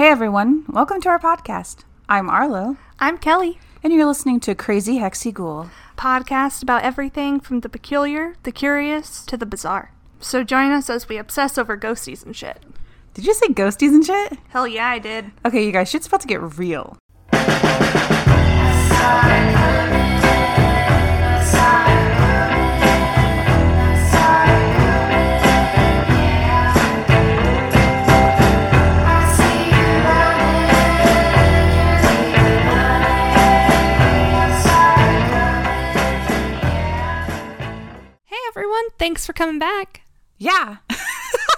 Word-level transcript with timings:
Hey 0.00 0.08
everyone, 0.08 0.64
welcome 0.66 0.98
to 1.02 1.10
our 1.10 1.18
podcast. 1.18 1.84
I'm 2.08 2.30
Arlo, 2.30 2.78
I'm 2.98 3.18
Kelly. 3.18 3.58
and 3.82 3.92
you're 3.92 4.06
listening 4.06 4.40
to 4.40 4.54
Crazy 4.54 4.96
Hexy 4.96 5.30
Ghoul. 5.30 5.68
Podcast 5.98 6.62
about 6.62 6.84
everything 6.84 7.38
from 7.38 7.60
the 7.60 7.68
peculiar, 7.68 8.34
the 8.44 8.50
curious, 8.50 9.22
to 9.26 9.36
the 9.36 9.44
bizarre. 9.44 9.92
So 10.18 10.42
join 10.42 10.70
us 10.70 10.88
as 10.88 11.06
we 11.06 11.18
obsess 11.18 11.58
over 11.58 11.76
ghosties 11.76 12.24
and 12.24 12.34
shit. 12.34 12.62
Did 13.12 13.26
you 13.26 13.34
say 13.34 13.48
ghosties 13.48 13.90
and 13.90 14.02
shit? 14.02 14.38
Hell 14.48 14.66
yeah, 14.66 14.88
I 14.88 15.00
did. 15.00 15.32
Okay, 15.44 15.66
you 15.66 15.70
guys, 15.70 15.90
shit's 15.90 16.06
about 16.06 16.22
to 16.22 16.28
get 16.28 16.40
real. 16.58 16.96
Thanks 39.00 39.24
for 39.24 39.32
coming 39.32 39.58
back. 39.58 40.02
Yeah. 40.36 40.76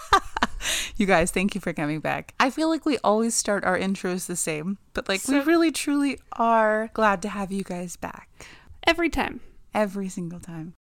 you 0.97 1.07
guys, 1.07 1.33
thank 1.33 1.57
you 1.57 1.61
for 1.61 1.73
coming 1.73 1.99
back. 1.99 2.35
I 2.39 2.51
feel 2.51 2.69
like 2.69 2.87
we 2.87 2.99
always 2.99 3.35
start 3.35 3.65
our 3.65 3.77
intros 3.77 4.27
the 4.27 4.37
same, 4.37 4.79
but 4.95 5.09
like 5.09 5.27
we 5.27 5.41
really 5.41 5.73
truly 5.73 6.21
are 6.33 6.89
glad 6.95 7.21
to 7.23 7.29
have 7.29 7.51
you 7.51 7.65
guys 7.65 7.97
back 7.97 8.47
Every 8.87 9.11
time. 9.11 9.41
every 9.75 10.09
single 10.09 10.39
time. 10.39 10.75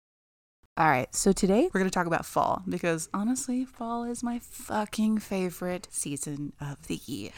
All 0.78 0.90
right, 0.90 1.14
so 1.16 1.32
today 1.32 1.70
we're 1.74 1.80
going 1.80 1.90
to 1.90 1.94
talk 1.94 2.08
about 2.08 2.26
fall 2.26 2.64
because 2.68 3.08
honestly, 3.14 3.64
fall 3.66 4.04
is 4.04 4.22
my 4.22 4.40
fucking 4.40 5.20
favorite 5.20 5.88
season 5.92 6.54
of 6.60 6.88
the 6.88 7.00
year. 7.06 7.32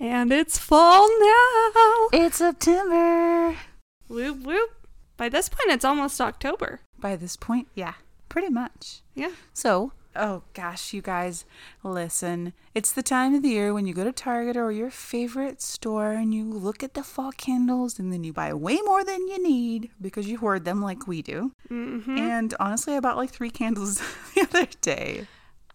And 0.00 0.32
it's 0.32 0.56
fall 0.56 1.08
now. 1.20 2.08
It's 2.12 2.38
September. 2.38 3.56
Whoop 4.08 4.44
whoop. 4.44 4.70
By 5.16 5.28
this 5.28 5.48
point, 5.48 5.70
it's 5.70 5.84
almost 5.84 6.20
October. 6.20 6.80
By 6.98 7.16
this 7.16 7.36
point, 7.36 7.66
yeah, 7.74 7.94
pretty 8.28 8.48
much. 8.48 9.02
Yeah. 9.14 9.32
So, 9.52 9.92
oh 10.14 10.42
gosh, 10.54 10.92
you 10.92 11.02
guys, 11.02 11.44
listen. 11.82 12.52
It's 12.74 12.92
the 12.92 13.02
time 13.02 13.34
of 13.34 13.42
the 13.42 13.50
year 13.50 13.72
when 13.72 13.86
you 13.86 13.94
go 13.94 14.04
to 14.04 14.12
Target 14.12 14.56
or 14.56 14.70
your 14.72 14.90
favorite 14.90 15.62
store 15.62 16.12
and 16.12 16.34
you 16.34 16.44
look 16.44 16.82
at 16.82 16.94
the 16.94 17.02
fall 17.02 17.32
candles 17.32 17.98
and 17.98 18.12
then 18.12 18.24
you 18.24 18.32
buy 18.32 18.52
way 18.54 18.78
more 18.84 19.04
than 19.04 19.26
you 19.28 19.42
need 19.42 19.90
because 20.00 20.28
you 20.28 20.38
hoard 20.38 20.64
them 20.64 20.82
like 20.82 21.06
we 21.06 21.22
do. 21.22 21.52
Mm-hmm. 21.70 22.18
And 22.18 22.54
honestly, 22.60 22.94
I 22.94 23.00
bought 23.00 23.16
like 23.16 23.30
three 23.30 23.50
candles 23.50 24.00
the 24.34 24.42
other 24.42 24.66
day. 24.80 25.26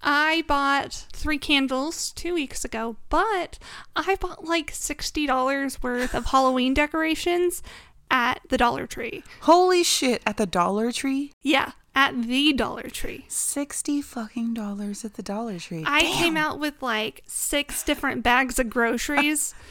I 0.05 0.43
bought 0.47 1.05
three 1.13 1.37
candles 1.37 2.11
two 2.11 2.33
weeks 2.33 2.65
ago, 2.65 2.97
but 3.09 3.57
I 3.95 4.15
bought 4.19 4.43
like 4.43 4.73
$60 4.73 5.81
worth 5.81 6.13
of 6.13 6.25
Halloween 6.25 6.73
decorations 6.73 7.63
at 8.11 8.41
the 8.49 8.57
Dollar 8.57 8.85
Tree. 8.85 9.23
Holy 9.41 9.81
shit, 9.81 10.21
at 10.25 10.35
the 10.35 10.45
Dollar 10.45 10.91
Tree? 10.91 11.31
Yeah, 11.41 11.71
at 11.95 12.23
the 12.23 12.53
Dollar 12.53 12.89
Tree. 12.89 13.25
60 13.27 14.01
fucking 14.01 14.53
dollars 14.53 15.05
at 15.05 15.13
the 15.15 15.23
Dollar 15.23 15.59
Tree. 15.59 15.83
I 15.85 16.01
Damn. 16.01 16.13
came 16.17 16.37
out 16.37 16.59
with 16.59 16.81
like 16.81 17.23
six 17.27 17.83
different 17.83 18.23
bags 18.23 18.59
of 18.59 18.69
groceries. 18.69 19.53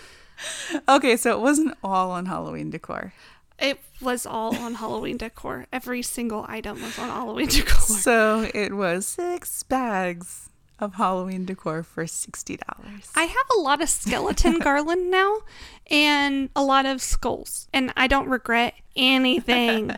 Okay, 0.88 1.16
so 1.16 1.30
it 1.30 1.40
wasn't 1.40 1.76
all 1.84 2.10
on 2.10 2.26
Halloween 2.26 2.68
decor. 2.70 3.12
it 3.60 3.78
was 4.00 4.26
all 4.26 4.56
on 4.56 4.74
Halloween 4.74 5.16
decor. 5.16 5.66
Every 5.72 6.02
single 6.02 6.44
item 6.48 6.82
was 6.82 6.98
on 6.98 7.10
Halloween 7.10 7.46
decor. 7.48 7.78
So 7.80 8.50
it 8.52 8.72
was 8.72 9.06
six 9.06 9.62
bags 9.62 10.48
of 10.80 10.94
Halloween 10.94 11.44
decor 11.44 11.84
for 11.84 12.06
$60. 12.06 12.58
I 13.14 13.22
have 13.24 13.46
a 13.56 13.60
lot 13.60 13.80
of 13.80 13.88
skeleton 13.88 14.58
garland 14.66 15.12
now 15.12 15.36
and 15.88 16.48
a 16.56 16.62
lot 16.64 16.86
of 16.86 17.00
skulls, 17.00 17.68
and 17.72 17.92
I 17.96 18.08
don't 18.08 18.28
regret 18.28 18.74
anything. 18.96 19.94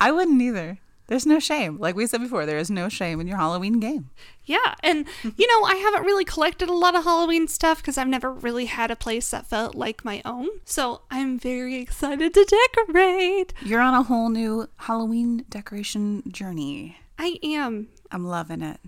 I 0.00 0.12
wouldn't 0.12 0.40
either. 0.40 0.78
There's 1.08 1.26
no 1.26 1.38
shame. 1.38 1.78
Like 1.78 1.94
we 1.94 2.06
said 2.06 2.20
before, 2.20 2.46
there 2.46 2.58
is 2.58 2.70
no 2.70 2.88
shame 2.88 3.20
in 3.20 3.26
your 3.26 3.36
Halloween 3.36 3.78
game. 3.78 4.10
Yeah, 4.44 4.74
and 4.80 5.06
you 5.36 5.46
know, 5.46 5.64
I 5.64 5.76
haven't 5.76 6.04
really 6.04 6.24
collected 6.24 6.68
a 6.68 6.74
lot 6.74 6.96
of 6.96 7.04
Halloween 7.04 7.48
stuff 7.48 7.78
because 7.78 7.96
I've 7.96 8.08
never 8.08 8.32
really 8.32 8.66
had 8.66 8.90
a 8.90 8.96
place 8.96 9.30
that 9.30 9.46
felt 9.46 9.74
like 9.74 10.04
my 10.04 10.22
own. 10.24 10.48
So 10.64 11.02
I'm 11.10 11.38
very 11.38 11.76
excited 11.76 12.34
to 12.34 12.44
decorate. 12.44 13.52
You're 13.62 13.80
on 13.80 13.94
a 13.94 14.02
whole 14.02 14.28
new 14.28 14.68
Halloween 14.76 15.44
decoration 15.48 16.24
journey. 16.30 16.98
I 17.18 17.38
am. 17.42 17.88
I'm 18.10 18.26
loving 18.26 18.62
it. 18.62 18.80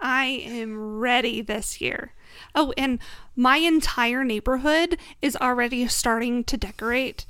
I 0.00 0.24
am 0.44 0.98
ready 0.98 1.42
this 1.42 1.80
year. 1.80 2.12
Oh, 2.54 2.72
and 2.76 2.98
my 3.36 3.58
entire 3.58 4.24
neighborhood 4.24 4.98
is 5.20 5.36
already 5.36 5.86
starting 5.86 6.42
to 6.44 6.56
decorate. 6.56 7.24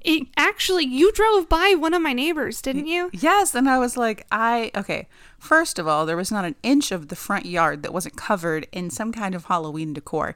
It, 0.00 0.28
actually, 0.36 0.84
you 0.84 1.12
drove 1.12 1.48
by 1.48 1.74
one 1.78 1.94
of 1.94 2.02
my 2.02 2.12
neighbors, 2.12 2.60
didn't 2.60 2.86
you? 2.86 3.10
Yes, 3.12 3.54
and 3.54 3.68
I 3.68 3.78
was 3.78 3.96
like, 3.96 4.26
I 4.32 4.70
okay. 4.76 5.08
First 5.38 5.78
of 5.78 5.86
all, 5.86 6.06
there 6.06 6.16
was 6.16 6.32
not 6.32 6.44
an 6.44 6.56
inch 6.62 6.90
of 6.90 7.08
the 7.08 7.16
front 7.16 7.46
yard 7.46 7.82
that 7.82 7.92
wasn't 7.92 8.16
covered 8.16 8.66
in 8.72 8.90
some 8.90 9.12
kind 9.12 9.34
of 9.34 9.44
Halloween 9.44 9.92
decor. 9.92 10.34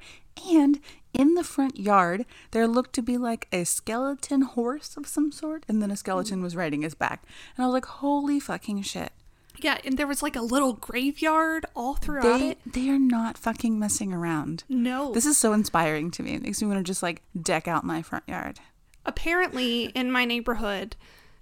And 0.49 0.81
in 1.13 1.35
the 1.35 1.45
front 1.45 1.79
yard, 1.79 2.25
there 2.53 2.69
looked 2.69 2.93
to 2.95 3.03
be 3.03 3.17
like 3.17 3.49
a 3.53 3.65
skeleton 3.65 4.43
horse 4.43 4.97
of 4.97 5.07
some 5.07 5.33
sort, 5.33 5.65
and 5.69 5.83
then 5.83 5.91
a 5.91 5.97
skeleton 5.97 6.41
mm. 6.41 6.43
was 6.43 6.57
riding 6.57 6.83
his 6.83 6.95
back. 6.95 7.25
And 7.57 7.65
I 7.65 7.67
was 7.67 7.75
like, 7.75 7.87
holy 7.87 8.39
fucking 8.39 8.83
shit. 8.83 9.13
Yeah, 9.59 9.79
and 9.85 9.99
there 9.99 10.07
was 10.07 10.23
like 10.23 10.37
a 10.37 10.43
little 10.43 10.75
graveyard 10.75 11.67
all 11.75 11.95
throughout 11.95 12.39
They 12.39 12.51
it. 12.51 12.59
they 12.65 12.89
are 12.89 12.99
not 12.99 13.37
fucking 13.37 13.79
messing 13.79 14.13
around. 14.13 14.65
No. 14.69 15.13
This 15.13 15.27
is 15.27 15.37
so 15.37 15.53
inspiring 15.53 16.11
to 16.13 16.23
me. 16.23 16.35
It 16.35 16.43
makes 16.43 16.63
me 16.63 16.69
want 16.69 16.79
to 16.79 16.85
just 16.85 17.03
like 17.03 17.23
deck 17.41 17.69
out 17.69 17.85
my 17.85 18.01
front 18.01 18.25
yard. 18.27 18.61
Apparently, 19.05 19.85
in 19.87 20.13
my 20.13 20.25
neighborhood, 20.25 20.97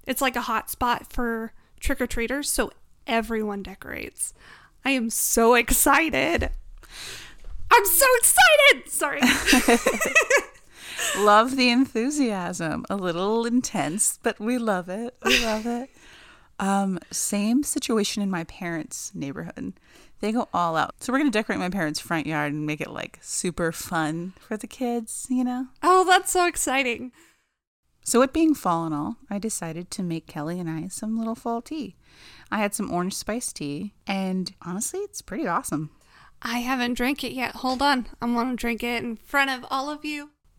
it's 0.06 0.22
like 0.22 0.36
a 0.36 0.42
hot 0.42 0.70
spot 0.70 1.12
for 1.12 1.52
trick 1.80 2.00
or 2.00 2.06
treaters, 2.06 2.50
so 2.50 2.72
everyone 3.06 3.62
decorates. 3.62 4.34
I 4.84 4.91
am 4.91 5.10
so 5.10 5.54
excited. 5.54 6.50
I'm 7.70 7.84
so 7.84 8.06
excited! 8.19 8.91
Sorry. 8.91 9.20
love 11.19 11.56
the 11.56 11.70
enthusiasm. 11.70 12.84
A 12.88 12.96
little 12.96 13.44
intense, 13.44 14.19
but 14.22 14.38
we 14.40 14.58
love 14.58 14.88
it. 14.88 15.14
We 15.25 15.44
love 15.44 15.66
it. 15.66 15.90
Um, 16.58 16.98
same 17.10 17.62
situation 17.62 18.22
in 18.22 18.30
my 18.30 18.44
parents' 18.44 19.12
neighborhood. 19.14 19.75
They 20.20 20.32
go 20.32 20.48
all 20.52 20.76
out. 20.76 21.02
So 21.02 21.12
we're 21.12 21.20
gonna 21.20 21.30
decorate 21.30 21.60
my 21.60 21.70
parents' 21.70 22.00
front 22.00 22.26
yard 22.26 22.52
and 22.52 22.66
make 22.66 22.80
it 22.80 22.90
like 22.90 23.19
super 23.20 23.70
fun 23.70 24.32
for 24.40 24.56
the 24.56 24.66
kids, 24.66 25.26
you 25.30 25.44
know? 25.44 25.69
oh, 25.82 26.04
that's 26.04 26.32
so 26.32 26.46
exciting. 26.46 27.12
So 28.08 28.22
it 28.22 28.32
being 28.32 28.54
fall 28.54 28.86
and 28.86 28.94
all, 28.94 29.16
I 29.28 29.38
decided 29.38 29.91
to 29.91 30.02
make 30.02 30.26
Kelly 30.26 30.58
and 30.58 30.70
I 30.70 30.88
some 30.88 31.19
little 31.19 31.34
fall 31.34 31.60
tea. 31.60 31.94
I 32.50 32.56
had 32.56 32.74
some 32.74 32.91
orange 32.91 33.12
spice 33.12 33.52
tea, 33.52 33.92
and 34.06 34.50
honestly, 34.62 35.00
it's 35.00 35.20
pretty 35.20 35.46
awesome. 35.46 35.91
I 36.41 36.60
haven't 36.60 36.94
drank 36.94 37.22
it 37.22 37.32
yet. 37.32 37.56
Hold 37.56 37.82
on. 37.82 38.06
I'm 38.22 38.32
going 38.32 38.48
to 38.48 38.56
drink 38.56 38.82
it 38.82 39.04
in 39.04 39.16
front 39.16 39.50
of 39.50 39.66
all 39.70 39.91
of 39.91 40.06
you. 40.06 40.30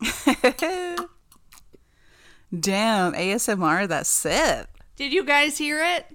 Damn, 2.56 3.14
ASMR, 3.14 3.88
that 3.88 4.06
sip. 4.06 4.68
Did 4.94 5.12
you 5.12 5.24
guys 5.24 5.58
hear 5.58 5.82
it? 5.82 6.06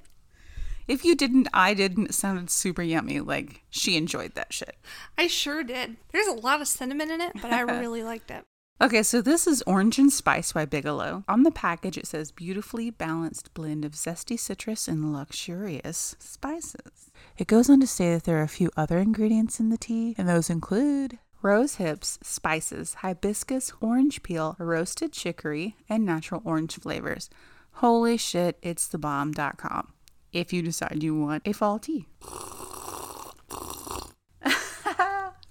If 0.88 1.04
you 1.04 1.16
didn't, 1.18 1.50
I 1.54 1.74
didn't. 1.74 2.12
It 2.12 2.14
sounded 2.14 2.50
super 2.50 2.82
yummy. 2.82 3.20
Like 3.20 3.64
she 3.70 3.98
enjoyed 3.98 4.36
that 4.36 4.54
shit. 4.54 4.78
I 5.18 5.28
sure 5.28 5.66
did. 5.66 5.98
There's 6.14 6.28
a 6.28 6.32
lot 6.32 6.62
of 6.62 6.70
cinnamon 6.70 7.12
in 7.12 7.20
it, 7.20 7.34
but 7.42 7.52
I 7.52 7.60
really 7.82 8.04
liked 8.04 8.32
it. 8.32 8.46
Okay, 8.82 9.04
so 9.04 9.22
this 9.22 9.48
is 9.48 9.64
Orange 9.66 10.00
and 10.00 10.12
Spice 10.12 10.52
by 10.52 10.66
Bigelow. 10.66 11.24
On 11.30 11.44
the 11.44 11.52
package, 11.52 11.98
it 11.98 12.06
says 12.06 12.34
beautifully 12.34 12.90
balanced 12.90 13.54
blend 13.54 13.86
of 13.86 13.94
zesty 13.94 14.38
citrus 14.38 14.90
and 14.90 15.14
luxurious 15.14 16.18
spices. 16.20 17.10
It 17.38 17.48
goes 17.48 17.70
on 17.70 17.80
to 17.80 17.88
say 17.88 18.14
that 18.14 18.26
there 18.26 18.38
are 18.38 18.44
a 18.44 18.50
few 18.50 18.70
other 18.76 18.98
ingredients 18.98 19.62
in 19.62 19.70
the 19.70 19.78
tea, 19.78 20.14
and 20.18 20.28
those 20.28 20.50
include 20.50 21.20
rose 21.42 21.76
hips, 21.76 22.20
spices, 22.22 22.96
hibiscus, 22.96 23.72
orange 23.80 24.22
peel, 24.24 24.58
roasted 24.60 25.14
chicory, 25.14 25.78
and 25.88 26.06
natural 26.06 26.42
orange 26.44 26.78
flavors. 26.78 27.30
Holy 27.76 28.18
shit, 28.18 28.58
it's 28.62 28.90
the 28.90 28.98
bomb.com. 28.98 29.94
If 30.34 30.52
you 30.52 30.62
decide 30.62 31.02
you 31.02 31.18
want 31.18 31.48
a 31.48 31.54
fall 31.54 31.80
tea. 31.80 32.08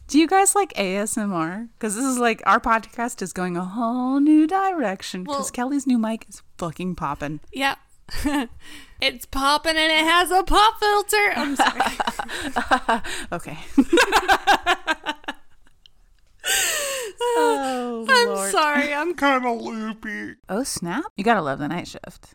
Do 0.07 0.19
you 0.19 0.27
guys 0.29 0.55
like 0.55 0.73
ASMR? 0.75 1.69
Because 1.79 1.97
this 1.97 2.05
is 2.05 2.19
like 2.19 2.43
our 2.47 2.61
podcast 2.61 3.23
is 3.23 3.33
going 3.33 3.57
a 3.57 3.65
whole 3.65 4.21
new 4.21 4.47
direction. 4.47 5.25
Because 5.25 5.45
Well- 5.47 5.51
Kelly's 5.51 5.87
new 5.87 5.99
mic 5.99 6.27
is 6.29 6.43
fucking 6.59 6.95
popping. 6.97 7.41
Yep. 7.53 7.79
it's 9.01 9.25
popping 9.25 9.77
and 9.77 9.91
it 9.91 10.05
has 10.05 10.31
a 10.31 10.43
pop 10.43 10.79
filter. 10.79 11.33
I'm 11.37 11.57
sorry. 11.57 11.81
Okay. 13.33 13.59
oh, 17.21 18.07
I'm 18.09 18.29
Lord. 18.29 18.51
sorry. 18.51 18.93
I'm 18.93 19.15
kind 19.15 19.45
of 19.47 19.61
loopy. 19.63 20.35
Oh, 20.49 20.63
snap. 20.65 21.05
You 21.17 21.25
gotta 21.25 21.41
love 21.43 21.59
the 21.59 21.69
night 21.69 21.89
shift. 21.89 22.35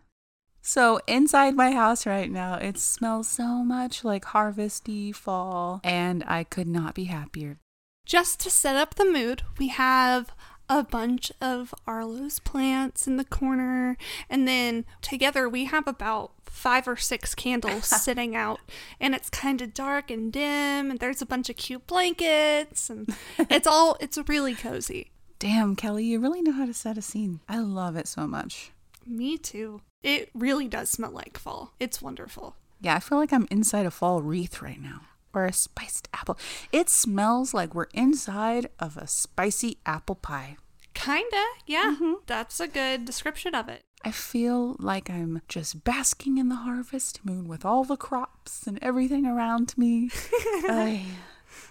So, 0.69 0.99
inside 1.07 1.55
my 1.55 1.71
house 1.71 2.05
right 2.05 2.29
now, 2.29 2.53
it 2.53 2.77
smells 2.77 3.27
so 3.27 3.63
much 3.63 4.03
like 4.03 4.23
harvesty 4.23 5.11
fall, 5.11 5.81
and 5.83 6.23
I 6.27 6.43
could 6.43 6.67
not 6.67 6.93
be 6.93 7.05
happier. 7.05 7.57
just 8.05 8.39
to 8.41 8.51
set 8.51 8.75
up 8.75 8.93
the 8.93 9.03
mood, 9.03 9.41
we 9.57 9.69
have 9.69 10.29
a 10.69 10.83
bunch 10.83 11.31
of 11.41 11.73
Arlo's 11.87 12.37
plants 12.37 13.07
in 13.07 13.17
the 13.17 13.25
corner, 13.25 13.97
and 14.29 14.47
then 14.47 14.85
together 15.01 15.49
we 15.49 15.65
have 15.65 15.87
about 15.87 16.33
five 16.45 16.87
or 16.87 16.97
six 16.97 17.33
candles 17.33 17.85
sitting 18.03 18.35
out, 18.35 18.59
and 18.99 19.15
it's 19.15 19.31
kind 19.31 19.63
of 19.63 19.73
dark 19.73 20.11
and 20.11 20.31
dim, 20.31 20.91
and 20.91 20.99
there's 20.99 21.23
a 21.23 21.25
bunch 21.25 21.49
of 21.49 21.57
cute 21.57 21.87
blankets, 21.87 22.91
and 22.91 23.15
it's 23.39 23.65
all 23.65 23.97
it's 23.99 24.19
really 24.27 24.53
cozy. 24.53 25.09
Damn, 25.39 25.75
Kelly, 25.75 26.05
you 26.05 26.19
really 26.19 26.43
know 26.43 26.51
how 26.51 26.67
to 26.67 26.75
set 26.75 26.95
a 26.95 27.01
scene. 27.01 27.39
I 27.49 27.57
love 27.57 27.95
it 27.95 28.07
so 28.07 28.27
much. 28.27 28.71
Me 29.05 29.37
too. 29.37 29.81
It 30.03 30.29
really 30.33 30.67
does 30.67 30.89
smell 30.89 31.11
like 31.11 31.37
fall. 31.37 31.73
It's 31.79 32.01
wonderful. 32.01 32.55
Yeah, 32.81 32.95
I 32.95 32.99
feel 32.99 33.17
like 33.17 33.33
I'm 33.33 33.47
inside 33.51 33.85
a 33.85 33.91
fall 33.91 34.21
wreath 34.21 34.61
right 34.61 34.81
now. 34.81 35.01
Or 35.33 35.45
a 35.45 35.53
spiced 35.53 36.07
apple. 36.13 36.37
It 36.71 36.89
smells 36.89 37.53
like 37.53 37.75
we're 37.75 37.87
inside 37.93 38.69
of 38.79 38.97
a 38.97 39.07
spicy 39.07 39.77
apple 39.85 40.15
pie. 40.15 40.57
Kinda, 40.93 41.45
yeah. 41.65 41.95
Mm-hmm. 41.95 42.13
That's 42.25 42.59
a 42.59 42.67
good 42.67 43.05
description 43.05 43.53
of 43.53 43.69
it. 43.69 43.81
I 44.03 44.11
feel 44.11 44.77
like 44.79 45.09
I'm 45.09 45.41
just 45.49 45.83
basking 45.83 46.37
in 46.37 46.47
the 46.49 46.55
harvest 46.55 47.25
moon 47.25 47.47
with 47.47 47.65
all 47.65 47.83
the 47.83 47.97
crops 47.97 48.65
and 48.65 48.79
everything 48.81 49.25
around 49.25 49.77
me. 49.77 50.09
I, 50.63 51.05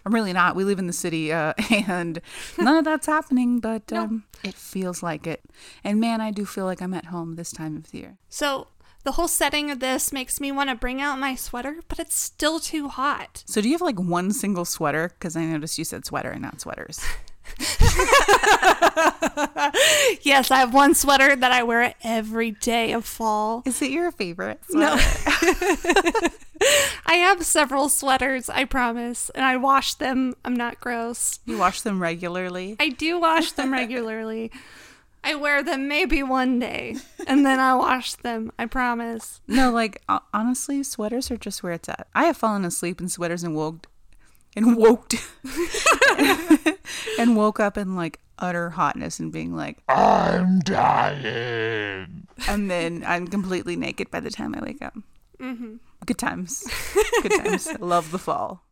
I'm 0.04 0.14
really 0.14 0.32
not. 0.32 0.56
We 0.56 0.64
live 0.64 0.78
in 0.78 0.86
the 0.86 0.92
city, 0.92 1.32
uh, 1.32 1.52
and 1.70 2.20
none 2.58 2.76
of 2.76 2.84
that's 2.84 3.06
happening, 3.06 3.60
but 3.60 3.90
No. 3.90 4.02
um, 4.02 4.24
it 4.42 4.54
feels 4.54 5.02
like 5.02 5.26
it. 5.26 5.42
And 5.84 6.00
man, 6.00 6.20
I 6.20 6.30
do 6.30 6.44
feel 6.44 6.64
like 6.64 6.80
I'm 6.82 6.94
at 6.94 7.06
home 7.06 7.36
this 7.36 7.50
time 7.52 7.76
of 7.76 7.90
the 7.90 7.98
year. 7.98 8.18
So 8.28 8.68
the 9.04 9.12
whole 9.12 9.28
setting 9.28 9.70
of 9.70 9.80
this 9.80 10.12
makes 10.12 10.40
me 10.40 10.52
want 10.52 10.70
to 10.70 10.74
bring 10.76 11.00
out 11.00 11.18
my 11.18 11.34
sweater, 11.34 11.76
but 11.88 11.98
it's 11.98 12.18
still 12.18 12.60
too 12.60 12.88
hot. 12.88 13.42
So, 13.46 13.60
do 13.60 13.68
you 13.68 13.74
have 13.74 13.80
like 13.80 13.98
one 13.98 14.32
single 14.32 14.64
sweater? 14.64 15.10
Because 15.18 15.36
I 15.36 15.44
noticed 15.44 15.78
you 15.78 15.84
said 15.84 16.04
sweater 16.04 16.30
and 16.30 16.42
not 16.42 16.60
sweaters. 16.60 17.00
Yes, 20.22 20.50
I 20.50 20.58
have 20.58 20.74
one 20.74 20.94
sweater 20.94 21.36
that 21.36 21.52
I 21.52 21.62
wear 21.62 21.94
every 22.02 22.50
day 22.50 22.92
of 22.92 23.04
fall. 23.04 23.62
Is 23.64 23.80
it 23.82 23.90
your 23.90 24.10
favorite? 24.10 24.60
No. 24.70 24.92
I 27.06 27.14
have 27.14 27.44
several 27.44 27.88
sweaters, 27.88 28.50
I 28.50 28.64
promise, 28.64 29.30
and 29.34 29.44
I 29.44 29.56
wash 29.56 29.94
them. 29.94 30.34
I'm 30.44 30.54
not 30.54 30.80
gross. 30.80 31.40
You 31.46 31.58
wash 31.58 31.82
them 31.82 32.02
regularly. 32.02 32.76
I 32.80 32.90
do 32.90 33.20
wash 33.20 33.52
them 33.52 33.72
regularly. 33.72 34.50
I 35.24 35.34
wear 35.34 35.62
them 35.62 35.88
maybe 35.88 36.22
one 36.22 36.58
day, 36.58 36.96
and 37.26 37.44
then 37.44 37.58
I 37.58 37.74
wash 37.74 38.14
them. 38.14 38.52
I 38.58 38.66
promise. 38.66 39.40
No, 39.46 39.70
like 39.70 40.02
honestly, 40.32 40.82
sweaters 40.82 41.30
are 41.30 41.36
just 41.36 41.62
where 41.62 41.72
it's 41.72 41.88
at. 41.88 42.08
I 42.14 42.24
have 42.24 42.36
fallen 42.36 42.64
asleep 42.64 43.00
in 43.00 43.08
sweaters 43.08 43.42
and 43.42 43.54
woke 43.54 43.86
and 44.56 44.76
woke 44.76 45.12
and 47.18 47.36
woke 47.36 47.60
up 47.60 47.76
in 47.76 47.96
like 47.96 48.20
utter 48.38 48.70
hotness 48.70 49.18
and 49.18 49.32
being 49.32 49.54
like, 49.54 49.78
I'm 49.88 50.60
dying. 50.60 52.26
and 52.48 52.70
then 52.70 53.04
I'm 53.06 53.26
completely 53.26 53.76
naked 53.76 54.10
by 54.10 54.20
the 54.20 54.30
time 54.30 54.54
I 54.54 54.60
wake 54.60 54.82
up. 54.82 54.94
Good 56.06 56.18
times. 56.18 56.64
Good 57.22 57.32
times. 57.44 57.68
Love 57.80 58.10
the 58.10 58.18
fall. 58.18 58.64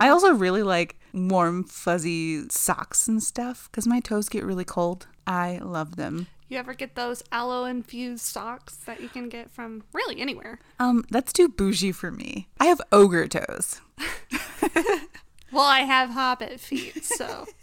I 0.00 0.08
also 0.08 0.32
really 0.32 0.62
like 0.62 0.96
warm, 1.12 1.64
fuzzy 1.64 2.48
socks 2.48 3.08
and 3.08 3.22
stuff 3.22 3.68
because 3.70 3.86
my 3.86 4.00
toes 4.00 4.28
get 4.28 4.44
really 4.44 4.64
cold. 4.64 5.06
I 5.26 5.58
love 5.62 5.96
them. 5.96 6.28
You 6.48 6.56
ever 6.56 6.72
get 6.72 6.94
those 6.94 7.22
aloe 7.30 7.64
infused 7.64 8.24
socks 8.24 8.76
that 8.86 9.02
you 9.02 9.08
can 9.08 9.28
get 9.28 9.50
from 9.50 9.82
really 9.92 10.18
anywhere? 10.20 10.60
Um, 10.78 11.04
that's 11.10 11.32
too 11.32 11.48
bougie 11.48 11.92
for 11.92 12.10
me. 12.10 12.48
I 12.58 12.66
have 12.66 12.80
ogre 12.90 13.28
toes. 13.28 13.80
Well, 15.52 15.64
I 15.64 15.80
have 15.80 16.10
hobbit 16.10 16.60
feet, 16.60 17.04
so. 17.04 17.46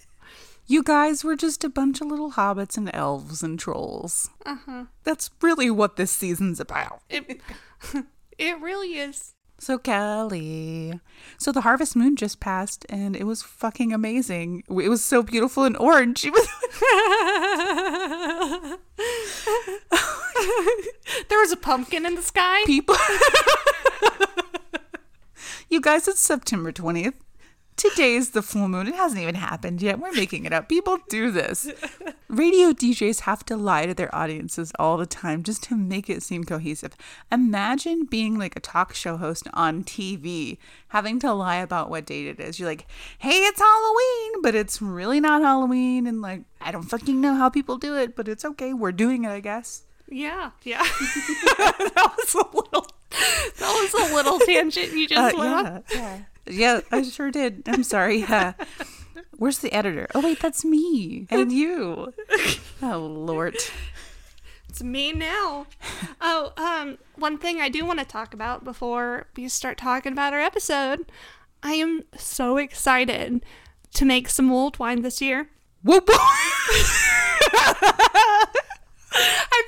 You 0.68 0.82
guys 0.82 1.24
were 1.24 1.36
just 1.36 1.64
a 1.64 1.70
bunch 1.70 2.02
of 2.02 2.08
little 2.08 2.32
hobbits 2.32 2.76
and 2.76 2.90
elves 2.92 3.44
and 3.44 3.60
trolls. 3.60 4.32
Uh 4.48 4.56
huh. 4.66 4.84
That's 5.04 5.30
really 5.40 5.70
what 5.70 5.96
this 5.96 6.10
season's 6.10 6.60
about. 6.60 7.02
It, 7.08 7.40
it 8.40 8.60
really 8.60 8.98
is. 8.98 9.36
So, 9.60 9.78
Kelly. 9.78 11.00
So, 11.38 11.52
the 11.52 11.62
harvest 11.62 11.96
moon 11.96 12.16
just 12.16 12.40
passed 12.40 12.84
and 12.90 13.16
it 13.16 13.26
was 13.26 13.44
fucking 13.44 13.94
amazing. 13.94 14.64
It 14.68 14.90
was 14.90 15.06
so 15.06 15.22
beautiful 15.22 15.66
and 15.66 15.78
orange. 15.78 16.26
It 16.26 16.34
was- 16.34 16.48
there 21.30 21.40
was 21.40 21.52
a 21.52 21.58
pumpkin 21.58 22.06
in 22.08 22.16
the 22.16 22.22
sky. 22.24 22.64
people. 22.66 22.96
You 25.70 25.82
guys, 25.82 26.08
it's 26.08 26.20
September 26.20 26.72
20th. 26.72 27.14
Today's 27.78 28.30
the 28.30 28.42
full 28.42 28.70
moon. 28.70 28.88
It 28.88 28.96
hasn't 28.96 29.22
even 29.22 29.36
happened 29.36 29.82
yet. 29.82 30.00
We're 30.00 30.14
making 30.14 30.46
it 30.46 30.54
up. 30.54 30.70
People 30.70 30.98
do 31.10 31.30
this. 31.30 31.70
Radio 32.30 32.72
DJs 32.72 33.22
have 33.22 33.44
to 33.46 33.58
lie 33.58 33.86
to 33.86 33.94
their 33.94 34.14
audiences 34.16 34.72
all 34.80 34.96
the 34.96 35.06
time 35.06 35.44
just 35.44 35.62
to 35.64 35.76
make 35.76 36.10
it 36.10 36.24
seem 36.24 36.46
cohesive. 36.46 36.96
Imagine 37.34 38.06
being 38.06 38.40
like 38.40 38.56
a 38.56 38.62
talk 38.62 38.94
show 38.94 39.18
host 39.18 39.50
on 39.54 39.84
TV, 39.84 40.58
having 40.90 41.20
to 41.20 41.34
lie 41.34 41.58
about 41.58 41.90
what 41.90 42.06
date 42.06 42.28
it 42.28 42.40
is. 42.40 42.60
You're 42.60 42.70
like, 42.70 42.88
hey, 43.18 43.40
it's 43.40 43.60
Halloween, 43.60 44.42
but 44.42 44.56
it's 44.56 44.82
really 44.82 45.20
not 45.20 45.42
Halloween. 45.42 46.08
And 46.08 46.22
like, 46.22 46.44
I 46.62 46.72
don't 46.72 46.84
fucking 46.84 47.20
know 47.20 47.36
how 47.36 47.50
people 47.50 47.78
do 47.78 47.98
it, 47.98 48.16
but 48.16 48.30
it's 48.30 48.46
okay. 48.46 48.74
We're 48.74 48.94
doing 48.94 49.26
it, 49.26 49.32
I 49.32 49.42
guess. 49.42 49.84
Yeah, 50.08 50.52
yeah. 50.64 50.84
that 51.58 52.16
was 52.18 52.36
a 52.36 52.56
little. 52.56 52.88
That 53.58 53.92
was 53.94 54.12
a 54.12 54.16
little 54.16 54.40
tangent 54.40 54.94
you 54.94 55.06
Uh, 55.06 55.08
just 55.08 55.38
went 55.38 55.86
yeah, 55.94 55.96
yeah, 55.96 56.20
yeah. 56.48 56.82
I 56.92 57.02
sure 57.04 57.32
did. 57.32 57.64
I'm 57.68 57.84
sorry. 57.84 58.24
Uh, 58.36 58.54
where's 59.38 59.60
the 59.60 59.72
editor? 59.74 60.08
Oh 60.16 60.22
wait, 60.22 60.40
that's 60.40 60.64
me 60.66 61.28
and 61.30 61.52
you. 61.52 62.14
Oh 62.82 63.00
lord. 63.00 63.56
It's 64.70 64.84
me 64.84 65.14
now. 65.14 65.68
Oh, 66.20 66.52
um, 66.58 66.98
one 67.16 67.38
thing 67.38 67.62
I 67.62 67.70
do 67.70 67.86
want 67.86 68.00
to 68.00 68.06
talk 68.06 68.34
about 68.34 68.64
before 68.66 69.28
we 69.38 69.48
start 69.48 69.78
talking 69.78 70.12
about 70.12 70.34
our 70.34 70.42
episode. 70.42 71.10
I 71.64 71.74
am 71.74 72.04
so 72.18 72.58
excited 72.58 73.42
to 73.94 74.06
make 74.06 74.28
some 74.30 74.46
mulled 74.48 74.78
wine 74.78 75.02
this 75.02 75.22
year. 75.22 75.50
Whoop. 75.84 76.10
I 76.10 76.16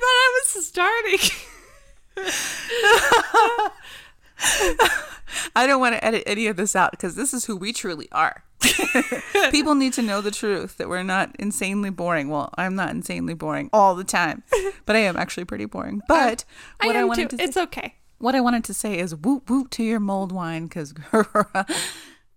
thought 0.00 0.02
I 0.02 0.42
was 0.54 0.66
starting. 0.66 1.18
I 5.56 5.66
don't 5.66 5.80
want 5.80 5.94
to 5.94 6.04
edit 6.04 6.22
any 6.26 6.46
of 6.46 6.56
this 6.56 6.76
out 6.76 6.92
because 6.92 7.14
this 7.14 7.34
is 7.34 7.44
who 7.46 7.56
we 7.56 7.72
truly 7.72 8.08
are. 8.12 8.44
People 9.50 9.74
need 9.74 9.92
to 9.94 10.02
know 10.02 10.20
the 10.20 10.30
truth 10.30 10.78
that 10.78 10.88
we're 10.88 11.02
not 11.02 11.34
insanely 11.38 11.90
boring. 11.90 12.28
Well, 12.28 12.50
I'm 12.56 12.74
not 12.74 12.90
insanely 12.90 13.34
boring 13.34 13.70
all 13.72 13.94
the 13.94 14.04
time, 14.04 14.42
but 14.86 14.96
I 14.96 15.00
am 15.00 15.16
actually 15.16 15.44
pretty 15.44 15.64
boring. 15.64 15.94
Um, 15.94 16.02
but 16.08 16.44
I 16.80 16.86
what 16.86 16.96
I, 16.96 17.00
am 17.00 17.08
wanted 17.08 17.30
too. 17.30 17.36
to 17.36 17.42
It's 17.42 17.56
okay. 17.56 17.94
what 18.18 18.34
I 18.34 18.40
wanted 18.40 18.64
to 18.64 18.74
say 18.74 18.98
is 18.98 19.14
whoop 19.14 19.48
whoop 19.48 19.70
to 19.70 19.84
your 19.84 20.00
mulled 20.00 20.32
wine 20.32 20.64
because 20.66 20.94
A 21.12 21.66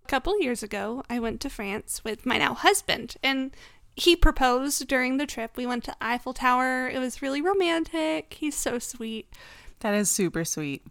couple 0.08 0.40
years 0.40 0.62
ago, 0.62 1.02
I 1.08 1.18
went 1.18 1.40
to 1.42 1.50
France 1.50 2.02
with 2.04 2.26
my 2.26 2.38
now 2.38 2.54
husband, 2.54 3.16
and 3.22 3.54
he 3.94 4.16
proposed 4.16 4.86
during 4.88 5.16
the 5.16 5.26
trip. 5.26 5.56
We 5.56 5.66
went 5.66 5.84
to 5.84 5.96
Eiffel 6.00 6.34
Tower. 6.34 6.88
It 6.88 6.98
was 6.98 7.22
really 7.22 7.40
romantic. 7.40 8.34
He's 8.38 8.56
so 8.56 8.78
sweet. 8.78 9.28
That 9.82 9.94
is 9.94 10.10
super 10.10 10.44
sweet. 10.44 10.84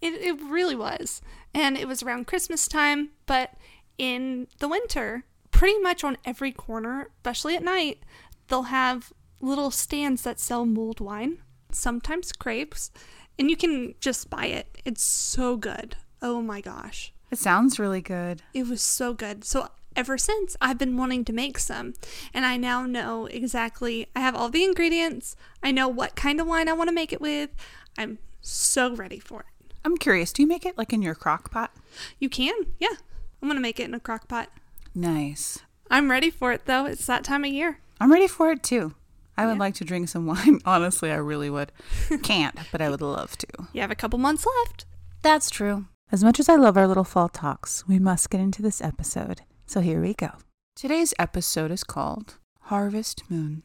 It, 0.00 0.14
it 0.14 0.40
really 0.42 0.76
was. 0.76 1.20
And 1.52 1.76
it 1.76 1.88
was 1.88 2.02
around 2.02 2.26
Christmas 2.26 2.68
time, 2.68 3.10
but 3.26 3.54
in 3.98 4.48
the 4.58 4.68
winter, 4.68 5.24
pretty 5.50 5.78
much 5.80 6.04
on 6.04 6.18
every 6.24 6.52
corner, 6.52 7.08
especially 7.18 7.56
at 7.56 7.62
night, 7.62 8.02
they'll 8.48 8.64
have 8.64 9.12
little 9.40 9.70
stands 9.70 10.22
that 10.22 10.40
sell 10.40 10.66
mulled 10.66 11.00
wine, 11.00 11.38
sometimes 11.70 12.32
crepes, 12.32 12.90
and 13.38 13.50
you 13.50 13.56
can 13.56 13.94
just 14.00 14.30
buy 14.30 14.46
it. 14.46 14.78
It's 14.84 15.02
so 15.02 15.56
good. 15.56 15.96
Oh 16.20 16.40
my 16.42 16.60
gosh. 16.60 17.12
It 17.30 17.38
sounds 17.38 17.78
really 17.78 18.00
good. 18.00 18.42
It 18.52 18.66
was 18.66 18.82
so 18.82 19.14
good. 19.14 19.44
So 19.44 19.68
ever 19.96 20.18
since 20.18 20.56
I've 20.60 20.78
been 20.78 20.96
wanting 20.96 21.24
to 21.26 21.32
make 21.32 21.58
some 21.58 21.94
and 22.32 22.44
I 22.44 22.56
now 22.56 22.84
know 22.84 23.26
exactly 23.26 24.08
I 24.14 24.20
have 24.20 24.34
all 24.34 24.48
the 24.48 24.64
ingredients. 24.64 25.36
I 25.62 25.70
know 25.70 25.88
what 25.88 26.16
kind 26.16 26.40
of 26.40 26.46
wine 26.46 26.68
I 26.68 26.72
want 26.72 26.88
to 26.88 26.94
make 26.94 27.12
it 27.12 27.20
with. 27.20 27.50
I'm 27.96 28.18
so 28.46 28.94
ready 28.94 29.18
for 29.18 29.40
it. 29.40 29.46
I'm 29.84 29.96
curious. 29.96 30.32
Do 30.32 30.42
you 30.42 30.48
make 30.48 30.64
it 30.64 30.78
like 30.78 30.92
in 30.92 31.02
your 31.02 31.14
crock 31.14 31.50
pot? 31.50 31.72
You 32.18 32.28
can? 32.28 32.54
Yeah. 32.78 32.88
I'm 33.42 33.48
going 33.48 33.56
to 33.56 33.60
make 33.62 33.78
it 33.80 33.84
in 33.84 33.94
a 33.94 34.00
crock 34.00 34.28
pot. 34.28 34.48
Nice. 34.94 35.58
I'm 35.90 36.10
ready 36.10 36.30
for 36.30 36.52
it 36.52 36.66
though. 36.66 36.86
It's 36.86 37.06
that 37.06 37.24
time 37.24 37.44
of 37.44 37.50
year. 37.52 37.78
I'm 38.00 38.12
ready 38.12 38.26
for 38.28 38.50
it 38.52 38.62
too. 38.62 38.94
I 39.36 39.46
would 39.46 39.54
Yeah. 39.54 39.58
like 39.58 39.74
to 39.76 39.84
drink 39.84 40.08
some 40.08 40.26
wine. 40.32 40.60
Honestly, 40.64 41.10
I 41.10 41.16
really 41.16 41.50
would. 41.50 41.72
Can't, 42.22 42.56
but 42.72 42.80
I 42.80 42.88
would 42.90 43.00
love 43.02 43.36
to. 43.38 43.46
You 43.72 43.80
have 43.80 43.90
a 43.90 43.94
couple 43.96 44.18
months 44.18 44.46
left. 44.64 44.86
That's 45.22 45.50
true. 45.50 45.86
As 46.12 46.22
much 46.22 46.38
as 46.38 46.48
I 46.48 46.54
love 46.56 46.76
our 46.76 46.86
little 46.86 47.04
fall 47.04 47.28
talks, 47.28 47.86
we 47.88 47.98
must 47.98 48.30
get 48.30 48.40
into 48.40 48.62
this 48.62 48.80
episode. 48.80 49.40
So 49.66 49.80
here 49.80 50.00
we 50.00 50.14
go. 50.14 50.30
Today's 50.76 51.14
episode 51.18 51.70
is 51.70 51.82
called 51.84 52.36
Harvest 52.62 53.22
Moon. 53.30 53.62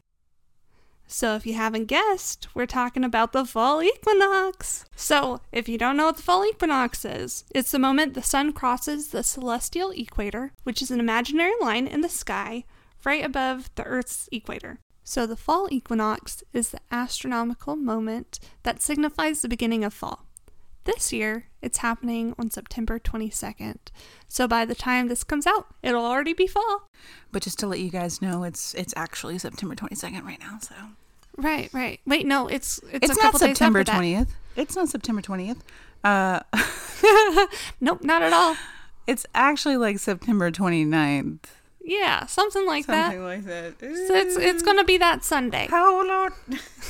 So, 1.12 1.34
if 1.34 1.44
you 1.44 1.54
haven't 1.54 1.86
guessed, 1.86 2.46
we're 2.54 2.66
talking 2.66 3.02
about 3.02 3.32
the 3.32 3.44
fall 3.44 3.82
equinox. 3.82 4.84
So, 4.94 5.40
if 5.50 5.68
you 5.68 5.76
don't 5.76 5.96
know 5.96 6.06
what 6.06 6.18
the 6.18 6.22
fall 6.22 6.46
equinox 6.46 7.04
is, 7.04 7.44
it's 7.52 7.72
the 7.72 7.80
moment 7.80 8.14
the 8.14 8.22
sun 8.22 8.52
crosses 8.52 9.08
the 9.08 9.24
celestial 9.24 9.90
equator, 9.90 10.52
which 10.62 10.80
is 10.80 10.92
an 10.92 11.00
imaginary 11.00 11.54
line 11.60 11.88
in 11.88 12.02
the 12.02 12.08
sky 12.08 12.62
right 13.04 13.24
above 13.24 13.70
the 13.74 13.82
Earth's 13.82 14.28
equator. 14.30 14.78
So, 15.02 15.26
the 15.26 15.36
fall 15.36 15.66
equinox 15.72 16.44
is 16.52 16.70
the 16.70 16.80
astronomical 16.92 17.74
moment 17.74 18.38
that 18.62 18.80
signifies 18.80 19.42
the 19.42 19.48
beginning 19.48 19.82
of 19.82 19.92
fall. 19.92 20.26
This 20.84 21.12
year, 21.12 21.46
it's 21.60 21.78
happening 21.78 22.34
on 22.38 22.50
September 22.50 22.98
22nd. 22.98 23.76
So 24.28 24.48
by 24.48 24.64
the 24.64 24.74
time 24.74 25.08
this 25.08 25.24
comes 25.24 25.46
out, 25.46 25.66
it'll 25.82 26.06
already 26.06 26.32
be 26.32 26.46
fall. 26.46 26.88
But 27.30 27.42
just 27.42 27.58
to 27.58 27.66
let 27.66 27.80
you 27.80 27.90
guys 27.90 28.22
know, 28.22 28.44
it's 28.44 28.74
it's 28.74 28.94
actually 28.96 29.38
September 29.38 29.74
22nd 29.74 30.24
right 30.24 30.40
now. 30.40 30.58
So 30.62 30.74
Right, 31.36 31.72
right. 31.72 32.00
Wait, 32.06 32.26
no, 32.26 32.48
it's 32.48 32.78
it's, 32.92 33.06
it's 33.06 33.10
a 33.12 33.14
not 33.14 33.20
couple 33.22 33.38
September 33.40 33.84
20th. 33.84 34.28
It's 34.56 34.76
not 34.76 34.88
September 34.88 35.22
20th. 35.22 35.58
Uh, 36.02 36.40
nope, 37.82 38.02
not 38.02 38.22
at 38.22 38.32
all. 38.32 38.56
it's 39.06 39.26
actually 39.34 39.76
like 39.76 39.98
September 39.98 40.50
29th. 40.50 41.40
Yeah, 41.84 42.24
something 42.24 42.66
like 42.66 42.86
Something 42.86 43.18
that. 43.20 43.24
like 43.24 43.44
that. 43.44 43.74
So 43.80 44.14
it's 44.14 44.34
it's 44.38 44.62
going 44.62 44.78
to 44.78 44.84
be 44.84 44.96
that 44.96 45.24
Sunday. 45.24 45.66
How 45.68 46.02
Lord? 46.06 46.32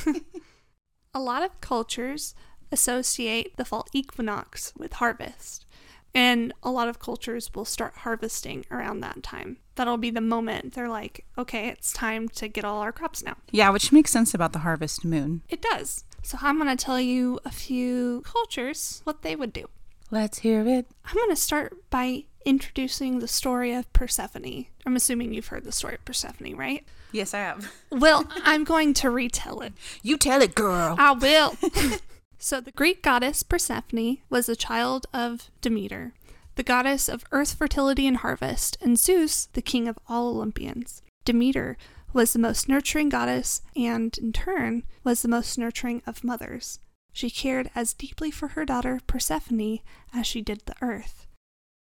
A 1.13 1.19
lot 1.19 1.43
of 1.43 1.59
cultures 1.59 2.35
associate 2.71 3.57
the 3.57 3.65
fall 3.65 3.85
equinox 3.91 4.71
with 4.77 4.93
harvest. 4.93 5.65
And 6.13 6.53
a 6.61 6.71
lot 6.71 6.89
of 6.89 6.99
cultures 6.99 7.51
will 7.53 7.65
start 7.65 7.93
harvesting 7.97 8.65
around 8.69 8.99
that 8.99 9.23
time. 9.23 9.57
That'll 9.75 9.97
be 9.97 10.09
the 10.09 10.21
moment 10.21 10.73
they're 10.73 10.89
like, 10.89 11.25
okay, 11.37 11.69
it's 11.69 11.93
time 11.93 12.27
to 12.29 12.47
get 12.47 12.65
all 12.65 12.81
our 12.81 12.91
crops 12.91 13.23
now. 13.23 13.37
Yeah, 13.49 13.69
which 13.69 13.91
makes 13.91 14.11
sense 14.11 14.33
about 14.33 14.51
the 14.53 14.59
harvest 14.59 15.05
moon. 15.05 15.41
It 15.49 15.61
does. 15.61 16.03
So 16.21 16.37
I'm 16.41 16.57
going 16.59 16.75
to 16.75 16.83
tell 16.83 16.99
you 16.99 17.39
a 17.45 17.51
few 17.51 18.21
cultures 18.25 19.01
what 19.05 19.21
they 19.21 19.35
would 19.35 19.53
do. 19.53 19.69
Let's 20.11 20.39
hear 20.39 20.67
it. 20.67 20.87
I'm 21.05 21.15
going 21.15 21.29
to 21.29 21.35
start 21.37 21.89
by 21.89 22.25
introducing 22.45 23.19
the 23.19 23.27
story 23.27 23.73
of 23.73 23.91
Persephone. 23.93 24.65
I'm 24.85 24.95
assuming 24.95 25.33
you've 25.33 25.47
heard 25.47 25.63
the 25.63 25.71
story 25.71 25.95
of 25.95 26.05
Persephone, 26.05 26.57
right? 26.57 26.85
Yes, 27.11 27.33
I 27.33 27.39
have. 27.39 27.71
Well, 27.89 28.25
I'm 28.43 28.63
going 28.63 28.93
to 28.95 29.09
retell 29.09 29.61
it. 29.61 29.73
You 30.01 30.17
tell 30.17 30.41
it, 30.41 30.55
girl. 30.55 30.95
I 30.97 31.11
will. 31.13 31.55
so, 32.41 32.59
the 32.59 32.71
Greek 32.71 33.03
goddess 33.03 33.43
Persephone 33.43 34.17
was 34.29 34.49
a 34.49 34.55
child 34.55 35.05
of 35.13 35.51
Demeter, 35.61 36.13
the 36.55 36.63
goddess 36.63 37.07
of 37.07 37.23
earth 37.31 37.53
fertility 37.53 38.07
and 38.07 38.17
harvest, 38.17 38.77
and 38.81 38.97
Zeus, 38.97 39.47
the 39.53 39.61
king 39.61 39.87
of 39.87 39.99
all 40.09 40.27
Olympians. 40.29 41.03
Demeter 41.23 41.77
was 42.13 42.33
the 42.33 42.39
most 42.39 42.67
nurturing 42.67 43.09
goddess 43.09 43.61
and, 43.75 44.17
in 44.17 44.33
turn, 44.33 44.83
was 45.03 45.21
the 45.21 45.27
most 45.27 45.57
nurturing 45.57 46.01
of 46.07 46.23
mothers. 46.23 46.79
She 47.13 47.29
cared 47.29 47.69
as 47.75 47.93
deeply 47.93 48.31
for 48.31 48.49
her 48.49 48.65
daughter 48.65 48.99
Persephone 49.05 49.79
as 50.11 50.25
she 50.25 50.41
did 50.41 50.65
the 50.65 50.75
earth. 50.81 51.27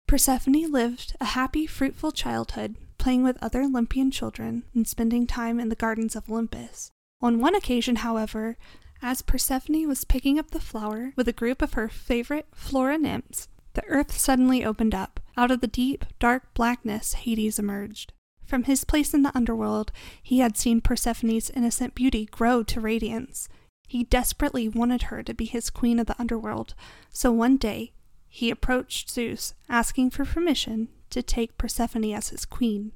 Persephone 0.08 0.72
lived 0.72 1.16
a 1.22 1.26
happy, 1.26 1.68
fruitful 1.68 2.12
childhood, 2.12 2.76
playing 2.98 3.24
with 3.24 3.42
other 3.42 3.62
Olympian 3.62 4.12
children 4.12 4.64
and 4.76 4.88
spending 4.88 5.26
time 5.26 5.60
in 5.60 5.70
the 5.70 5.76
gardens 5.76 6.16
of 6.16 6.30
Olympus. 6.30 6.92
On 7.22 7.40
one 7.40 7.56
occasion, 7.56 7.98
however, 7.98 8.58
as 9.02 9.22
Persephone 9.22 9.88
was 9.88 10.04
picking 10.04 10.38
up 10.38 10.52
the 10.52 10.60
flower 10.60 11.14
with 11.16 11.28
a 11.28 11.34
group 11.34 11.62
of 11.62 11.74
her 11.74 11.90
favorite 11.90 12.48
flora 12.54 12.98
nymphs, 12.98 13.48
the 13.74 13.86
earth 13.86 14.18
suddenly 14.18 14.64
opened 14.64 14.96
up. 14.96 15.20
Out 15.38 15.52
of 15.52 15.62
the 15.62 15.68
deep, 15.68 16.06
dark 16.20 16.54
blackness, 16.54 17.14
Hades 17.14 17.60
emerged. 17.60 18.12
From 18.44 18.64
his 18.64 18.84
place 18.84 19.14
in 19.14 19.22
the 19.22 19.36
underworld, 19.36 19.92
he 20.22 20.40
had 20.40 20.58
seen 20.58 20.82
Persephone's 20.82 21.50
innocent 21.52 21.96
beauty 21.96 22.26
grow 22.26 22.64
to 22.64 22.82
radiance. 22.82 23.48
He 23.88 24.04
desperately 24.04 24.68
wanted 24.68 25.04
her 25.04 25.24
to 25.24 25.34
be 25.34 25.46
his 25.46 25.70
queen 25.70 26.00
of 26.00 26.08
the 26.08 26.20
underworld, 26.20 26.74
so 27.10 27.32
one 27.32 27.58
day 27.58 27.94
he 28.28 28.50
approached 28.50 29.10
Zeus, 29.10 29.54
asking 29.70 30.10
for 30.10 30.26
permission 30.26 30.90
to 31.10 31.24
take 31.24 31.58
Persephone 31.58 32.12
as 32.12 32.30
his 32.30 32.46
queen. 32.46 32.92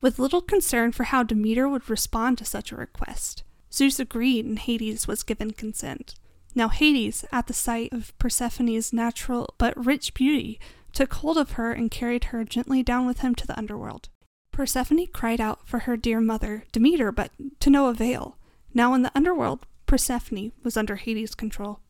With 0.00 0.18
little 0.18 0.42
concern 0.42 0.92
for 0.92 1.04
how 1.04 1.22
Demeter 1.22 1.68
would 1.68 1.88
respond 1.88 2.38
to 2.38 2.44
such 2.44 2.72
a 2.72 2.76
request, 2.76 3.44
Zeus 3.74 3.98
agreed 3.98 4.44
and 4.44 4.58
Hades 4.58 5.08
was 5.08 5.24
given 5.24 5.50
consent. 5.52 6.14
Now 6.54 6.68
Hades, 6.68 7.24
at 7.32 7.48
the 7.48 7.52
sight 7.52 7.92
of 7.92 8.16
Persephone's 8.18 8.92
natural 8.92 9.52
but 9.58 9.76
rich 9.84 10.14
beauty, 10.14 10.60
took 10.92 11.12
hold 11.14 11.36
of 11.36 11.52
her 11.52 11.72
and 11.72 11.90
carried 11.90 12.24
her 12.24 12.44
gently 12.44 12.84
down 12.84 13.04
with 13.04 13.20
him 13.20 13.34
to 13.34 13.46
the 13.46 13.58
underworld. 13.58 14.08
Persephone 14.52 15.08
cried 15.08 15.40
out 15.40 15.66
for 15.66 15.80
her 15.80 15.96
dear 15.96 16.20
mother, 16.20 16.64
Demeter, 16.70 17.10
but 17.10 17.32
to 17.58 17.70
no 17.70 17.88
avail. 17.88 18.38
Now 18.72 18.94
in 18.94 19.02
the 19.02 19.10
underworld, 19.12 19.66
Persephone 19.86 20.52
was 20.62 20.76
under 20.76 20.94
Hades' 20.94 21.34
control. 21.34 21.80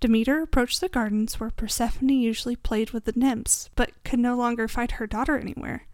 Demeter 0.00 0.42
approached 0.42 0.80
the 0.80 0.88
gardens 0.88 1.38
where 1.38 1.50
Persephone 1.50 2.08
usually 2.08 2.56
played 2.56 2.90
with 2.90 3.04
the 3.04 3.12
nymphs, 3.14 3.70
but 3.76 3.92
could 4.02 4.18
no 4.18 4.36
longer 4.36 4.66
find 4.66 4.90
her 4.90 5.06
daughter 5.06 5.38
anywhere. 5.38 5.86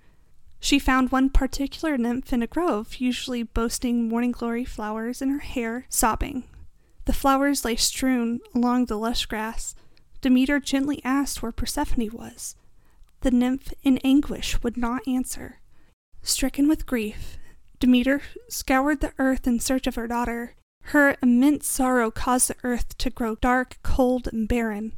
She 0.61 0.79
found 0.79 1.13
one 1.13 1.31
particular 1.31 1.97
nymph 1.97 2.33
in 2.33 2.43
a 2.43 2.47
grove, 2.47 2.97
usually 2.97 3.43
boasting 3.43 4.09
morning 4.09 4.33
glory 4.33 4.65
flowers 4.65 5.23
in 5.23 5.31
her 5.31 5.39
hair, 5.39 5.87
sobbing. 5.89 6.45
The 7.05 7.13
flowers 7.13 7.65
lay 7.65 7.77
strewn 7.77 8.41
along 8.55 8.87
the 8.87 8.99
lush 8.99 9.27
grass. 9.27 9.75
Demeter 10.21 10.59
gently 10.59 11.01
asked 11.05 11.43
where 11.43 11.53
Persephone 11.53 12.11
was. 12.13 12.57
The 13.21 13.31
nymph, 13.31 13.73
in 13.83 13.99
anguish, 13.99 14.63
would 14.63 14.77
not 14.77 15.07
answer. 15.07 15.61
Stricken 16.23 16.69
with 16.69 16.87
grief, 16.87 17.39
Demeter 17.81 18.23
scoured 18.49 19.01
the 19.01 19.13
earth 19.19 19.47
in 19.47 19.61
search 19.61 19.87
of 19.87 19.95
her 19.95 20.09
daughter. 20.09 20.55
Her 20.83 21.17
immense 21.23 21.69
sorrow 21.69 22.11
caused 22.11 22.49
the 22.49 22.57
earth 22.65 22.99
to 22.99 23.11
grow 23.11 23.37
dark, 23.37 23.79
cold, 23.83 24.29
and 24.29 24.49
barren. 24.49 24.93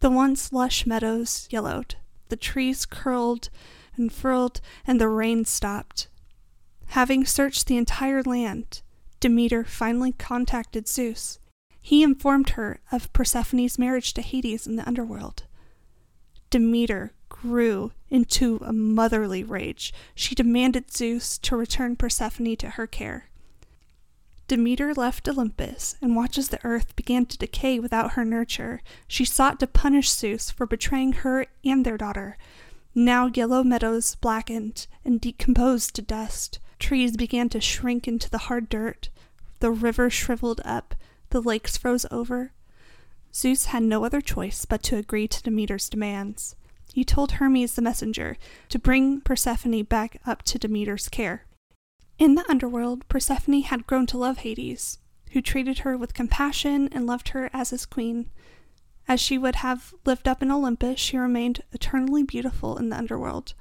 The 0.00 0.10
once 0.10 0.52
lush 0.52 0.86
meadows 0.86 1.46
yellowed, 1.50 1.94
the 2.28 2.36
trees 2.36 2.84
curled 2.86 3.48
and 3.96 4.12
furled, 4.12 4.60
and 4.86 5.00
the 5.00 5.08
rain 5.08 5.44
stopped. 5.44 6.08
Having 6.88 7.26
searched 7.26 7.66
the 7.66 7.76
entire 7.76 8.22
land, 8.22 8.82
Demeter 9.20 9.64
finally 9.64 10.12
contacted 10.12 10.88
Zeus. 10.88 11.38
He 11.80 12.02
informed 12.02 12.50
her 12.50 12.80
of 12.90 13.12
Persephone's 13.12 13.78
marriage 13.78 14.12
to 14.14 14.22
Hades 14.22 14.66
in 14.66 14.76
the 14.76 14.86
underworld. 14.86 15.44
Demeter 16.50 17.12
grew 17.28 17.92
into 18.08 18.58
a 18.62 18.72
motherly 18.72 19.44
rage. 19.44 19.94
She 20.14 20.34
demanded 20.34 20.90
Zeus 20.90 21.38
to 21.38 21.56
return 21.56 21.96
Persephone 21.96 22.56
to 22.56 22.70
her 22.70 22.86
care. 22.86 23.30
Demeter 24.48 24.92
left 24.92 25.28
Olympus 25.28 25.94
and 26.02 26.16
watched 26.16 26.36
as 26.36 26.48
the 26.48 26.58
earth 26.64 26.96
began 26.96 27.24
to 27.26 27.38
decay 27.38 27.78
without 27.78 28.12
her 28.12 28.24
nurture. 28.24 28.82
She 29.06 29.24
sought 29.24 29.60
to 29.60 29.68
punish 29.68 30.10
Zeus 30.10 30.50
for 30.50 30.66
betraying 30.66 31.12
her 31.12 31.46
and 31.64 31.86
their 31.86 31.96
daughter. 31.96 32.36
Now 32.94 33.26
yellow 33.26 33.62
meadows 33.62 34.16
blackened 34.16 34.86
and 35.04 35.20
decomposed 35.20 35.94
to 35.94 36.02
dust. 36.02 36.58
Trees 36.78 37.16
began 37.16 37.48
to 37.50 37.60
shrink 37.60 38.08
into 38.08 38.28
the 38.28 38.38
hard 38.38 38.68
dirt. 38.68 39.10
The 39.60 39.70
river 39.70 40.10
shriveled 40.10 40.60
up. 40.64 40.94
The 41.30 41.40
lakes 41.40 41.76
froze 41.76 42.06
over. 42.10 42.52
Zeus 43.32 43.66
had 43.66 43.84
no 43.84 44.04
other 44.04 44.20
choice 44.20 44.64
but 44.64 44.82
to 44.84 44.96
agree 44.96 45.28
to 45.28 45.42
Demeter's 45.42 45.88
demands. 45.88 46.56
He 46.92 47.04
told 47.04 47.32
Hermes 47.32 47.74
the 47.74 47.82
messenger 47.82 48.36
to 48.70 48.78
bring 48.78 49.20
Persephone 49.20 49.84
back 49.84 50.20
up 50.26 50.42
to 50.42 50.58
Demeter's 50.58 51.08
care. 51.08 51.46
In 52.18 52.34
the 52.34 52.44
underworld, 52.50 53.08
Persephone 53.08 53.62
had 53.62 53.86
grown 53.86 54.06
to 54.06 54.18
love 54.18 54.38
Hades, 54.38 54.98
who 55.30 55.40
treated 55.40 55.80
her 55.80 55.96
with 55.96 56.14
compassion 56.14 56.88
and 56.90 57.06
loved 57.06 57.28
her 57.28 57.48
as 57.52 57.70
his 57.70 57.86
queen. 57.86 58.28
As 59.10 59.18
she 59.18 59.38
would 59.38 59.56
have 59.56 59.92
lived 60.06 60.28
up 60.28 60.40
in 60.40 60.52
Olympus, 60.52 61.00
she 61.00 61.16
remained 61.16 61.64
eternally 61.72 62.22
beautiful 62.22 62.78
in 62.78 62.90
the 62.90 62.96
underworld. 62.96 63.54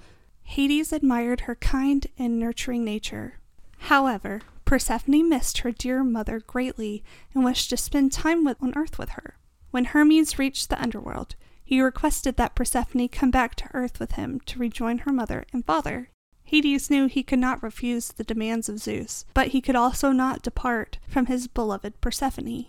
Hades 0.44 0.94
admired 0.94 1.42
her 1.42 1.56
kind 1.56 2.06
and 2.20 2.38
nurturing 2.38 2.84
nature. 2.86 3.40
However, 3.80 4.42
Persephone 4.64 5.28
missed 5.28 5.58
her 5.60 5.72
dear 5.72 6.04
mother 6.04 6.40
greatly 6.40 7.04
and 7.34 7.44
wished 7.44 7.72
to 7.72 7.78
spend 7.78 8.12
time 8.12 8.44
with, 8.44 8.62
on 8.62 8.78
earth 8.78 9.00
with 9.00 9.10
her. 9.10 9.40
When 9.72 9.86
Hermes 9.86 10.38
reached 10.38 10.70
the 10.70 10.80
underworld, 10.80 11.36
he 11.66 11.82
requested 11.82 12.38
that 12.38 12.54
Persephone 12.54 13.08
come 13.08 13.32
back 13.32 13.56
to 13.56 13.70
earth 13.74 14.00
with 14.00 14.12
him 14.12 14.42
to 14.42 14.60
rejoin 14.60 15.00
her 15.00 15.12
mother 15.12 15.46
and 15.52 15.66
father. 15.66 16.12
Hades 16.44 16.92
knew 16.92 17.08
he 17.08 17.24
could 17.24 17.40
not 17.40 17.64
refuse 17.64 18.10
the 18.10 18.24
demands 18.24 18.70
of 18.70 18.78
Zeus, 18.78 19.26
but 19.34 19.48
he 19.48 19.62
could 19.62 19.76
also 19.76 20.12
not 20.12 20.44
depart 20.44 21.00
from 21.08 21.26
his 21.26 21.48
beloved 21.48 22.00
Persephone. 22.02 22.68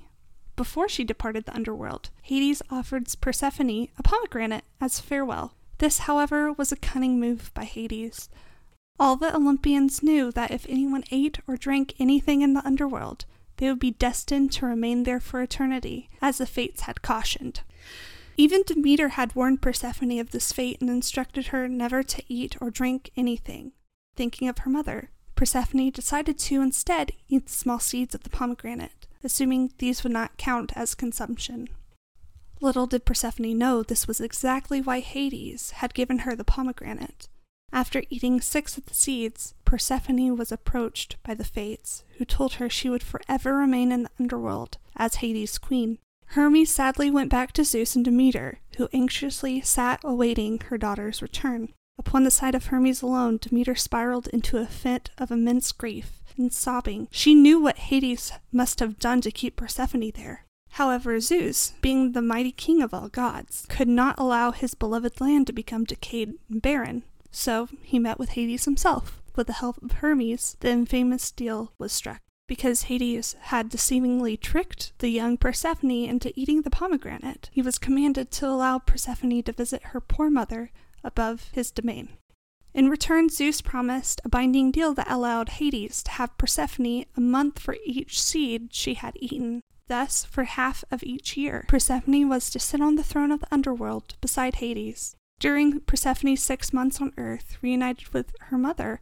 Before 0.60 0.90
she 0.90 1.04
departed 1.04 1.46
the 1.46 1.54
underworld, 1.54 2.10
Hades 2.20 2.60
offered 2.68 3.06
Persephone 3.22 3.88
a 3.96 4.02
pomegranate 4.02 4.64
as 4.78 5.00
farewell. 5.00 5.54
This, 5.78 6.00
however, 6.00 6.52
was 6.52 6.70
a 6.70 6.76
cunning 6.76 7.18
move 7.18 7.50
by 7.54 7.64
Hades. 7.64 8.28
All 8.98 9.16
the 9.16 9.34
Olympians 9.34 10.02
knew 10.02 10.30
that 10.32 10.50
if 10.50 10.66
anyone 10.68 11.04
ate 11.10 11.38
or 11.48 11.56
drank 11.56 11.94
anything 11.98 12.42
in 12.42 12.52
the 12.52 12.66
underworld, 12.66 13.24
they 13.56 13.70
would 13.70 13.78
be 13.78 13.92
destined 13.92 14.52
to 14.52 14.66
remain 14.66 15.04
there 15.04 15.18
for 15.18 15.40
eternity, 15.40 16.10
as 16.20 16.36
the 16.36 16.44
fates 16.44 16.82
had 16.82 17.00
cautioned. 17.00 17.62
Even 18.36 18.62
Demeter 18.62 19.08
had 19.08 19.34
warned 19.34 19.62
Persephone 19.62 20.20
of 20.20 20.30
this 20.30 20.52
fate 20.52 20.78
and 20.82 20.90
instructed 20.90 21.46
her 21.46 21.68
never 21.68 22.02
to 22.02 22.22
eat 22.28 22.58
or 22.60 22.68
drink 22.68 23.10
anything. 23.16 23.72
Thinking 24.14 24.46
of 24.46 24.58
her 24.58 24.70
mother, 24.70 25.08
Persephone 25.36 25.88
decided 25.88 26.38
to 26.38 26.60
instead 26.60 27.12
eat 27.30 27.46
the 27.46 27.52
small 27.52 27.78
seeds 27.78 28.14
of 28.14 28.24
the 28.24 28.28
pomegranate, 28.28 28.99
assuming 29.22 29.72
these 29.78 30.02
would 30.02 30.12
not 30.12 30.36
count 30.36 30.72
as 30.76 30.94
consumption. 30.94 31.68
Little 32.60 32.86
did 32.86 33.04
Persephone 33.04 33.56
know 33.56 33.82
this 33.82 34.06
was 34.06 34.20
exactly 34.20 34.80
why 34.80 35.00
Hades 35.00 35.70
had 35.72 35.94
given 35.94 36.20
her 36.20 36.36
the 36.36 36.44
pomegranate. 36.44 37.28
After 37.72 38.02
eating 38.10 38.40
six 38.40 38.76
of 38.76 38.86
the 38.86 38.94
seeds, 38.94 39.54
Persephone 39.64 40.36
was 40.36 40.50
approached 40.50 41.16
by 41.22 41.34
the 41.34 41.44
Fates, 41.44 42.04
who 42.18 42.24
told 42.24 42.54
her 42.54 42.68
she 42.68 42.90
would 42.90 43.02
forever 43.02 43.56
remain 43.56 43.92
in 43.92 44.02
the 44.02 44.10
underworld 44.18 44.78
as 44.96 45.16
Hades' 45.16 45.56
queen. 45.56 45.98
Hermes 46.26 46.70
sadly 46.70 47.10
went 47.10 47.30
back 47.30 47.52
to 47.52 47.64
Zeus 47.64 47.96
and 47.96 48.04
Demeter, 48.04 48.60
who 48.76 48.88
anxiously 48.92 49.60
sat 49.60 50.00
awaiting 50.04 50.60
her 50.66 50.78
daughter's 50.78 51.22
return. 51.22 51.72
Upon 51.98 52.24
the 52.24 52.30
sight 52.30 52.54
of 52.54 52.66
Hermes 52.66 53.02
alone, 53.02 53.38
Demeter 53.40 53.74
spiraled 53.74 54.28
into 54.28 54.58
a 54.58 54.66
fit 54.66 55.10
of 55.18 55.30
immense 55.30 55.70
grief 55.72 56.22
and 56.36 56.52
sobbing. 56.52 57.08
She 57.10 57.34
knew 57.34 57.60
what 57.60 57.78
Hades 57.78 58.32
must 58.50 58.80
have 58.80 58.98
done 58.98 59.20
to 59.20 59.30
keep 59.30 59.56
Persephone 59.56 60.10
there. 60.14 60.46
However, 60.70 61.20
Zeus, 61.20 61.74
being 61.80 62.12
the 62.12 62.22
mighty 62.22 62.52
king 62.52 62.80
of 62.80 62.94
all 62.94 63.08
gods, 63.08 63.66
could 63.68 63.88
not 63.88 64.18
allow 64.18 64.50
his 64.50 64.74
beloved 64.74 65.20
land 65.20 65.46
to 65.48 65.52
become 65.52 65.84
decayed 65.84 66.34
and 66.48 66.62
barren. 66.62 67.02
So 67.30 67.68
he 67.82 67.98
met 67.98 68.18
with 68.18 68.30
Hades 68.30 68.64
himself. 68.64 69.20
With 69.36 69.46
the 69.46 69.54
help 69.54 69.82
of 69.82 69.92
Hermes, 69.92 70.56
the 70.60 70.70
infamous 70.70 71.30
deal 71.30 71.72
was 71.78 71.92
struck. 71.92 72.20
Because 72.48 72.82
Hades 72.84 73.36
had 73.42 73.70
deceivingly 73.70 74.40
tricked 74.40 74.92
the 74.98 75.08
young 75.08 75.36
Persephone 75.36 75.90
into 75.90 76.32
eating 76.34 76.62
the 76.62 76.70
pomegranate, 76.70 77.48
he 77.52 77.62
was 77.62 77.78
commanded 77.78 78.30
to 78.32 78.48
allow 78.48 78.78
Persephone 78.78 79.42
to 79.44 79.52
visit 79.52 79.82
her 79.84 80.00
poor 80.00 80.30
mother 80.30 80.72
above 81.02 81.50
his 81.52 81.70
domain. 81.70 82.10
In 82.72 82.88
return, 82.88 83.28
Zeus 83.28 83.60
promised 83.60 84.20
a 84.24 84.28
binding 84.28 84.70
deal 84.70 84.94
that 84.94 85.10
allowed 85.10 85.48
Hades 85.48 86.02
to 86.04 86.12
have 86.12 86.38
Persephone 86.38 87.04
a 87.16 87.20
month 87.20 87.58
for 87.58 87.76
each 87.84 88.20
seed 88.20 88.68
she 88.72 88.94
had 88.94 89.16
eaten. 89.16 89.62
Thus, 89.88 90.24
for 90.24 90.44
half 90.44 90.84
of 90.90 91.02
each 91.02 91.36
year, 91.36 91.64
Persephone 91.66 92.28
was 92.28 92.48
to 92.50 92.60
sit 92.60 92.80
on 92.80 92.94
the 92.94 93.02
throne 93.02 93.32
of 93.32 93.40
the 93.40 93.52
underworld 93.52 94.14
beside 94.20 94.56
Hades. 94.56 95.16
During 95.40 95.80
Persephone's 95.80 96.42
six 96.42 96.72
months 96.72 97.00
on 97.00 97.12
earth, 97.16 97.56
reunited 97.60 98.10
with 98.10 98.32
her 98.42 98.58
mother, 98.58 99.00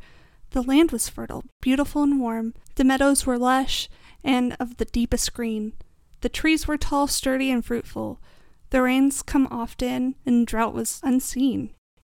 the 0.50 0.62
land 0.62 0.90
was 0.90 1.08
fertile, 1.08 1.44
beautiful, 1.60 2.02
and 2.02 2.18
warm. 2.18 2.54
The 2.76 2.84
meadows 2.84 3.26
were 3.26 3.36
lush 3.36 3.90
and 4.24 4.56
of 4.58 4.78
the 4.78 4.86
deepest 4.86 5.34
green. 5.34 5.74
The 6.22 6.30
trees 6.30 6.66
were 6.66 6.78
tall, 6.78 7.06
sturdy, 7.06 7.50
and 7.50 7.62
fruitful. 7.62 8.20
The 8.70 8.80
rains 8.80 9.22
come 9.22 9.46
often, 9.50 10.14
and 10.24 10.46
drought 10.46 10.72
was 10.72 11.00
unseen. 11.02 11.74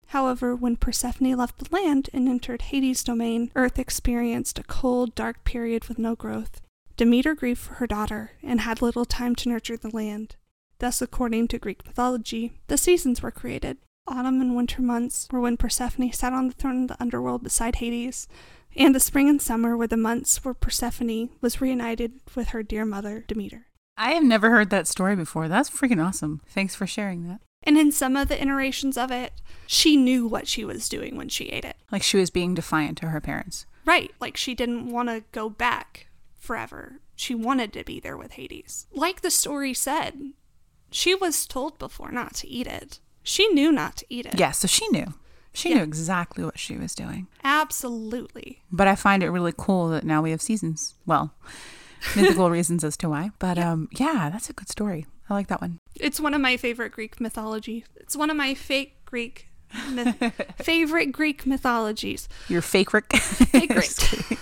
However, 0.10 0.56
when 0.56 0.76
Persephone 0.76 1.36
left 1.36 1.60
the 1.60 1.76
land 1.76 2.10
and 2.14 2.28
entered 2.28 2.64
Hades' 2.64 3.04
domain, 3.04 3.52
Earth 3.56 3.78
experienced 3.78 4.58
a 4.58 4.64
cold, 4.64 5.14
dark 5.14 5.44
period 5.44 5.86
with 5.86 6.00
no 6.00 6.16
growth. 6.16 6.62
Demeter 6.98 7.36
grieved 7.36 7.60
for 7.60 7.76
her 7.76 7.86
daughter 7.86 8.32
and 8.42 8.62
had 8.62 8.82
little 8.82 9.06
time 9.06 9.36
to 9.36 9.50
nurture 9.50 9.78
the 9.78 9.96
land. 9.96 10.36
Thus, 10.80 11.00
according 11.00 11.50
to 11.50 11.60
Greek 11.60 11.86
mythology, 11.86 12.54
the 12.68 12.78
seasons 12.78 13.22
were 13.22 13.30
created. 13.30 13.78
Autumn 14.08 14.42
and 14.42 14.56
winter 14.56 14.82
months 14.82 15.28
were 15.32 15.42
when 15.42 15.58
Persephone 15.58 16.12
sat 16.12 16.34
on 16.34 16.48
the 16.48 16.56
throne 16.56 16.84
of 16.84 16.88
the 16.88 17.00
underworld 17.00 17.44
beside 17.44 17.76
Hades, 17.76 18.28
and 18.76 18.96
the 18.96 19.00
spring 19.00 19.30
and 19.30 19.40
summer 19.40 19.78
were 19.78 19.86
the 19.86 19.96
months 19.96 20.44
where 20.44 20.56
Persephone 20.56 21.30
was 21.40 21.62
reunited 21.62 22.14
with 22.36 22.48
her 22.50 22.64
dear 22.64 22.84
mother, 22.84 23.24
Demeter. 23.28 23.68
I 23.96 24.14
have 24.14 24.24
never 24.24 24.50
heard 24.50 24.72
that 24.72 24.88
story 24.88 25.16
before. 25.16 25.48
That's 25.48 25.70
freaking 25.70 26.04
awesome. 26.04 26.42
Thanks 26.48 26.74
for 26.74 26.88
sharing 26.88 27.28
that. 27.28 27.42
And 27.64 27.78
in 27.78 27.92
some 27.92 28.16
of 28.16 28.28
the 28.30 28.42
iterations 28.42 28.98
of 28.98 29.12
it, 29.12 29.34
she 29.68 29.98
knew 29.98 30.26
what 30.26 30.48
she 30.48 30.64
was 30.64 30.90
doing 30.90 31.16
when 31.18 31.30
she 31.30 31.46
ate 31.46 31.66
it. 31.66 31.76
Like 31.92 32.04
she 32.04 32.18
was 32.18 32.30
being 32.30 32.54
defiant 32.54 32.98
to 33.00 33.08
her 33.10 33.22
parents. 33.22 33.66
Right, 33.86 34.12
like 34.20 34.38
she 34.38 34.56
didn't 34.56 34.92
want 34.92 35.10
to 35.10 35.24
go 35.32 35.50
back 35.50 36.08
forever. 36.38 37.00
She 37.16 37.36
wanted 37.36 37.74
to 37.74 37.84
be 37.84 38.00
there 38.00 38.18
with 38.18 38.34
Hades. 38.34 38.88
Like 38.94 39.22
the 39.22 39.32
story 39.32 39.74
said, 39.74 40.18
she 40.92 41.14
was 41.14 41.46
told 41.46 41.78
before 41.78 42.12
not 42.12 42.34
to 42.36 42.48
eat 42.48 42.66
it. 42.68 43.00
She 43.24 43.48
knew 43.50 43.72
not 43.72 43.98
to 43.98 44.06
eat 44.10 44.26
it. 44.26 44.40
Yeah, 44.40 44.52
so 44.52 44.68
she 44.68 44.88
knew. 44.90 45.14
She 45.54 45.70
Yeah. 45.70 45.78
knew 45.78 45.84
exactly 45.84 46.46
what 46.46 46.58
she 46.58 46.78
was 46.78 46.96
doing. 46.96 47.28
Absolutely. 47.44 48.62
But 48.72 48.88
I 48.88 48.96
find 48.96 49.22
it 49.22 49.30
really 49.30 49.54
cool 49.56 49.90
that 49.90 50.04
now 50.06 50.22
we 50.22 50.32
have 50.32 50.42
seasons. 50.42 50.96
Well, 51.06 51.34
mythical 52.16 52.50
reasons 52.58 52.84
as 52.84 52.96
to 52.98 53.10
why. 53.10 53.32
But 53.40 53.58
um 53.60 53.90
yeah, 53.92 54.30
that's 54.32 54.50
a 54.50 54.54
good 54.54 54.70
story. 54.70 55.06
I 55.30 55.34
like 55.34 55.48
that 55.48 55.62
one. 55.62 55.80
It's 55.96 56.20
one 56.20 56.34
of 56.34 56.42
my 56.42 56.58
favorite 56.58 56.92
Greek 56.92 57.20
mythology. 57.22 57.86
It's 57.98 58.16
one 58.16 58.30
of 58.30 58.38
my 58.38 58.54
fake 58.56 58.96
Greek 59.06 59.48
myth- 59.92 60.34
favorite 60.62 61.12
Greek 61.12 61.46
mythologies. 61.46 62.28
Your 62.48 62.62
favorite 62.62 63.06
Favorite. 63.14 64.04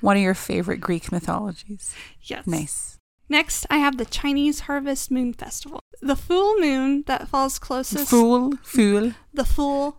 one 0.00 0.16
of 0.16 0.22
your 0.22 0.34
favorite 0.34 0.80
Greek 0.80 1.10
mythologies. 1.10 1.94
Yes. 2.22 2.46
Nice. 2.46 2.98
Next, 3.28 3.66
I 3.70 3.78
have 3.78 3.96
the 3.98 4.04
Chinese 4.04 4.60
Harvest 4.60 5.10
Moon 5.10 5.32
Festival. 5.32 5.80
The 6.00 6.14
full 6.14 6.58
moon 6.60 7.02
that 7.06 7.26
falls 7.28 7.58
closest 7.58 8.08
Fool, 8.08 8.52
fool. 8.62 9.12
the 9.34 9.44
full 9.44 9.98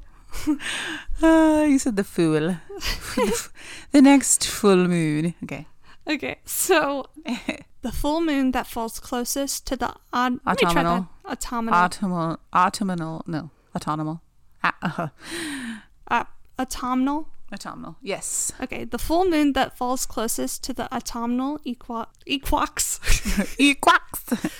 Uh, 1.21 1.65
you 1.67 1.79
said 1.79 1.95
the 1.97 2.03
fool. 2.03 2.57
the 3.91 4.01
next 4.01 4.47
full 4.47 4.87
moon. 4.87 5.33
Okay. 5.43 5.65
Okay, 6.07 6.37
so 6.45 7.07
the 7.87 7.93
full 7.93 8.19
moon 8.19 8.51
that 8.51 8.67
falls 8.67 8.99
closest 8.99 9.65
to 9.65 9.77
the 9.77 9.93
odd 10.11 10.39
let 10.45 10.61
me 10.61 10.69
try 10.69 10.83
that. 10.83 11.05
Autumnal. 11.25 11.73
autumnal 11.73 11.73
Autumnal. 11.73 12.39
Autumnal. 12.53 13.23
No. 13.25 13.49
Autumnal. 13.73 14.21
Ah, 14.61 14.75
uh, 14.81 15.07
uh, 16.11 16.23
autumnal. 16.59 17.29
autumnal. 17.53 17.95
Yes. 18.01 18.51
Okay, 18.61 18.83
the 18.83 18.97
full 18.97 19.23
moon 19.23 19.53
that 19.53 19.77
falls 19.77 20.05
closest 20.05 20.65
to 20.65 20.73
the 20.73 20.93
autumnal 20.93 21.59
equa- 21.59 22.07
equinox. 22.25 22.99
Equinox. 23.57 24.51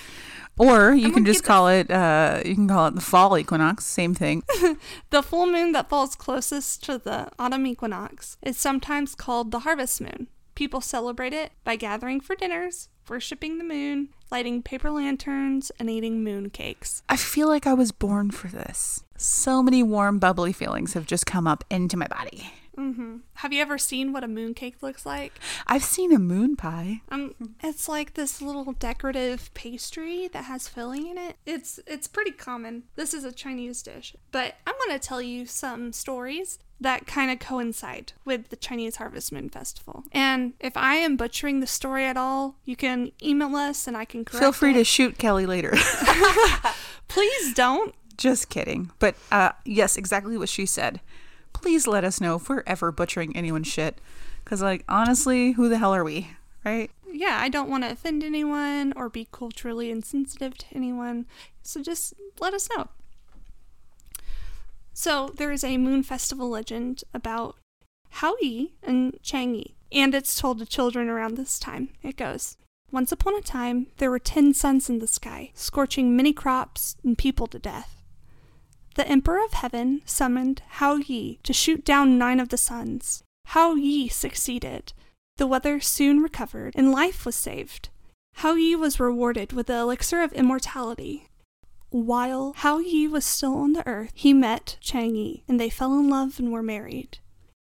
Or 0.57 0.93
you 0.93 1.07
I'm 1.07 1.13
can 1.13 1.25
just 1.25 1.43
call 1.43 1.67
it. 1.67 1.91
Uh, 1.91 2.41
you 2.45 2.55
can 2.55 2.69
call 2.69 2.87
it 2.87 2.95
the 2.95 3.01
fall 3.01 3.37
equinox. 3.37 3.85
Same 3.85 4.15
thing. 4.15 4.43
the 5.09 5.21
full 5.21 5.47
moon 5.47 5.73
that 5.73 5.89
falls 5.89 6.15
closest 6.15 6.81
to 6.85 6.97
the 6.97 7.29
autumn 7.37 7.67
equinox 7.67 8.37
is 8.41 8.57
sometimes 8.57 9.15
called 9.15 9.51
the 9.51 9.59
harvest 9.59 9.99
moon. 9.99 10.27
People 10.57 10.81
celebrate 10.81 11.33
it 11.33 11.51
by 11.63 11.75
gathering 11.75 12.19
for 12.19 12.35
dinners, 12.35 12.89
worshipping 13.07 13.59
the 13.59 13.63
moon, 13.63 14.09
lighting 14.31 14.63
paper 14.63 14.89
lanterns, 14.89 15.71
and 15.77 15.87
eating 15.87 16.23
moon 16.23 16.49
cakes. 16.49 17.03
I 17.07 17.15
feel 17.15 17.47
like 17.47 17.67
I 17.67 17.75
was 17.75 17.91
born 17.91 18.31
for 18.31 18.47
this. 18.47 19.03
So 19.17 19.61
many 19.61 19.83
warm, 19.83 20.17
bubbly 20.17 20.51
feelings 20.53 20.93
have 20.95 21.05
just 21.05 21.27
come 21.27 21.45
up 21.45 21.63
into 21.69 21.95
my 21.95 22.07
body. 22.07 22.51
hmm 22.73 23.17
Have 23.35 23.53
you 23.53 23.61
ever 23.61 23.77
seen 23.77 24.13
what 24.13 24.23
a 24.23 24.27
moon 24.27 24.55
cake 24.55 24.81
looks 24.81 25.05
like? 25.05 25.33
I've 25.67 25.83
seen 25.83 26.11
a 26.11 26.17
moon 26.17 26.55
pie. 26.55 27.01
Um, 27.09 27.35
it's 27.61 27.87
like 27.87 28.15
this 28.15 28.41
little 28.41 28.73
decorative 28.73 29.53
pastry 29.53 30.27
that 30.29 30.45
has 30.45 30.67
filling 30.67 31.05
in 31.05 31.19
it. 31.19 31.35
It's 31.45 31.79
it's 31.85 32.07
pretty 32.07 32.31
common. 32.31 32.85
This 32.95 33.13
is 33.13 33.23
a 33.23 33.31
Chinese 33.31 33.83
dish, 33.83 34.15
but 34.31 34.55
I'm 34.65 34.73
gonna 34.87 34.97
tell 34.97 35.21
you 35.21 35.45
some 35.45 35.93
stories 35.93 36.57
that 36.79 37.07
kind 37.07 37.31
of 37.31 37.39
coincide 37.39 38.13
with 38.23 38.49
the 38.49 38.55
Chinese 38.55 38.97
Harvest 38.97 39.31
Moon 39.31 39.49
Festival. 39.49 40.03
And 40.11 40.53
if 40.59 40.77
I 40.77 40.95
am 40.95 41.17
butchering 41.17 41.59
the 41.59 41.67
story 41.67 42.05
at 42.05 42.17
all, 42.17 42.55
you 42.65 42.75
can 42.75 43.11
email 43.21 43.55
us 43.55 43.87
and 43.87 43.97
I 43.97 44.05
can 44.05 44.23
correct 44.23 44.43
Feel 44.43 44.51
free 44.51 44.73
to 44.73 44.83
shoot 44.83 45.17
Kelly 45.17 45.45
later. 45.45 45.73
Please 47.07 47.53
don't. 47.53 47.95
just 48.17 48.49
kidding. 48.49 48.91
But 48.99 49.15
uh, 49.31 49.51
yes, 49.65 49.97
exactly 49.97 50.37
what 50.37 50.49
she 50.49 50.65
said. 50.65 50.99
Please 51.53 51.87
let 51.87 52.03
us 52.03 52.21
know 52.21 52.35
if 52.35 52.49
we're 52.49 52.63
ever 52.67 52.91
butchering 52.91 53.35
anyone's 53.35 53.67
shit. 53.67 53.99
Because, 54.43 54.61
like, 54.61 54.83
honestly, 54.87 55.53
who 55.53 55.69
the 55.69 55.77
hell 55.77 55.93
are 55.93 56.03
we? 56.03 56.29
Right? 56.63 56.91
Yeah, 57.11 57.37
I 57.41 57.49
don't 57.49 57.69
want 57.69 57.83
to 57.83 57.91
offend 57.91 58.23
anyone 58.23 58.93
or 58.95 59.09
be 59.09 59.27
culturally 59.31 59.89
insensitive 59.89 60.57
to 60.59 60.65
anyone. 60.73 61.25
So 61.63 61.81
just 61.81 62.13
let 62.39 62.53
us 62.53 62.69
know. 62.75 62.87
So 64.99 65.29
there 65.35 65.51
is 65.51 65.63
a 65.63 65.77
moon 65.77 66.01
festival 66.01 66.49
legend 66.49 67.03
about 67.13 67.55
Hao 68.13 68.33
Yi 68.41 68.73
and 68.81 69.15
Chang 69.21 69.53
Yi, 69.53 69.75
and 69.91 70.15
it's 70.15 70.39
told 70.39 70.57
to 70.57 70.65
children 70.65 71.07
around 71.07 71.37
this 71.37 71.59
time. 71.59 71.89
It 72.01 72.17
goes 72.17 72.57
Once 72.91 73.11
upon 73.11 73.35
a 73.35 73.41
time, 73.41 73.85
there 73.97 74.09
were 74.09 74.17
ten 74.17 74.55
suns 74.55 74.89
in 74.89 74.97
the 74.97 75.05
sky, 75.05 75.51
scorching 75.53 76.15
many 76.15 76.33
crops 76.33 76.95
and 77.03 77.15
people 77.15 77.45
to 77.45 77.59
death. 77.59 78.01
The 78.95 79.07
Emperor 79.07 79.45
of 79.45 79.53
Heaven 79.53 80.01
summoned 80.03 80.63
Hao 80.67 80.95
Yi 80.95 81.37
to 81.43 81.53
shoot 81.53 81.85
down 81.85 82.17
nine 82.17 82.39
of 82.39 82.49
the 82.49 82.57
suns. 82.57 83.21
Hao 83.49 83.75
Yi 83.75 84.07
succeeded. 84.07 84.93
The 85.35 85.45
weather 85.45 85.79
soon 85.79 86.23
recovered, 86.23 86.73
and 86.75 86.91
life 86.91 87.23
was 87.23 87.35
saved. 87.35 87.89
Hao 88.37 88.55
Yi 88.55 88.75
was 88.75 88.99
rewarded 88.99 89.53
with 89.53 89.67
the 89.67 89.77
elixir 89.77 90.23
of 90.23 90.33
immortality. 90.33 91.26
While 91.89 92.53
Hao 92.57 92.79
Yi 92.79 93.07
was 93.07 93.23
still 93.23 93.55
on 93.55 93.73
the 93.73 93.87
earth, 93.87 94.11
he 94.13 94.33
met 94.33 94.77
Chang 94.81 95.15
Yi, 95.15 95.43
and 95.47 95.59
they 95.59 95.69
fell 95.69 95.97
in 95.97 96.09
love 96.09 96.37
and 96.37 96.51
were 96.51 96.61
married. 96.61 97.19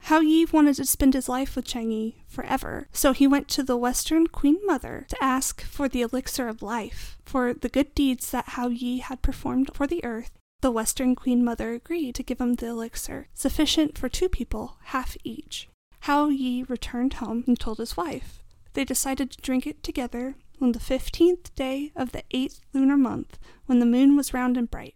Hao 0.04 0.20
Yi 0.20 0.46
wanted 0.46 0.76
to 0.76 0.86
spend 0.86 1.14
his 1.14 1.28
life 1.28 1.56
with 1.56 1.66
Chang 1.66 1.92
Yi 1.92 2.24
forever, 2.28 2.88
so 2.94 3.12
he 3.12 3.28
went 3.28 3.48
to 3.50 3.64
the 3.64 3.76
Western 3.76 4.28
Queen 4.28 4.60
Mother 4.66 5.06
to 5.10 5.24
ask 5.24 5.64
for 5.64 5.90
the 5.90 6.02
elixir 6.02 6.48
of 6.48 6.62
life. 6.62 7.18
For 7.26 7.54
the 7.54 7.70
good 7.70 7.94
deeds 7.94 8.32
that 8.32 8.50
Hao 8.50 8.70
Yi 8.70 9.00
had 9.00 9.22
performed 9.22 9.72
for 9.74 9.86
the 9.88 10.04
earth, 10.06 10.32
the 10.62 10.72
Western 10.72 11.16
Queen 11.16 11.44
Mother 11.44 11.74
agreed 11.74 12.16
to 12.16 12.24
give 12.24 12.40
him 12.40 12.54
the 12.54 12.68
elixir, 12.68 13.28
sufficient 13.34 13.98
for 13.98 14.08
two 14.08 14.30
people, 14.30 14.78
half 14.86 15.18
each. 15.24 15.68
Hao 16.02 16.30
Yi 16.30 16.64
returned 16.64 17.16
home 17.16 17.44
and 17.48 17.60
told 17.60 17.80
his 17.80 17.98
wife. 17.98 18.42
They 18.74 18.86
decided 18.86 19.32
to 19.32 19.42
drink 19.42 19.66
it 19.68 19.84
together 19.84 20.36
on 20.62 20.72
the 20.72 20.80
fifteenth 20.80 21.54
day 21.56 21.92
of 21.96 22.12
the 22.12 22.24
eighth 22.32 22.62
lunar 22.74 22.98
month, 22.98 23.38
when 23.66 23.80
the 23.80 23.86
moon 23.86 24.16
was 24.16 24.34
round 24.34 24.58
and 24.58 24.70
bright. 24.70 24.96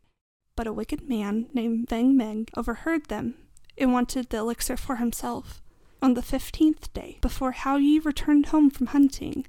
But 0.56 0.67
a 0.67 0.74
wicked 0.74 1.08
man 1.08 1.48
named 1.54 1.89
Feng 1.89 2.15
Meng 2.17 2.48
overheard 2.56 3.06
them 3.06 3.36
and 3.78 3.93
wanted 3.93 4.30
the 4.30 4.38
elixir 4.38 4.78
for 4.78 4.98
himself. 4.98 5.62
On 6.02 6.13
the 6.13 6.22
fifteenth 6.22 6.93
day, 6.93 7.17
before 7.22 7.52
Hao 7.52 7.78
Yi 7.78 8.00
returned 8.00 8.48
home 8.48 8.69
from 8.69 8.88
hunting, 8.88 9.45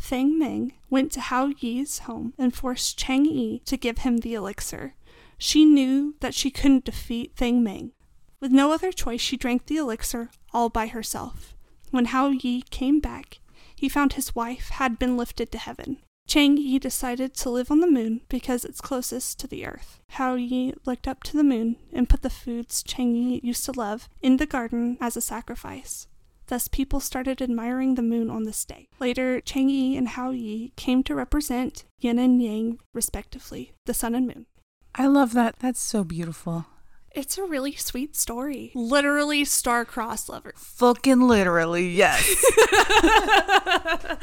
Feng 0.00 0.38
Meng 0.38 0.72
went 0.90 1.10
to 1.12 1.20
Hao 1.20 1.52
Yi's 1.58 2.00
home 2.00 2.34
and 2.38 2.54
forced 2.54 2.98
Chang 2.98 3.24
Yi 3.24 3.60
to 3.64 3.76
give 3.76 3.98
him 3.98 4.18
the 4.18 4.34
elixir. 4.34 4.94
She 5.38 5.64
knew 5.64 6.14
that 6.20 6.34
she 6.34 6.50
couldn't 6.50 6.84
defeat 6.84 7.36
Feng 7.36 7.62
Meng. 7.62 7.92
With 8.40 8.52
no 8.52 8.72
other 8.72 8.92
choice, 8.92 9.20
she 9.20 9.36
drank 9.36 9.66
the 9.66 9.76
elixir 9.76 10.30
all 10.52 10.68
by 10.68 10.86
herself. 10.86 11.56
When 11.90 12.06
Hao 12.06 12.28
Yi 12.28 12.62
came 12.62 13.00
back, 13.00 13.40
he 13.78 13.88
found 13.88 14.14
his 14.14 14.34
wife 14.34 14.70
had 14.70 14.98
been 14.98 15.16
lifted 15.16 15.52
to 15.52 15.58
heaven. 15.58 15.98
Chang 16.26 16.56
Yi 16.56 16.78
decided 16.78 17.32
to 17.34 17.48
live 17.48 17.70
on 17.70 17.80
the 17.80 17.90
moon 17.90 18.22
because 18.28 18.64
it's 18.64 18.80
closest 18.80 19.38
to 19.38 19.46
the 19.46 19.64
earth. 19.64 20.00
Hao 20.10 20.34
Yi 20.34 20.74
looked 20.84 21.06
up 21.06 21.22
to 21.22 21.36
the 21.36 21.44
moon 21.44 21.76
and 21.92 22.08
put 22.08 22.22
the 22.22 22.28
foods 22.28 22.82
Chang 22.82 23.14
Yi 23.14 23.40
used 23.42 23.64
to 23.64 23.72
love 23.72 24.08
in 24.20 24.36
the 24.36 24.46
garden 24.46 24.98
as 25.00 25.16
a 25.16 25.20
sacrifice. 25.20 26.08
Thus, 26.48 26.66
people 26.66 26.98
started 26.98 27.40
admiring 27.40 27.94
the 27.94 28.02
moon 28.02 28.30
on 28.30 28.42
this 28.44 28.64
day. 28.64 28.88
Later, 28.98 29.40
Chang 29.40 29.68
Yi 29.68 29.96
and 29.96 30.08
Hao 30.08 30.30
Yi 30.30 30.72
came 30.76 31.02
to 31.04 31.14
represent 31.14 31.84
yin 32.00 32.18
and 32.18 32.42
yang, 32.42 32.80
respectively, 32.92 33.72
the 33.86 33.94
sun 33.94 34.14
and 34.14 34.26
moon. 34.26 34.46
I 34.94 35.06
love 35.06 35.34
that. 35.34 35.60
That's 35.60 35.80
so 35.80 36.02
beautiful. 36.02 36.66
It's 37.12 37.38
a 37.38 37.42
really 37.42 37.74
sweet 37.74 38.16
story. 38.16 38.70
Literally 38.74 39.44
star-crossed 39.44 40.28
lovers. 40.28 40.54
Fucking 40.56 41.22
literally, 41.22 41.90
yes. 41.90 42.22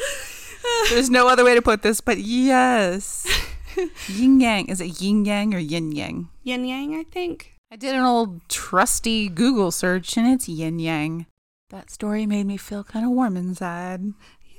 There's 0.90 1.10
no 1.10 1.28
other 1.28 1.44
way 1.44 1.56
to 1.56 1.62
put 1.62 1.82
this, 1.82 2.02
but 2.02 2.20
yes. 2.20 3.26
Yin 4.08 4.40
yang. 4.40 4.68
Is 4.68 4.82
it 4.82 5.02
yin 5.02 5.26
yang 5.26 5.54
or 5.54 5.60
yin 5.60 5.92
yang? 5.92 6.30
Yin 6.44 6.66
yang, 6.66 6.96
I 6.96 7.04
think. 7.04 7.54
I 7.72 7.76
did 7.76 7.96
an 7.96 8.04
old 8.04 8.48
trusty 8.48 9.28
Google 9.28 9.72
search 9.72 10.18
and 10.18 10.28
it's 10.28 10.48
yin 10.48 10.80
yang. 10.80 11.26
That 11.70 11.90
story 11.90 12.26
made 12.26 12.46
me 12.46 12.58
feel 12.58 12.84
kind 12.84 13.06
of 13.06 13.12
warm 13.12 13.36
inside. 13.36 14.02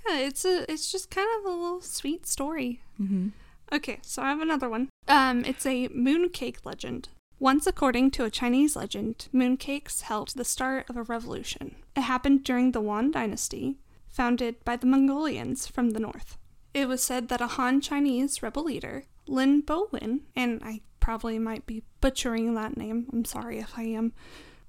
Yeah, 0.09 0.19
it's 0.19 0.45
a 0.45 0.71
it's 0.71 0.93
just 0.93 1.11
kind 1.11 1.29
of 1.39 1.51
a 1.51 1.55
little 1.55 1.81
sweet 1.81 2.27
story. 2.27 2.81
Mm-hmm. 3.01 3.29
Okay, 3.73 3.99
so 4.03 4.23
I 4.23 4.29
have 4.29 4.41
another 4.41 4.69
one. 4.69 4.89
Um, 5.09 5.45
it's 5.45 5.67
a 5.67 5.89
mooncake 5.89 6.59
legend. 6.65 7.09
Once, 7.39 7.67
according 7.67 8.11
to 8.11 8.25
a 8.25 8.31
Chinese 8.31 8.77
legend, 8.77 9.29
mooncakes 9.33 10.03
helped 10.03 10.37
the 10.37 10.45
start 10.45 10.89
of 10.89 10.97
a 10.97 11.03
revolution. 11.03 11.77
It 11.95 12.03
happened 12.03 12.45
during 12.45 12.73
the 12.73 12.81
Wan 12.81 13.11
Dynasty, 13.11 13.77
founded 14.09 14.65
by 14.65 14.77
the 14.77 14.87
Mongolians 14.87 15.67
from 15.67 15.91
the 15.91 16.01
north. 16.01 16.39
It 16.73 16.89
was 16.89 17.03
said 17.03 17.29
that 17.29 17.43
a 17.43 17.47
Han 17.47 17.81
Chinese 17.81 18.43
rebel 18.43 18.65
leader, 18.65 19.05
Lin 19.27 19.61
Bo-win, 19.61 20.23
and 20.35 20.63
I 20.65 20.81
probably 20.99 21.39
might 21.39 21.67
be 21.67 21.83
butchering 22.01 22.55
that 22.55 22.77
name, 22.77 23.07
I'm 23.13 23.25
sorry 23.25 23.59
if 23.59 23.79
I 23.79 23.83
am, 23.83 24.13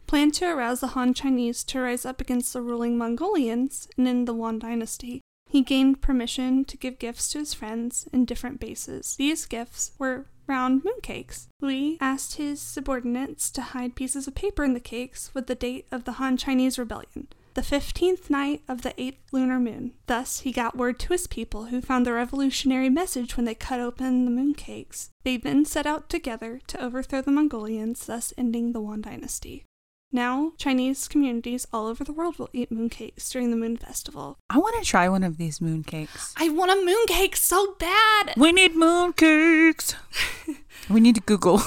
planned 0.06 0.34
to 0.36 0.46
arouse 0.46 0.82
the 0.82 0.88
Han 0.88 1.14
Chinese 1.14 1.64
to 1.66 1.80
rise 1.80 2.06
up 2.06 2.20
against 2.20 2.54
the 2.54 2.62
ruling 2.62 2.98
Mongolians 2.98 3.88
and 3.98 4.08
in 4.08 4.26
the 4.26 4.34
Wan 4.34 4.60
Dynasty. 4.60 5.22
He 5.50 5.62
gained 5.62 6.02
permission 6.02 6.66
to 6.66 6.76
give 6.76 7.00
gifts 7.00 7.30
to 7.32 7.40
his 7.40 7.54
friends 7.54 8.08
in 8.12 8.26
different 8.26 8.60
bases. 8.60 9.16
These 9.16 9.46
gifts 9.46 9.94
were 9.98 10.26
round 10.48 10.84
mooncakes. 10.84 11.48
Louis 11.62 11.98
asked 12.00 12.36
his 12.36 12.62
subordinates 12.62 13.50
to 13.52 13.62
hide 13.62 13.96
pieces 13.96 14.28
of 14.28 14.36
paper 14.36 14.64
in 14.64 14.74
the 14.74 14.80
cakes 14.80 15.32
with 15.34 15.48
the 15.48 15.56
date 15.56 15.88
of 15.92 16.06
the 16.06 16.14
Han 16.14 16.38
Chinese 16.38 16.80
rebellion, 16.80 17.28
the 17.54 17.62
15th 17.62 18.30
night 18.30 18.62
of 18.68 18.82
the 18.84 18.94
8th 18.98 19.18
lunar 19.32 19.60
moon. 19.60 19.94
Thus, 20.06 20.42
he 20.42 20.52
got 20.52 20.78
word 20.78 21.00
to 21.00 21.14
his 21.14 21.28
people, 21.28 21.66
who 21.66 21.82
found 21.82 22.06
the 22.06 22.14
revolutionary 22.14 22.90
message 22.90 23.36
when 23.36 23.46
they 23.46 23.56
cut 23.56 23.80
open 23.80 24.26
the 24.26 24.32
mooncakes. 24.32 25.10
They 25.24 25.38
then 25.38 25.66
set 25.66 25.86
out 25.86 26.10
together 26.10 26.62
to 26.68 26.84
overthrow 26.84 27.22
the 27.22 27.32
Mongolians, 27.32 28.06
thus 28.06 28.34
ending 28.38 28.72
the 28.72 28.82
Wan 28.82 29.02
Dynasty. 29.02 29.66
Now, 30.12 30.54
Chinese 30.58 31.10
communities 31.10 31.68
all 31.74 31.86
over 31.88 32.06
the 32.06 32.14
world 32.14 32.40
will 32.40 32.50
eat 32.54 32.72
mooncakes 32.72 33.30
during 33.30 33.52
the 33.52 33.58
Moon 33.58 33.76
Festival. 33.76 34.38
I 34.50 34.58
want 34.58 34.82
to 34.82 34.90
try 34.90 35.10
one 35.10 35.24
of 35.24 35.38
these 35.38 35.60
mooncakes. 35.60 36.34
I 36.38 36.48
want 36.48 36.72
a 36.72 36.76
mooncake 36.76 37.36
so 37.36 37.76
bad! 37.78 38.34
We 38.38 38.54
need 38.54 38.74
mooncakes. 38.74 39.96
we 40.90 41.02
need 41.02 41.16
to 41.16 41.22
Google. 41.22 41.62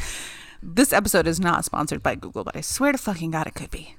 this 0.62 0.92
episode 0.92 1.28
is 1.28 1.38
not 1.38 1.64
sponsored 1.64 2.02
by 2.02 2.16
Google, 2.16 2.42
but 2.42 2.56
I 2.56 2.60
swear 2.60 2.90
to 2.90 2.98
fucking 2.98 3.30
God 3.30 3.46
it 3.46 3.54
could 3.54 3.70
be. 3.70 3.94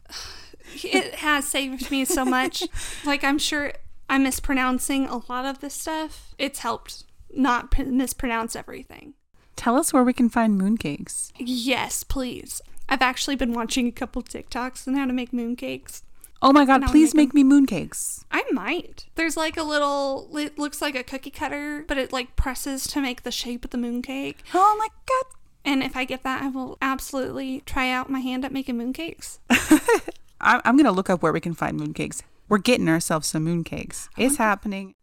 It 0.83 1.15
has 1.15 1.47
saved 1.47 1.89
me 1.89 2.03
so 2.03 2.25
much. 2.25 2.63
like, 3.05 3.23
I'm 3.23 3.39
sure 3.39 3.71
I'm 4.09 4.23
mispronouncing 4.23 5.07
a 5.07 5.21
lot 5.31 5.45
of 5.45 5.59
this 5.61 5.73
stuff. 5.73 6.35
It's 6.37 6.59
helped 6.59 7.05
not 7.33 7.77
mispronounce 7.87 8.53
everything. 8.53 9.13
Tell 9.55 9.77
us 9.77 9.93
where 9.93 10.03
we 10.03 10.13
can 10.13 10.27
find 10.29 10.59
mooncakes. 10.59 11.31
Yes, 11.37 12.03
please. 12.03 12.61
I've 12.89 13.01
actually 13.01 13.35
been 13.35 13.53
watching 13.53 13.87
a 13.87 13.91
couple 13.91 14.21
TikToks 14.21 14.87
on 14.87 14.95
how 14.95 15.05
to 15.05 15.13
make 15.13 15.31
mooncakes. 15.31 16.03
Oh 16.41 16.53
my 16.53 16.65
God, 16.65 16.85
please 16.85 17.15
make 17.15 17.33
make 17.33 17.33
me 17.33 17.43
mooncakes. 17.43 18.23
I 18.31 18.43
might. 18.51 19.07
There's 19.15 19.35
like 19.35 19.57
a 19.57 19.63
little, 19.63 20.29
it 20.37 20.59
looks 20.59 20.81
like 20.81 20.95
a 20.95 21.03
cookie 21.03 21.31
cutter, 21.31 21.83
but 21.87 21.97
it 21.97 22.13
like 22.13 22.35
presses 22.35 22.85
to 22.87 23.01
make 23.01 23.23
the 23.23 23.31
shape 23.31 23.65
of 23.65 23.71
the 23.71 23.77
mooncake. 23.77 24.37
Oh 24.53 24.75
my 24.77 24.87
God. 25.07 25.37
And 25.65 25.83
if 25.83 25.97
I 25.97 26.05
get 26.05 26.23
that, 26.23 26.43
I 26.43 26.47
will 26.47 26.77
absolutely 26.81 27.61
try 27.65 27.89
out 27.89 28.09
my 28.09 28.19
hand 28.19 28.45
at 28.45 28.53
making 28.53 28.77
mooncakes. 28.77 29.39
I'm 30.41 30.77
going 30.77 30.85
to 30.85 30.91
look 30.91 31.09
up 31.09 31.23
where 31.23 31.33
we 31.33 31.41
can 31.41 31.53
find 31.53 31.79
mooncakes. 31.79 32.21
We're 32.47 32.59
getting 32.59 32.87
ourselves 32.87 33.27
some 33.27 33.45
mooncakes. 33.45 34.07
It's 34.17 34.37
happening. 34.37 34.93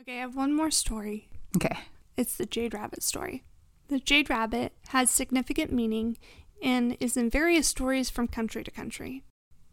Okay, 0.00 0.16
I 0.16 0.20
have 0.22 0.34
one 0.34 0.54
more 0.54 0.70
story. 0.70 1.28
Okay. 1.54 1.78
It's 2.16 2.36
the 2.36 2.46
Jade 2.46 2.74
Rabbit 2.74 3.02
story. 3.02 3.44
The 3.88 4.00
Jade 4.00 4.30
Rabbit 4.30 4.72
has 4.88 5.10
significant 5.10 5.72
meaning 5.72 6.16
and 6.62 6.96
is 7.00 7.16
in 7.16 7.28
various 7.28 7.66
stories 7.66 8.08
from 8.08 8.28
country 8.28 8.64
to 8.64 8.70
country. 8.70 9.24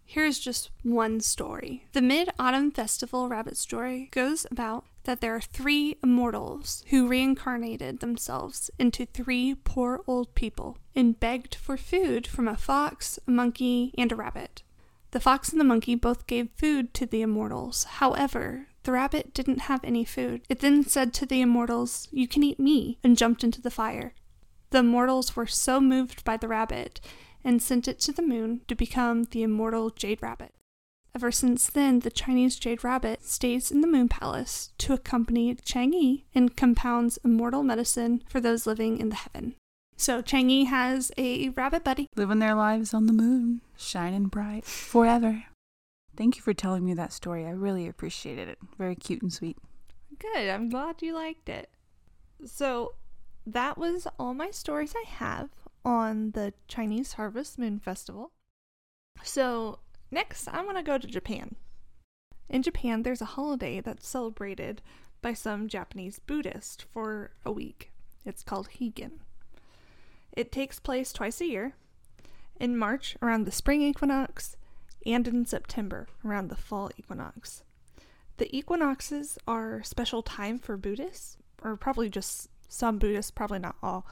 Here's 0.03 0.39
just 0.39 0.71
one 0.81 1.19
story. 1.19 1.85
The 1.93 2.01
Mid 2.01 2.29
Autumn 2.39 2.71
Festival 2.71 3.29
rabbit 3.29 3.57
story 3.57 4.09
goes 4.11 4.47
about 4.49 4.85
that 5.03 5.21
there 5.21 5.35
are 5.35 5.41
three 5.41 5.97
immortals 6.03 6.83
who 6.89 7.07
reincarnated 7.07 7.99
themselves 7.99 8.71
into 8.79 9.05
three 9.05 9.55
poor 9.63 10.01
old 10.07 10.33
people 10.33 10.77
and 10.95 11.19
begged 11.19 11.53
for 11.53 11.77
food 11.77 12.25
from 12.25 12.47
a 12.47 12.57
fox, 12.57 13.19
a 13.27 13.31
monkey, 13.31 13.93
and 13.97 14.11
a 14.11 14.15
rabbit. 14.15 14.63
The 15.11 15.19
fox 15.19 15.49
and 15.49 15.59
the 15.59 15.65
monkey 15.65 15.95
both 15.95 16.27
gave 16.27 16.49
food 16.55 16.93
to 16.95 17.05
the 17.05 17.21
immortals. 17.21 17.83
However, 17.83 18.67
the 18.83 18.91
rabbit 18.91 19.33
didn't 19.33 19.61
have 19.61 19.83
any 19.83 20.05
food. 20.05 20.41
It 20.49 20.59
then 20.59 20.83
said 20.83 21.13
to 21.15 21.25
the 21.25 21.41
immortals, 21.41 22.07
You 22.11 22.27
can 22.27 22.43
eat 22.43 22.59
me, 22.59 22.97
and 23.03 23.17
jumped 23.17 23.43
into 23.43 23.61
the 23.61 23.71
fire. 23.71 24.13
The 24.71 24.83
mortals 24.83 25.35
were 25.35 25.47
so 25.47 25.81
moved 25.81 26.23
by 26.23 26.37
the 26.37 26.47
rabbit 26.47 27.01
and 27.43 27.61
sent 27.61 27.87
it 27.87 27.99
to 28.01 28.11
the 28.11 28.21
moon 28.21 28.61
to 28.67 28.75
become 28.75 29.23
the 29.25 29.43
immortal 29.43 29.89
Jade 29.89 30.21
Rabbit. 30.21 30.53
Ever 31.15 31.31
since 31.31 31.67
then, 31.67 31.99
the 31.99 32.11
Chinese 32.11 32.57
Jade 32.57 32.83
Rabbit 32.83 33.25
stays 33.25 33.71
in 33.71 33.81
the 33.81 33.87
Moon 33.87 34.07
Palace 34.07 34.71
to 34.77 34.93
accompany 34.93 35.55
Chang'e 35.55 36.25
and 36.35 36.55
compounds 36.55 37.17
immortal 37.25 37.63
medicine 37.63 38.23
for 38.29 38.39
those 38.39 38.67
living 38.67 38.99
in 38.99 39.09
the 39.09 39.15
heaven. 39.15 39.55
So 39.97 40.21
Chang'e 40.21 40.67
has 40.67 41.11
a 41.17 41.49
rabbit 41.49 41.83
buddy. 41.83 42.07
Living 42.15 42.39
their 42.39 42.53
lives 42.53 42.93
on 42.93 43.07
the 43.07 43.13
moon, 43.13 43.61
shining 43.75 44.27
bright 44.27 44.65
forever. 44.65 45.45
Thank 46.15 46.35
you 46.35 46.41
for 46.41 46.53
telling 46.53 46.85
me 46.85 46.93
that 46.93 47.11
story. 47.11 47.45
I 47.45 47.51
really 47.51 47.87
appreciated 47.87 48.47
it. 48.47 48.59
Very 48.77 48.95
cute 48.95 49.21
and 49.21 49.33
sweet. 49.33 49.57
Good. 50.19 50.49
I'm 50.49 50.69
glad 50.69 51.01
you 51.01 51.15
liked 51.15 51.49
it. 51.49 51.69
So, 52.45 52.93
that 53.53 53.77
was 53.77 54.07
all 54.17 54.33
my 54.33 54.51
stories 54.51 54.93
I 54.95 55.07
have 55.07 55.49
on 55.85 56.31
the 56.31 56.53
Chinese 56.67 57.13
Harvest 57.13 57.57
Moon 57.57 57.79
Festival. 57.79 58.31
So, 59.23 59.79
next, 60.11 60.47
I 60.47 60.63
want 60.63 60.77
to 60.77 60.83
go 60.83 60.97
to 60.97 61.07
Japan. 61.07 61.55
In 62.49 62.63
Japan, 62.63 63.03
there's 63.03 63.21
a 63.21 63.25
holiday 63.25 63.79
that's 63.79 64.07
celebrated 64.07 64.81
by 65.21 65.33
some 65.33 65.67
Japanese 65.67 66.19
Buddhists 66.19 66.85
for 66.93 67.31
a 67.45 67.51
week. 67.51 67.91
It's 68.25 68.43
called 68.43 68.69
Higan. 68.79 69.21
It 70.31 70.51
takes 70.51 70.79
place 70.79 71.11
twice 71.11 71.41
a 71.41 71.45
year 71.45 71.73
in 72.59 72.77
March 72.77 73.17
around 73.21 73.45
the 73.45 73.51
spring 73.51 73.81
equinox 73.81 74.55
and 75.05 75.27
in 75.27 75.45
September 75.45 76.07
around 76.23 76.49
the 76.49 76.55
fall 76.55 76.91
equinox. 76.97 77.63
The 78.37 78.55
equinoxes 78.55 79.37
are 79.47 79.83
special 79.83 80.23
time 80.23 80.59
for 80.59 80.77
Buddhists, 80.77 81.37
or 81.61 81.75
probably 81.75 82.09
just 82.09 82.49
some 82.69 82.97
Buddhists, 82.97 83.31
probably 83.31 83.59
not 83.59 83.75
all, 83.83 84.05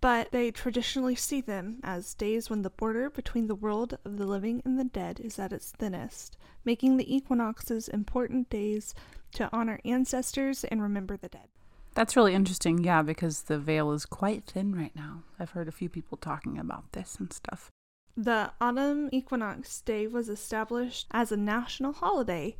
but 0.00 0.30
they 0.30 0.50
traditionally 0.50 1.14
see 1.14 1.40
them 1.40 1.80
as 1.82 2.14
days 2.14 2.50
when 2.50 2.62
the 2.62 2.70
border 2.70 3.08
between 3.08 3.46
the 3.46 3.54
world 3.54 3.98
of 4.04 4.18
the 4.18 4.26
living 4.26 4.60
and 4.64 4.78
the 4.78 4.84
dead 4.84 5.18
is 5.20 5.38
at 5.38 5.52
its 5.52 5.70
thinnest, 5.70 6.36
making 6.64 6.96
the 6.96 7.16
equinoxes 7.16 7.88
important 7.88 8.50
days 8.50 8.94
to 9.32 9.48
honor 9.52 9.80
ancestors 9.84 10.64
and 10.64 10.82
remember 10.82 11.16
the 11.16 11.28
dead. 11.28 11.48
That's 11.94 12.14
really 12.14 12.34
interesting, 12.34 12.84
yeah, 12.84 13.00
because 13.00 13.42
the 13.42 13.58
veil 13.58 13.90
is 13.92 14.04
quite 14.04 14.44
thin 14.44 14.74
right 14.76 14.94
now. 14.94 15.22
I've 15.40 15.52
heard 15.52 15.66
a 15.66 15.72
few 15.72 15.88
people 15.88 16.18
talking 16.18 16.58
about 16.58 16.92
this 16.92 17.16
and 17.18 17.32
stuff. 17.32 17.70
The 18.14 18.52
autumn 18.60 19.08
equinox 19.12 19.80
day 19.80 20.06
was 20.06 20.28
established 20.28 21.06
as 21.10 21.32
a 21.32 21.36
national 21.36 21.94
holiday 21.94 22.56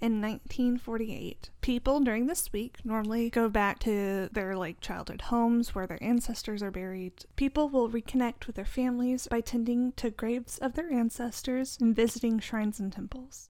in 0.00 0.20
1948. 0.20 1.50
People 1.60 2.00
during 2.00 2.26
this 2.26 2.52
week 2.52 2.78
normally 2.84 3.30
go 3.30 3.48
back 3.48 3.78
to 3.80 4.28
their 4.32 4.56
like 4.56 4.80
childhood 4.80 5.22
homes 5.22 5.74
where 5.74 5.86
their 5.86 6.02
ancestors 6.02 6.62
are 6.62 6.70
buried. 6.70 7.24
People 7.36 7.68
will 7.68 7.90
reconnect 7.90 8.46
with 8.46 8.56
their 8.56 8.64
families 8.64 9.26
by 9.26 9.40
tending 9.40 9.92
to 9.92 10.10
graves 10.10 10.58
of 10.58 10.74
their 10.74 10.92
ancestors 10.92 11.78
and 11.80 11.96
visiting 11.96 12.38
shrines 12.38 12.78
and 12.78 12.92
temples. 12.92 13.48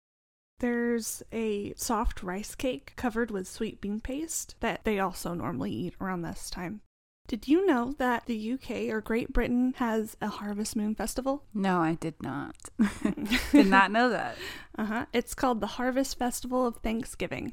There's 0.58 1.22
a 1.32 1.74
soft 1.74 2.22
rice 2.22 2.54
cake 2.54 2.94
covered 2.96 3.30
with 3.30 3.46
sweet 3.46 3.80
bean 3.80 4.00
paste 4.00 4.54
that 4.60 4.84
they 4.84 4.98
also 4.98 5.34
normally 5.34 5.72
eat 5.72 5.94
around 6.00 6.22
this 6.22 6.48
time. 6.48 6.80
Did 7.26 7.48
you 7.48 7.66
know 7.66 7.94
that 7.98 8.26
the 8.26 8.52
UK 8.52 8.92
or 8.92 9.00
Great 9.00 9.32
Britain 9.32 9.74
has 9.78 10.16
a 10.20 10.28
Harvest 10.28 10.76
Moon 10.76 10.94
Festival? 10.94 11.42
No, 11.52 11.80
I 11.80 11.94
did 11.94 12.14
not. 12.22 12.56
did 13.52 13.66
not 13.66 13.90
know 13.90 14.10
that. 14.10 14.36
Uh 14.78 14.84
huh. 14.84 15.06
It's 15.12 15.34
called 15.34 15.60
the 15.60 15.66
Harvest 15.66 16.18
Festival 16.18 16.64
of 16.64 16.76
Thanksgiving. 16.76 17.52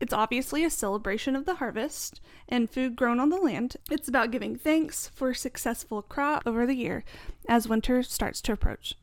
It's 0.00 0.12
obviously 0.12 0.64
a 0.64 0.70
celebration 0.70 1.36
of 1.36 1.46
the 1.46 1.54
harvest 1.54 2.20
and 2.48 2.68
food 2.68 2.96
grown 2.96 3.20
on 3.20 3.28
the 3.28 3.36
land. 3.36 3.76
It's 3.88 4.08
about 4.08 4.32
giving 4.32 4.56
thanks 4.56 5.06
for 5.14 5.30
a 5.30 5.34
successful 5.36 6.02
crop 6.02 6.42
over 6.44 6.66
the 6.66 6.74
year 6.74 7.04
as 7.48 7.68
winter 7.68 8.02
starts 8.02 8.40
to 8.42 8.52
approach. 8.52 8.96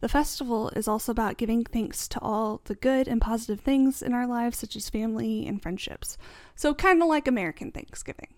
The 0.00 0.10
festival 0.10 0.68
is 0.76 0.86
also 0.86 1.12
about 1.12 1.38
giving 1.38 1.64
thanks 1.64 2.06
to 2.08 2.20
all 2.20 2.60
the 2.64 2.74
good 2.74 3.08
and 3.08 3.20
positive 3.20 3.60
things 3.60 4.02
in 4.02 4.12
our 4.12 4.26
lives, 4.26 4.58
such 4.58 4.76
as 4.76 4.90
family 4.90 5.46
and 5.46 5.62
friendships. 5.62 6.18
So, 6.54 6.74
kind 6.74 7.02
of 7.02 7.08
like 7.08 7.26
American 7.26 7.70
Thanksgiving. 7.70 8.28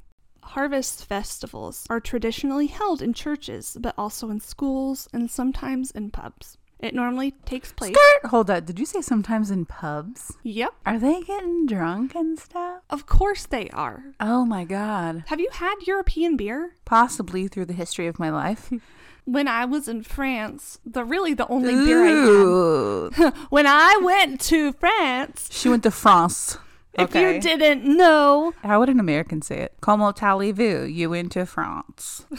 Harvest 0.42 1.04
festivals 1.06 1.86
are 1.88 2.00
traditionally 2.00 2.66
held 2.66 3.00
in 3.00 3.14
churches, 3.14 3.76
but 3.80 3.94
also 3.96 4.28
in 4.30 4.40
schools 4.40 5.08
and 5.12 5.30
sometimes 5.30 5.90
in 5.90 6.10
pubs. 6.10 6.58
It 6.78 6.94
normally 6.96 7.30
takes 7.46 7.72
place. 7.72 7.94
Skirt! 7.94 8.30
Hold 8.30 8.50
up. 8.50 8.66
Did 8.66 8.80
you 8.80 8.84
say 8.86 9.00
sometimes 9.02 9.52
in 9.52 9.66
pubs? 9.66 10.36
Yep, 10.42 10.74
Are 10.84 10.98
they 10.98 11.20
getting 11.22 11.64
drunk 11.66 12.14
and 12.16 12.36
stuff? 12.38 12.82
of 12.90 13.06
course 13.06 13.46
they 13.46 13.68
are. 13.70 14.02
Oh 14.18 14.44
my 14.44 14.64
god. 14.64 15.22
Have 15.28 15.38
you 15.38 15.48
had 15.52 15.76
European 15.86 16.36
beer? 16.36 16.74
Possibly 16.84 17.46
through 17.46 17.66
the 17.66 17.72
history 17.72 18.06
of 18.08 18.18
my 18.18 18.30
life. 18.30 18.72
When 19.24 19.46
I 19.46 19.64
was 19.66 19.86
in 19.86 20.02
France, 20.02 20.80
the 20.84 21.04
really 21.04 21.32
the 21.32 21.46
only 21.46 21.76
beer 21.76 22.02
I 22.04 23.10
had. 23.22 23.34
When 23.50 23.68
I 23.68 24.00
went 24.02 24.40
to 24.50 24.72
France, 24.72 25.48
She 25.52 25.68
went 25.68 25.84
to 25.84 25.92
France. 25.92 26.58
If 26.94 27.14
you 27.14 27.40
didn't 27.40 27.84
know, 27.84 28.52
How 28.62 28.80
would 28.80 28.88
an 28.88 29.00
American 29.00 29.42
say 29.42 29.58
it? 29.60 29.72
Comment 29.80 30.14
allez-vous? 30.22 30.84
You 30.92 31.10
went 31.10 31.32
to 31.32 31.46
France. 31.46 32.24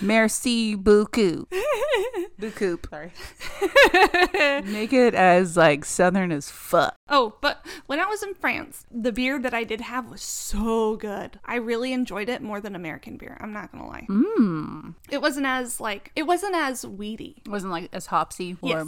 Merci 0.00 0.74
beaucoup. 0.76 1.46
beaucoup. 2.38 2.86
Sorry. 2.90 3.12
Make 4.64 4.92
it 4.92 5.14
as 5.14 5.56
like 5.56 5.84
southern 5.84 6.32
as 6.32 6.50
fuck. 6.50 6.94
Oh, 7.08 7.34
but 7.40 7.64
when 7.86 8.00
I 8.00 8.06
was 8.06 8.22
in 8.22 8.34
France, 8.34 8.86
the 8.90 9.12
beer 9.12 9.38
that 9.38 9.54
I 9.54 9.64
did 9.64 9.80
have 9.82 10.10
was 10.10 10.22
so 10.22 10.96
good. 10.96 11.38
I 11.44 11.56
really 11.56 11.92
enjoyed 11.92 12.28
it 12.28 12.42
more 12.42 12.60
than 12.60 12.74
American 12.74 13.16
beer. 13.16 13.36
I'm 13.40 13.52
not 13.52 13.72
gonna 13.72 13.86
lie. 13.86 14.06
Mmm. 14.08 14.94
It 15.10 15.20
wasn't 15.22 15.46
as 15.46 15.80
like 15.80 16.12
it 16.16 16.24
wasn't 16.26 16.54
as 16.54 16.86
weedy. 16.86 17.42
It 17.44 17.50
wasn't 17.50 17.72
like 17.72 17.88
as 17.92 18.06
hopsy 18.06 18.56
or 18.60 18.68
Yes. 18.70 18.86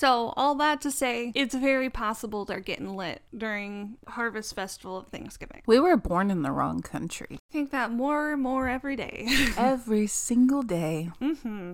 So 0.00 0.32
all 0.34 0.54
that 0.54 0.80
to 0.80 0.90
say, 0.90 1.30
it's 1.34 1.54
very 1.54 1.90
possible 1.90 2.46
they're 2.46 2.60
getting 2.60 2.96
lit 2.96 3.20
during 3.36 3.98
Harvest 4.08 4.54
Festival 4.54 4.96
of 4.96 5.08
Thanksgiving. 5.08 5.60
we 5.66 5.78
were 5.78 5.98
born 5.98 6.30
in 6.30 6.40
the 6.40 6.52
wrong 6.52 6.80
country. 6.80 7.28
I 7.32 7.52
think 7.52 7.70
that 7.72 7.90
more 7.92 8.32
and 8.32 8.40
more 8.40 8.66
every 8.66 8.96
day. 8.96 9.26
Every 9.58 10.06
single 10.06 10.62
day. 10.62 11.10
hmm 11.20 11.72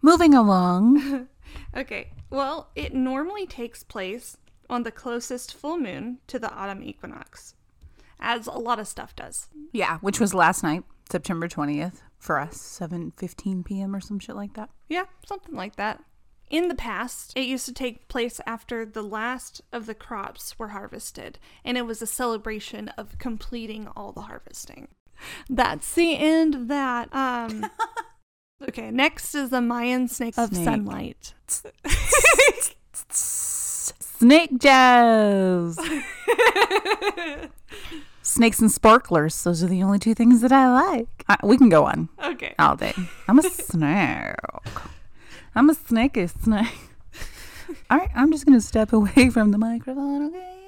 Moving 0.00 0.32
along. 0.34 1.26
Okay. 1.76 2.10
Well, 2.30 2.70
it 2.76 2.92
normally 2.94 3.46
takes 3.46 3.82
place 3.82 4.36
on 4.68 4.82
the 4.84 4.90
closest 4.92 5.54
full 5.54 5.78
moon 5.78 6.18
to 6.26 6.38
the 6.38 6.52
autumn 6.52 6.82
equinox, 6.82 7.54
as 8.20 8.46
a 8.46 8.52
lot 8.52 8.78
of 8.78 8.86
stuff 8.86 9.14
does. 9.16 9.48
yeah, 9.72 9.98
which 9.98 10.20
was 10.20 10.34
last 10.34 10.62
night, 10.62 10.82
September 11.10 11.48
20th 11.48 12.02
for 12.18 12.38
us, 12.38 12.58
7:15 12.80 13.64
p.m. 13.64 13.94
or 13.94 14.00
some 14.00 14.18
shit 14.18 14.36
like 14.36 14.54
that. 14.54 14.70
Yeah, 14.88 15.04
something 15.26 15.54
like 15.54 15.76
that. 15.76 16.02
In 16.48 16.68
the 16.68 16.74
past, 16.76 17.32
it 17.36 17.46
used 17.46 17.66
to 17.66 17.72
take 17.72 18.06
place 18.08 18.40
after 18.46 18.84
the 18.86 19.02
last 19.02 19.62
of 19.72 19.86
the 19.86 19.94
crops 19.94 20.58
were 20.58 20.68
harvested, 20.68 21.38
and 21.64 21.76
it 21.76 21.86
was 21.86 22.00
a 22.00 22.06
celebration 22.06 22.88
of 22.90 23.18
completing 23.18 23.88
all 23.96 24.12
the 24.12 24.22
harvesting. 24.22 24.88
That's 25.50 25.92
the 25.94 26.16
end 26.16 26.54
of 26.54 26.68
that. 26.68 27.08
Um 27.14 27.66
Okay, 28.68 28.90
next 28.90 29.34
is 29.34 29.50
the 29.50 29.60
Mayan 29.60 30.08
snake 30.08 30.38
of 30.38 30.48
Snake. 30.50 30.64
sunlight. 30.64 31.34
Snake 33.10 34.58
jazz. 34.58 35.78
Snakes 38.22 38.58
and 38.60 38.70
sparklers. 38.70 39.44
Those 39.44 39.62
are 39.62 39.66
the 39.66 39.82
only 39.82 39.98
two 39.98 40.14
things 40.14 40.40
that 40.40 40.52
I 40.52 40.72
like. 40.72 41.08
I, 41.28 41.36
we 41.44 41.58
can 41.58 41.68
go 41.68 41.84
on 41.84 42.08
Okay. 42.24 42.54
all 42.58 42.76
day. 42.76 42.94
I'm 43.28 43.38
a 43.38 43.42
snake. 43.50 44.34
I'm 45.56 45.70
a 45.70 45.74
snaky 45.74 46.26
snake. 46.26 46.66
All 47.90 47.96
right, 47.96 48.10
I'm 48.14 48.30
just 48.30 48.44
gonna 48.44 48.60
step 48.60 48.92
away 48.92 49.30
from 49.34 49.52
the 49.52 49.58
microphone. 49.58 50.26
Okay. 50.26 50.66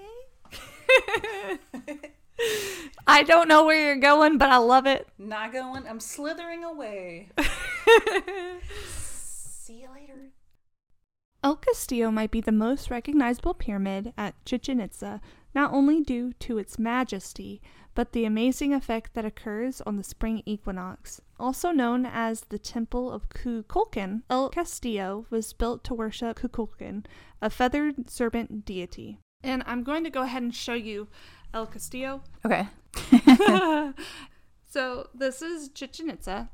I 3.07 3.22
don't 3.22 3.48
know 3.48 3.66
where 3.66 3.85
you're 3.85 4.01
going, 4.01 4.38
but 4.38 4.48
I 4.48 4.57
love 4.57 4.87
it. 4.87 5.07
Not 5.18 5.53
going. 5.53 5.87
I'm 5.87 6.01
slithering 6.01 6.64
away. 6.64 7.29
See 8.87 9.83
you 9.83 9.88
later. 9.94 10.31
El 11.44 11.57
Castillo 11.57 12.11
might 12.11 12.31
be 12.31 12.40
the 12.40 12.51
most 12.51 12.90
recognizable 12.90 13.53
pyramid 13.53 14.14
at 14.16 14.42
Chichen 14.46 14.81
Itza, 14.81 15.20
not 15.55 15.73
only 15.73 16.01
due 16.01 16.33
to 16.35 16.59
its 16.59 16.79
majesty, 16.79 17.61
but 17.95 18.13
the 18.13 18.25
amazing 18.25 18.73
effect 18.73 19.15
that 19.15 19.25
occurs 19.25 19.81
on 19.81 19.97
the 19.97 20.05
spring 20.05 20.43
equinox. 20.47 21.21
Also 21.41 21.71
known 21.73 22.07
as 22.07 22.43
the 22.43 22.59
Temple 22.59 23.11
of 23.11 23.29
Kukulkan, 23.29 24.23
El 24.31 24.51
Castillo 24.51 25.27
was 25.31 25.53
built 25.53 25.83
to 25.85 25.95
worship 25.95 26.39
Kukulkan, 26.39 27.05
a 27.43 27.51
feathered 27.51 28.09
serpent 28.09 28.65
deity. 28.65 29.19
And 29.43 29.63
I'm 29.67 29.83
going 29.83 30.05
to 30.05 30.11
go 30.11 30.23
ahead 30.23 30.43
and 30.43 30.55
show 30.55 30.75
you 30.75 31.09
El 31.55 31.67
Castillo. 31.67 32.23
Okay. 32.45 32.69
so 34.69 35.09
this 35.15 35.43
is 35.43 35.69
Chichen 35.71 36.11
Itza. 36.11 36.51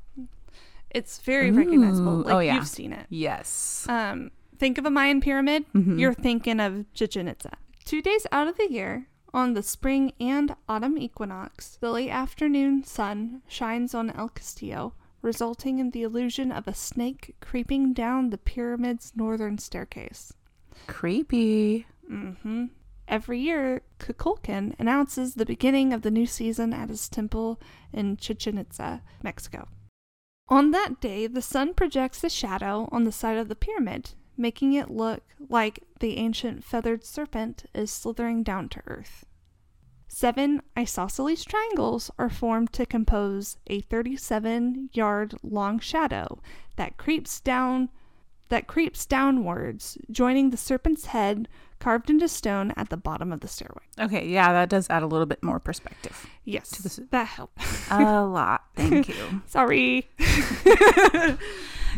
It's 0.91 1.19
very 1.19 1.51
recognizable. 1.51 2.17
Like 2.17 2.33
oh, 2.33 2.39
yeah. 2.39 2.55
you've 2.55 2.67
seen 2.67 2.93
it. 2.93 3.05
Yes. 3.09 3.85
Um, 3.89 4.31
think 4.57 4.77
of 4.77 4.85
a 4.85 4.89
Mayan 4.89 5.19
pyramid, 5.19 5.65
Mhm. 5.73 5.99
you're 5.99 6.13
thinking 6.13 6.59
of 6.59 6.85
Chichen 6.93 7.27
Itza. 7.27 7.57
Two 7.85 8.01
days 8.01 8.25
out 8.31 8.47
of 8.47 8.57
the 8.57 8.71
year, 8.71 9.09
on 9.31 9.53
the 9.53 9.61
spring 9.61 10.13
and 10.19 10.55
autumn 10.67 10.97
equinox, 10.97 11.77
the 11.79 11.91
late 11.91 12.09
afternoon 12.09 12.83
sun 12.83 13.43
shines 13.47 13.93
on 13.93 14.09
El 14.09 14.29
Castillo, 14.29 14.95
resulting 15.21 15.77
in 15.77 15.91
the 15.91 16.01
illusion 16.01 16.51
of 16.51 16.67
a 16.67 16.73
snake 16.73 17.35
creeping 17.41 17.93
down 17.93 18.31
the 18.31 18.39
pyramid's 18.39 19.13
northern 19.15 19.59
staircase. 19.59 20.33
Creepy. 20.87 21.85
Mm-hmm. 22.11 22.65
Every 23.07 23.39
year, 23.39 23.83
Kukulkan 23.99 24.73
announces 24.79 25.35
the 25.35 25.45
beginning 25.45 25.93
of 25.93 26.01
the 26.01 26.09
new 26.09 26.25
season 26.25 26.73
at 26.73 26.89
his 26.89 27.07
temple 27.07 27.61
in 27.93 28.17
Chichen 28.17 28.57
Itza, 28.57 29.03
Mexico. 29.21 29.67
On 30.49 30.71
that 30.71 30.99
day, 30.99 31.27
the 31.27 31.41
sun 31.41 31.75
projects 31.75 32.23
a 32.23 32.31
shadow 32.31 32.89
on 32.91 33.03
the 33.03 33.11
side 33.11 33.37
of 33.37 33.47
the 33.47 33.55
pyramid, 33.55 34.15
making 34.37 34.73
it 34.73 34.89
look 34.89 35.23
like 35.49 35.83
the 35.99 36.17
ancient 36.17 36.63
feathered 36.63 37.03
serpent 37.03 37.65
is 37.73 37.91
slithering 37.91 38.43
down 38.43 38.69
to 38.69 38.81
earth. 38.87 39.25
Seven 40.07 40.61
isosceles 40.77 41.43
triangles 41.43 42.09
are 42.17 42.29
formed 42.29 42.71
to 42.73 42.85
compose 42.85 43.57
a 43.67 43.81
37 43.81 44.89
yard 44.93 45.33
long 45.43 45.79
shadow 45.79 46.39
that 46.77 46.97
creeps 46.97 47.39
down 47.39 47.89
that 48.49 48.67
creeps 48.67 49.05
downwards, 49.05 49.97
joining 50.11 50.51
the 50.51 50.57
serpent's 50.57 51.07
head 51.07 51.47
carved 51.79 52.09
into 52.09 52.27
stone 52.27 52.71
at 52.77 52.89
the 52.89 52.97
bottom 52.97 53.31
of 53.31 53.41
the 53.41 53.47
stairway. 53.47 53.81
Okay, 53.99 54.27
yeah, 54.27 54.53
that 54.53 54.69
does 54.69 54.87
add 54.89 55.03
a 55.03 55.07
little 55.07 55.25
bit 55.25 55.43
more 55.43 55.59
perspective. 55.59 56.27
Yes, 56.43 56.99
that 57.09 57.27
helped. 57.27 57.61
A 57.91 58.23
lot. 58.23 58.63
Thank 58.75 59.09
you. 59.09 59.41
Sorry. 59.47 60.09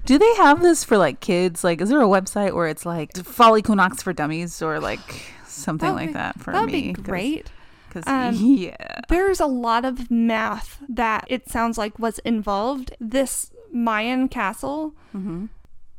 Do 0.07 0.17
they 0.17 0.35
have 0.35 0.61
this 0.61 0.83
for 0.85 0.97
like 0.97 1.19
kids? 1.19 1.63
Like, 1.63 1.81
is 1.81 1.89
there 1.89 2.01
a 2.01 2.05
website 2.07 2.53
where 2.53 2.67
it's 2.67 2.85
like 2.85 3.15
Folly 3.17 3.59
Equinox 3.59 4.01
for 4.01 4.13
dummies 4.13 4.61
or 4.61 4.79
like 4.79 4.99
something 5.45 5.91
like 5.93 6.09
be- 6.09 6.13
that 6.13 6.39
for 6.39 6.53
That'd 6.53 6.71
me? 6.71 6.93
be 6.93 6.93
great. 6.93 7.51
Because 7.89 8.03
Um, 8.07 8.33
yeah, 8.39 9.01
There's 9.09 9.39
a 9.41 9.45
lot 9.45 9.83
of 9.85 10.09
math 10.09 10.79
that 10.87 11.25
it 11.27 11.49
sounds 11.49 11.77
like 11.77 11.99
was 11.99 12.19
involved. 12.19 12.95
This 13.01 13.51
Mayan 13.71 14.29
castle 14.29 14.93
mm-hmm. 15.15 15.47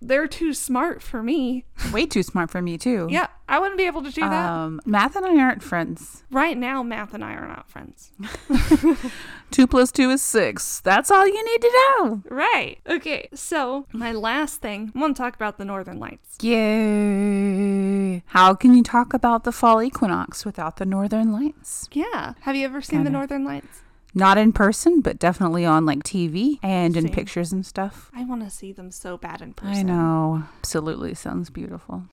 They're 0.00 0.28
too 0.28 0.54
smart 0.54 1.02
for 1.02 1.22
me. 1.22 1.64
Way 1.92 2.06
too 2.06 2.22
smart 2.22 2.50
for 2.50 2.62
me 2.62 2.78
too. 2.78 3.08
Yeah, 3.10 3.26
I 3.48 3.58
wouldn't 3.58 3.78
be 3.78 3.86
able 3.86 4.02
to 4.02 4.10
do 4.10 4.20
that. 4.20 4.50
Um, 4.50 4.80
math 4.86 5.16
and 5.16 5.24
I 5.26 5.36
aren't 5.38 5.62
friends. 5.62 6.22
right 6.30 6.56
now, 6.56 6.82
Math 6.82 7.14
and 7.14 7.24
I 7.24 7.32
are 7.34 7.46
not 7.48 7.68
friends. 7.68 8.12
Two 9.50 9.66
plus 9.66 9.90
two 9.90 10.10
is 10.10 10.20
six. 10.22 10.80
That's 10.80 11.10
all 11.10 11.26
you 11.26 11.44
need 11.44 11.62
to 11.62 11.72
know. 11.72 12.22
Right. 12.28 12.78
Okay, 12.86 13.28
so 13.34 13.86
my 13.92 14.12
last 14.12 14.60
thing, 14.60 14.92
I 14.94 14.98
want 14.98 15.16
to 15.16 15.22
talk 15.22 15.34
about 15.34 15.56
the 15.58 15.64
Northern 15.64 15.98
Lights. 15.98 16.36
Yay! 16.42 18.22
How 18.26 18.54
can 18.54 18.74
you 18.74 18.82
talk 18.82 19.14
about 19.14 19.44
the 19.44 19.52
fall 19.52 19.82
equinox 19.82 20.44
without 20.44 20.76
the 20.76 20.84
northern 20.86 21.32
lights? 21.32 21.88
Yeah. 21.92 22.34
Have 22.40 22.56
you 22.56 22.64
ever 22.64 22.80
seen 22.82 23.00
the 23.00 23.04
Kinda. 23.06 23.18
Northern 23.18 23.44
Lights? 23.44 23.82
Not 24.14 24.38
in 24.38 24.52
person, 24.52 25.00
but 25.00 25.18
definitely 25.18 25.64
on 25.64 25.84
like 25.86 26.02
TV 26.02 26.58
and 26.62 26.96
in 26.96 27.10
pictures 27.10 27.52
and 27.52 27.64
stuff. 27.64 28.10
I 28.14 28.24
want 28.24 28.42
to 28.42 28.50
see 28.50 28.72
them 28.72 28.90
so 28.90 29.16
bad 29.16 29.42
in 29.42 29.52
person. 29.54 29.74
I 29.76 29.82
know. 29.82 30.44
Absolutely 30.58 31.14
sounds 31.14 31.50
beautiful. 31.50 32.04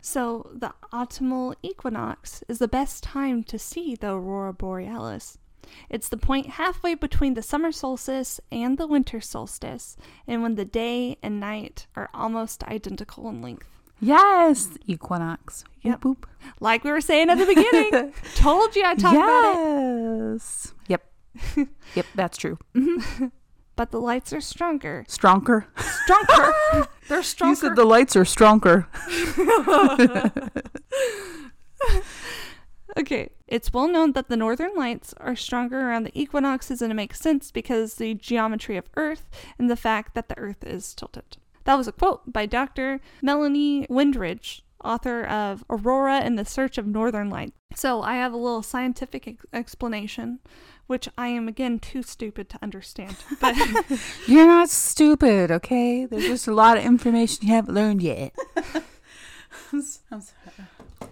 So, 0.00 0.50
the 0.52 0.72
autumnal 0.92 1.54
equinox 1.62 2.42
is 2.48 2.58
the 2.58 2.66
best 2.66 3.04
time 3.04 3.44
to 3.44 3.58
see 3.58 3.94
the 3.94 4.10
aurora 4.14 4.52
borealis. 4.52 5.38
It's 5.88 6.08
the 6.08 6.16
point 6.16 6.50
halfway 6.50 6.94
between 6.96 7.34
the 7.34 7.42
summer 7.42 7.70
solstice 7.70 8.40
and 8.50 8.78
the 8.78 8.88
winter 8.88 9.20
solstice, 9.20 9.96
and 10.26 10.42
when 10.42 10.56
the 10.56 10.64
day 10.64 11.18
and 11.22 11.38
night 11.38 11.86
are 11.94 12.10
almost 12.12 12.64
identical 12.64 13.28
in 13.28 13.40
length. 13.42 13.68
Yes, 14.00 14.70
equinox. 14.86 15.62
Yep. 15.82 16.00
Boop, 16.00 16.16
boop. 16.16 16.24
Like 16.58 16.82
we 16.82 16.90
were 16.90 17.00
saying 17.00 17.30
at 17.30 17.38
the 17.38 17.46
beginning. 17.46 18.12
Told 18.34 18.74
you 18.74 18.82
I'd 18.84 18.98
talk 18.98 19.14
about 19.14 19.54
it. 19.54 20.32
yes. 20.32 20.74
Yep. 20.88 21.04
yep, 21.94 22.06
that's 22.14 22.38
true. 22.38 22.58
Mm-hmm. 22.74 23.26
But 23.74 23.90
the 23.90 24.00
lights 24.00 24.34
are 24.34 24.40
stronger. 24.42 25.06
Stronger. 25.08 25.66
Stronger. 26.04 26.52
They're 27.08 27.22
stronger. 27.22 27.52
You 27.52 27.56
said 27.56 27.74
the 27.74 27.86
lights 27.86 28.14
are 28.16 28.24
stronger. 28.26 28.86
Okay, 32.96 33.30
it's 33.48 33.72
well 33.72 33.88
known 33.88 34.12
that 34.12 34.28
the 34.28 34.36
northern 34.36 34.74
lights 34.76 35.14
are 35.16 35.34
stronger 35.34 35.88
around 35.88 36.04
the 36.04 36.20
equinoxes, 36.20 36.82
and 36.82 36.92
it 36.92 36.94
makes 36.94 37.20
sense 37.20 37.50
because 37.50 37.94
the 37.94 38.14
geometry 38.14 38.76
of 38.76 38.90
Earth 38.96 39.30
and 39.58 39.70
the 39.70 39.76
fact 39.76 40.14
that 40.14 40.28
the 40.28 40.38
Earth 40.38 40.62
is 40.62 40.94
tilted. 40.94 41.38
That 41.64 41.76
was 41.76 41.88
a 41.88 41.92
quote 41.92 42.30
by 42.30 42.44
Dr. 42.44 43.00
Melanie 43.22 43.86
Windridge, 43.88 44.64
author 44.84 45.24
of 45.24 45.64
Aurora 45.70 46.18
and 46.18 46.38
the 46.38 46.44
Search 46.44 46.76
of 46.76 46.86
Northern 46.86 47.30
Lights. 47.30 47.52
So 47.74 48.02
I 48.02 48.16
have 48.16 48.32
a 48.32 48.36
little 48.36 48.62
scientific 48.62 49.26
ex- 49.26 49.46
explanation, 49.52 50.40
which 50.86 51.08
I 51.16 51.28
am 51.28 51.48
again 51.48 51.78
too 51.78 52.02
stupid 52.02 52.48
to 52.50 52.58
understand. 52.62 53.16
But 53.40 53.56
You're 54.26 54.46
not 54.46 54.68
stupid, 54.68 55.50
okay? 55.50 56.06
There's 56.06 56.24
just 56.26 56.46
a 56.46 56.54
lot 56.54 56.76
of 56.76 56.84
information 56.84 57.46
you 57.46 57.54
haven't 57.54 57.74
learned 57.74 58.02
yet. 58.02 58.34
I'm, 59.72 59.82
I'm 60.10 60.20
sorry. 60.20 60.66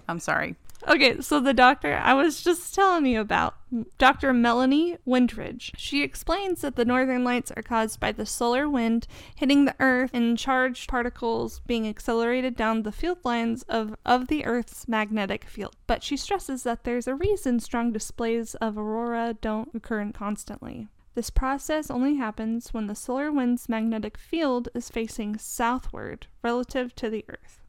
I'm 0.08 0.20
sorry. 0.20 0.56
Okay, 0.88 1.20
so 1.20 1.40
the 1.40 1.52
doctor 1.52 2.00
I 2.02 2.14
was 2.14 2.42
just 2.42 2.74
telling 2.74 3.04
you 3.04 3.20
about, 3.20 3.54
Dr. 3.98 4.32
Melanie 4.32 4.96
Windridge. 5.04 5.72
She 5.76 6.02
explains 6.02 6.62
that 6.62 6.76
the 6.76 6.84
northern 6.84 7.22
lights 7.22 7.52
are 7.52 7.62
caused 7.62 8.00
by 8.00 8.12
the 8.12 8.24
solar 8.24 8.68
wind 8.68 9.06
hitting 9.34 9.64
the 9.64 9.76
earth 9.78 10.10
and 10.14 10.38
charged 10.38 10.88
particles 10.88 11.60
being 11.66 11.86
accelerated 11.86 12.56
down 12.56 12.82
the 12.82 12.92
field 12.92 13.18
lines 13.24 13.62
of, 13.64 13.94
of 14.06 14.28
the 14.28 14.44
earth's 14.46 14.88
magnetic 14.88 15.44
field. 15.44 15.76
But 15.86 16.02
she 16.02 16.16
stresses 16.16 16.62
that 16.62 16.84
there's 16.84 17.06
a 17.06 17.14
reason 17.14 17.60
strong 17.60 17.92
displays 17.92 18.54
of 18.56 18.78
aurora 18.78 19.36
don't 19.40 19.74
occur 19.74 20.10
constantly. 20.12 20.88
This 21.14 21.30
process 21.30 21.90
only 21.90 22.16
happens 22.16 22.72
when 22.72 22.86
the 22.86 22.94
solar 22.94 23.30
wind's 23.30 23.68
magnetic 23.68 24.16
field 24.16 24.68
is 24.74 24.88
facing 24.88 25.36
southward 25.36 26.28
relative 26.42 26.94
to 26.96 27.10
the 27.10 27.24
earth. 27.28 27.59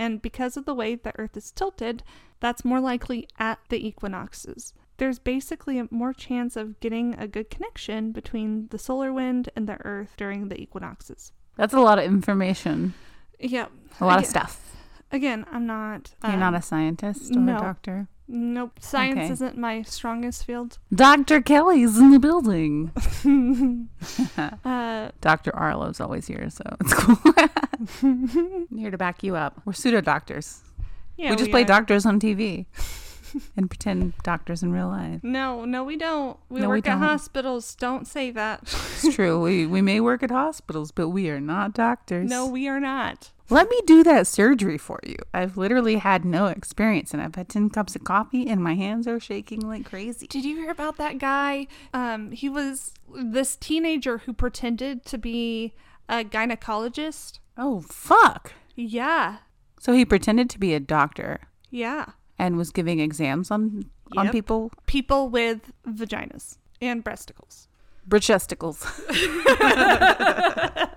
And 0.00 0.22
because 0.22 0.56
of 0.56 0.64
the 0.64 0.74
way 0.74 0.94
the 0.94 1.12
Earth 1.20 1.36
is 1.36 1.50
tilted, 1.50 2.02
that's 2.40 2.64
more 2.64 2.80
likely 2.80 3.28
at 3.38 3.58
the 3.68 3.86
equinoxes. 3.86 4.72
There's 4.96 5.18
basically 5.18 5.78
a 5.78 5.88
more 5.90 6.14
chance 6.14 6.56
of 6.56 6.80
getting 6.80 7.14
a 7.18 7.28
good 7.28 7.50
connection 7.50 8.10
between 8.10 8.68
the 8.68 8.78
solar 8.78 9.12
wind 9.12 9.50
and 9.54 9.68
the 9.68 9.76
Earth 9.84 10.14
during 10.16 10.48
the 10.48 10.58
equinoxes. 10.58 11.32
That's 11.56 11.74
a 11.74 11.80
lot 11.80 11.98
of 11.98 12.06
information. 12.06 12.94
Yep. 13.40 13.72
A 14.00 14.06
lot 14.06 14.18
of 14.20 14.24
stuff. 14.24 14.74
Again, 15.12 15.44
I'm 15.52 15.66
not. 15.66 16.14
You're 16.22 16.32
um, 16.32 16.40
not 16.40 16.54
a 16.54 16.62
scientist 16.62 17.36
or 17.36 17.40
no. 17.40 17.58
a 17.58 17.60
doctor. 17.60 18.08
Nope. 18.26 18.78
Science 18.80 19.18
Okay. 19.18 19.32
isn't 19.32 19.58
my 19.58 19.82
strongest 19.82 20.46
field. 20.46 20.78
Dr. 20.94 21.42
Kelly's 21.42 21.98
in 21.98 22.10
the 22.10 22.18
building. 22.18 22.90
Uh, 24.64 25.10
Dr. 25.20 25.54
Arlo's 25.54 26.00
always 26.00 26.26
here, 26.26 26.48
so 26.48 26.64
it's 26.80 26.94
cool. 26.94 27.34
I'm 28.02 28.66
here 28.76 28.90
to 28.90 28.98
back 28.98 29.22
you 29.22 29.36
up. 29.36 29.60
We're 29.64 29.72
pseudo 29.72 30.00
doctors. 30.00 30.60
yeah, 31.16 31.30
we 31.30 31.36
just 31.36 31.50
play 31.50 31.62
are. 31.62 31.66
doctors 31.66 32.04
on 32.06 32.20
TV 32.20 32.66
and 33.56 33.70
pretend 33.70 34.12
doctors 34.22 34.62
in 34.62 34.72
real 34.72 34.88
life. 34.88 35.20
No, 35.22 35.64
no, 35.64 35.84
we 35.84 35.96
don't. 35.96 36.38
We 36.48 36.60
No, 36.60 36.68
work 36.68 36.86
at 36.86 36.92
don't. 36.94 37.02
hospitals. 37.02 37.74
Don't 37.74 38.06
say 38.06 38.30
that. 38.32 38.60
It's 39.02 39.14
true. 39.14 39.40
we, 39.40 39.66
we 39.66 39.80
may 39.80 39.98
work 40.00 40.22
at 40.22 40.30
hospitals, 40.30 40.90
but 40.92 41.08
we 41.08 41.30
are 41.30 41.40
not 41.40 41.72
doctors. 41.72 42.28
no, 42.28 42.46
we 42.46 42.68
are 42.68 42.80
not. 42.80 43.30
Let 43.48 43.68
me 43.68 43.80
do 43.84 44.04
that 44.04 44.26
surgery 44.28 44.78
for 44.78 45.00
you. 45.04 45.16
I've 45.34 45.56
literally 45.56 45.96
had 45.96 46.24
no 46.24 46.46
experience 46.46 47.12
and 47.12 47.20
I've 47.22 47.34
had 47.34 47.48
10 47.48 47.70
cups 47.70 47.96
of 47.96 48.04
coffee 48.04 48.46
and 48.48 48.62
my 48.62 48.74
hands 48.74 49.08
are 49.08 49.18
shaking 49.18 49.60
like 49.66 49.84
crazy. 49.86 50.28
Did 50.28 50.44
you 50.44 50.54
hear 50.54 50.70
about 50.70 50.98
that 50.98 51.18
guy? 51.18 51.66
Um, 51.92 52.30
he 52.30 52.48
was 52.48 52.92
this 53.12 53.56
teenager 53.56 54.18
who 54.18 54.32
pretended 54.32 55.04
to 55.06 55.18
be 55.18 55.72
a 56.08 56.22
gynecologist. 56.22 57.38
Oh, 57.56 57.80
fuck. 57.82 58.52
Yeah, 58.76 59.38
So 59.80 59.92
he 59.92 60.04
pretended 60.06 60.48
to 60.50 60.58
be 60.58 60.72
a 60.74 60.80
doctor 60.80 61.40
yeah. 61.70 62.06
and 62.38 62.56
was 62.56 62.70
giving 62.70 62.98
exams 63.00 63.50
on 63.50 63.84
on 64.16 64.24
Yep. 64.26 64.32
people. 64.32 64.72
People 64.86 65.28
with 65.28 65.70
vaginas 65.86 66.56
and 66.80 67.04
breasticles. 67.04 67.66
Breasticles. 68.08 68.80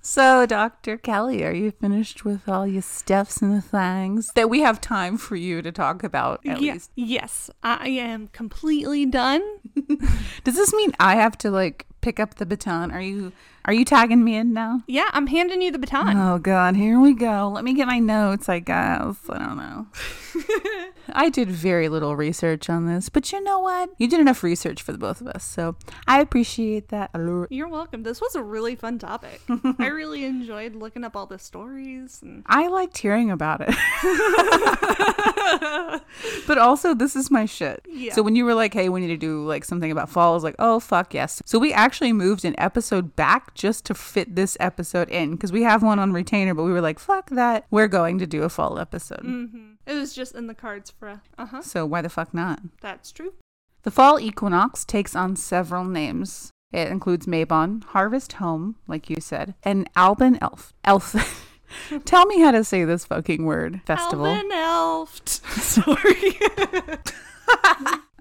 so, 0.00 0.46
Dr. 0.46 0.96
Kelly, 0.98 1.44
are 1.44 1.52
you 1.52 1.70
finished 1.72 2.24
with 2.24 2.48
all 2.48 2.66
your 2.66 2.82
stuffs 2.82 3.42
and 3.42 3.54
the 3.54 3.60
things 3.60 4.30
that 4.34 4.48
we 4.48 4.60
have 4.60 4.80
time 4.80 5.16
for 5.16 5.34
you 5.36 5.60
to 5.62 5.72
talk 5.72 6.04
about 6.04 6.40
at 6.46 6.60
Yeah. 6.60 6.74
least? 6.74 6.90
Yes, 6.94 7.50
I 7.62 7.88
am 7.88 8.28
completely 8.28 9.06
done. 9.06 9.42
Does 10.44 10.54
this 10.56 10.72
mean 10.74 10.92
I 11.00 11.16
have 11.16 11.36
to 11.38 11.50
like 11.50 11.86
pick 12.04 12.20
up 12.20 12.34
the 12.34 12.44
baton? 12.44 12.92
Are 12.92 13.00
you 13.00 13.32
are 13.64 13.72
you 13.72 13.86
tagging 13.86 14.22
me 14.22 14.36
in 14.36 14.52
now? 14.52 14.82
Yeah, 14.86 15.08
I'm 15.12 15.26
handing 15.26 15.62
you 15.62 15.72
the 15.72 15.78
baton. 15.78 16.18
Oh 16.18 16.38
god, 16.38 16.76
here 16.76 17.00
we 17.00 17.14
go. 17.14 17.50
Let 17.52 17.64
me 17.64 17.72
get 17.72 17.86
my 17.86 17.98
notes, 17.98 18.46
I 18.46 18.58
guess. 18.58 19.16
I 19.30 19.38
don't 19.38 19.56
know. 19.56 19.86
I 21.14 21.30
did 21.30 21.50
very 21.50 21.88
little 21.88 22.14
research 22.14 22.68
on 22.68 22.86
this, 22.86 23.08
but 23.08 23.32
you 23.32 23.42
know 23.42 23.60
what? 23.60 23.88
You 23.96 24.06
did 24.08 24.20
enough 24.20 24.42
research 24.42 24.82
for 24.82 24.92
the 24.92 24.98
both 24.98 25.22
of 25.22 25.28
us, 25.28 25.44
so 25.44 25.76
I 26.06 26.20
appreciate 26.20 26.88
that. 26.88 27.10
You're 27.50 27.68
welcome. 27.68 28.02
This 28.02 28.20
was 28.20 28.34
a 28.34 28.42
really 28.42 28.76
fun 28.76 28.98
topic. 28.98 29.40
I 29.78 29.86
really 29.86 30.24
enjoyed 30.24 30.74
looking 30.74 31.04
up 31.04 31.16
all 31.16 31.26
the 31.26 31.38
stories 31.38 32.20
and 32.22 32.42
I 32.46 32.68
liked 32.68 32.98
hearing 32.98 33.30
about 33.30 33.62
it. 33.66 33.68
but 36.46 36.58
also, 36.58 36.94
this 36.94 37.16
is 37.16 37.30
my 37.30 37.46
shit. 37.46 37.86
Yeah. 37.88 38.12
So 38.12 38.22
when 38.22 38.36
you 38.36 38.44
were 38.44 38.52
like, 38.54 38.74
hey, 38.74 38.90
we 38.90 39.00
need 39.00 39.08
to 39.08 39.16
do 39.16 39.46
like 39.46 39.64
something 39.64 39.90
about 39.90 40.10
fall, 40.10 40.32
I 40.32 40.34
was 40.34 40.44
like, 40.44 40.56
oh, 40.58 40.80
fuck 40.80 41.14
yes. 41.14 41.40
So 41.46 41.58
we 41.58 41.72
actually 41.72 41.93
moved 42.02 42.44
an 42.44 42.54
episode 42.58 43.14
back 43.16 43.54
just 43.54 43.84
to 43.86 43.94
fit 43.94 44.34
this 44.36 44.56
episode 44.60 45.08
in 45.08 45.32
because 45.32 45.52
we 45.52 45.62
have 45.62 45.82
one 45.82 45.98
on 45.98 46.12
retainer, 46.12 46.54
but 46.54 46.64
we 46.64 46.72
were 46.72 46.80
like, 46.80 46.98
fuck 46.98 47.30
that. 47.30 47.66
We're 47.70 47.88
going 47.88 48.18
to 48.18 48.26
do 48.26 48.42
a 48.42 48.48
fall 48.48 48.78
episode. 48.78 49.20
hmm 49.20 49.72
it 49.86 49.94
was 49.94 50.14
just 50.14 50.34
in 50.34 50.46
the 50.46 50.54
cards 50.54 50.90
for 50.90 51.08
a 51.08 51.22
uh 51.36 51.46
huh. 51.46 51.60
So 51.62 51.84
why 51.84 52.00
the 52.00 52.08
fuck 52.08 52.32
not? 52.32 52.60
That's 52.80 53.12
true. 53.12 53.34
The 53.82 53.90
fall 53.90 54.18
equinox 54.18 54.84
takes 54.84 55.14
on 55.14 55.36
several 55.36 55.84
names. 55.84 56.50
It 56.72 56.88
includes 56.88 57.26
Mabon, 57.26 57.84
Harvest 57.84 58.32
Home, 58.34 58.76
like 58.88 59.10
you 59.10 59.16
said, 59.20 59.54
and 59.62 59.88
Alban 59.94 60.38
Elf. 60.40 60.72
Elf. 60.84 61.14
Tell 62.04 62.24
me 62.26 62.40
how 62.40 62.50
to 62.50 62.64
say 62.64 62.84
this 62.84 63.04
fucking 63.04 63.44
word. 63.44 63.82
Festival. 63.86 64.26
Alvin 64.26 64.50
Elft. 64.52 65.28
Sorry. 65.60 66.38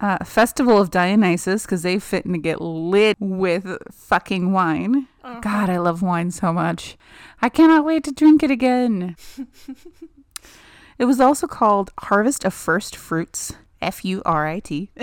Uh, 0.01 0.23
Festival 0.25 0.82
of 0.82 0.91
Dionysus, 0.91 1.63
because 1.63 1.84
they 1.84 1.99
fit 1.99 2.25
to 2.25 2.38
get 2.38 2.60
lit 2.62 3.15
with 3.19 3.77
fucking 3.91 4.51
wine. 4.51 5.08
Uh-huh. 5.23 5.39
God, 5.39 5.69
I 5.69 5.77
love 5.77 6.01
wine 6.01 6.32
so 6.32 6.51
much. 6.51 6.97
I 7.41 7.49
cannot 7.49 7.86
wait 7.86 8.03
to 8.06 8.12
drink 8.12 8.43
it 8.43 8.51
again. 8.51 9.15
it 10.97 11.06
was 11.06 11.21
also 11.21 11.47
called 11.47 11.91
Harvest 11.99 12.43
of 12.43 12.53
First 12.53 12.95
Fruits. 12.95 13.53
F 13.84 14.06
U 14.06 14.21
R 14.25 14.47
I 14.47 14.60
T. 14.60 14.89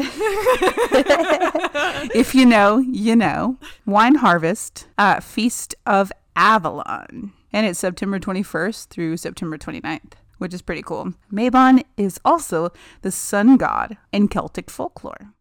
if 2.14 2.34
you 2.34 2.46
know, 2.46 2.78
you 2.78 3.14
know. 3.14 3.58
Wine 3.84 4.14
Harvest, 4.16 4.88
uh, 4.96 5.20
Feast 5.20 5.74
of 5.86 6.10
Avalon. 6.34 7.32
And 7.52 7.66
it's 7.66 7.78
September 7.78 8.18
21st 8.18 8.88
through 8.88 9.18
September 9.18 9.58
29th, 9.58 10.12
which 10.40 10.54
is 10.54 10.62
pretty 10.62 10.82
cool. 10.82 11.12
Mabon 11.30 11.84
is 11.98 12.18
also 12.24 12.72
the 13.02 13.12
sun 13.12 13.58
god 13.58 13.98
in 14.10 14.26
Celtic 14.26 14.70
folklore. 14.70 15.34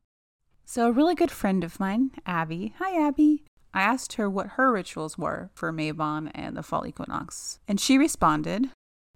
So, 0.65 0.87
a 0.87 0.91
really 0.91 1.15
good 1.15 1.31
friend 1.31 1.63
of 1.63 1.79
mine, 1.79 2.11
Abby, 2.25 2.73
hi 2.77 3.07
Abby, 3.07 3.45
I 3.73 3.81
asked 3.81 4.13
her 4.13 4.29
what 4.29 4.49
her 4.49 4.71
rituals 4.71 5.17
were 5.17 5.51
for 5.53 5.71
Mabon 5.71 6.29
and 6.35 6.57
the 6.57 6.63
fall 6.63 6.85
equinox, 6.85 7.59
and 7.67 7.79
she 7.79 7.97
responded, 7.97 8.69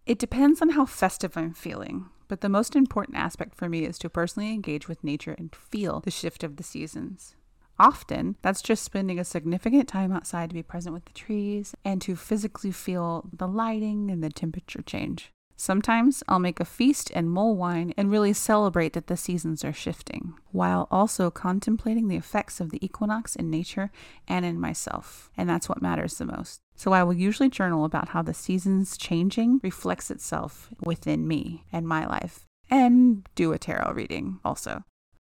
It 0.05 0.19
depends 0.19 0.61
on 0.61 0.69
how 0.69 0.86
festive 0.86 1.36
I'm 1.36 1.53
feeling, 1.53 2.05
but 2.29 2.41
the 2.41 2.49
most 2.49 2.75
important 2.75 3.17
aspect 3.17 3.53
for 3.55 3.67
me 3.67 3.84
is 3.84 3.97
to 3.99 4.09
personally 4.09 4.53
engage 4.53 4.88
with 4.88 5.03
nature 5.03 5.36
and 5.38 5.53
feel 5.53 5.99
the 5.99 6.11
shift 6.11 6.43
of 6.43 6.55
the 6.55 6.63
seasons. 6.63 7.36
Often, 7.77 8.38
that's 8.41 8.61
just 8.61 8.84
spending 8.84 9.19
a 9.19 9.25
significant 9.25 9.89
time 9.89 10.13
outside 10.13 10.49
to 10.49 10.53
be 10.53 10.63
present 10.63 10.93
with 10.93 11.05
the 11.05 11.13
trees 11.13 11.75
and 11.84 12.01
to 12.03 12.15
physically 12.15 12.71
feel 12.71 13.27
the 13.34 13.47
lighting 13.47 14.09
and 14.09 14.23
the 14.23 14.29
temperature 14.29 14.81
change. 14.81 15.31
Sometimes 15.55 16.23
I'll 16.27 16.39
make 16.39 16.59
a 16.59 16.65
feast 16.65 17.11
and 17.13 17.29
mull 17.29 17.55
wine 17.55 17.93
and 17.95 18.11
really 18.11 18.33
celebrate 18.33 18.93
that 18.93 19.07
the 19.07 19.15
seasons 19.15 19.63
are 19.63 19.71
shifting, 19.71 20.33
while 20.51 20.87
also 20.89 21.29
contemplating 21.29 22.07
the 22.07 22.15
effects 22.15 22.59
of 22.59 22.71
the 22.71 22.83
equinox 22.83 23.35
in 23.35 23.49
nature 23.49 23.91
and 24.27 24.45
in 24.45 24.59
myself. 24.59 25.29
And 25.37 25.49
that's 25.49 25.69
what 25.69 25.81
matters 25.81 26.17
the 26.17 26.25
most. 26.25 26.59
So 26.75 26.91
I 26.91 27.03
will 27.03 27.13
usually 27.13 27.49
journal 27.49 27.85
about 27.85 28.09
how 28.09 28.23
the 28.23 28.33
seasons 28.33 28.97
changing 28.97 29.59
reflects 29.63 30.09
itself 30.09 30.69
within 30.83 31.27
me 31.27 31.65
and 31.71 31.87
my 31.87 32.05
life, 32.05 32.45
and 32.69 33.27
do 33.35 33.53
a 33.53 33.59
tarot 33.59 33.93
reading 33.93 34.39
also, 34.43 34.83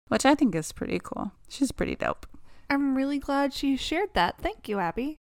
which 0.08 0.24
I 0.24 0.34
think 0.34 0.54
is 0.54 0.72
pretty 0.72 1.00
cool. 1.02 1.32
She's 1.48 1.72
pretty 1.72 1.96
dope. 1.96 2.26
I'm 2.70 2.94
really 2.94 3.18
glad 3.18 3.52
she 3.52 3.76
shared 3.76 4.14
that. 4.14 4.38
Thank 4.38 4.68
you, 4.68 4.78
Abby. 4.78 5.16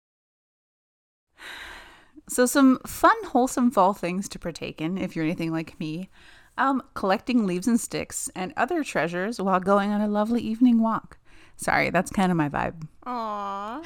So, 2.30 2.46
some 2.46 2.80
fun, 2.86 3.16
wholesome 3.26 3.72
fall 3.72 3.94
things 3.94 4.30
to 4.30 4.40
partake 4.40 4.80
in 4.80 4.98
if 4.98 5.16
you're 5.16 5.26
anything 5.26 5.52
like 5.52 5.80
me. 5.80 6.10
Um, 6.58 6.84
collecting 6.94 7.46
leaves 7.48 7.68
and 7.68 7.80
sticks 7.80 8.30
and 8.36 8.54
other 8.58 8.84
treasures 8.84 9.40
while 9.40 9.60
going 9.60 9.92
on 9.92 10.02
a 10.02 10.08
lovely 10.08 10.42
evening 10.42 10.82
walk. 10.82 11.18
Sorry, 11.56 11.90
that's 11.90 12.12
kind 12.12 12.32
of 12.32 12.38
my 12.38 12.48
vibe. 12.48 12.88
Aww. 13.06 13.84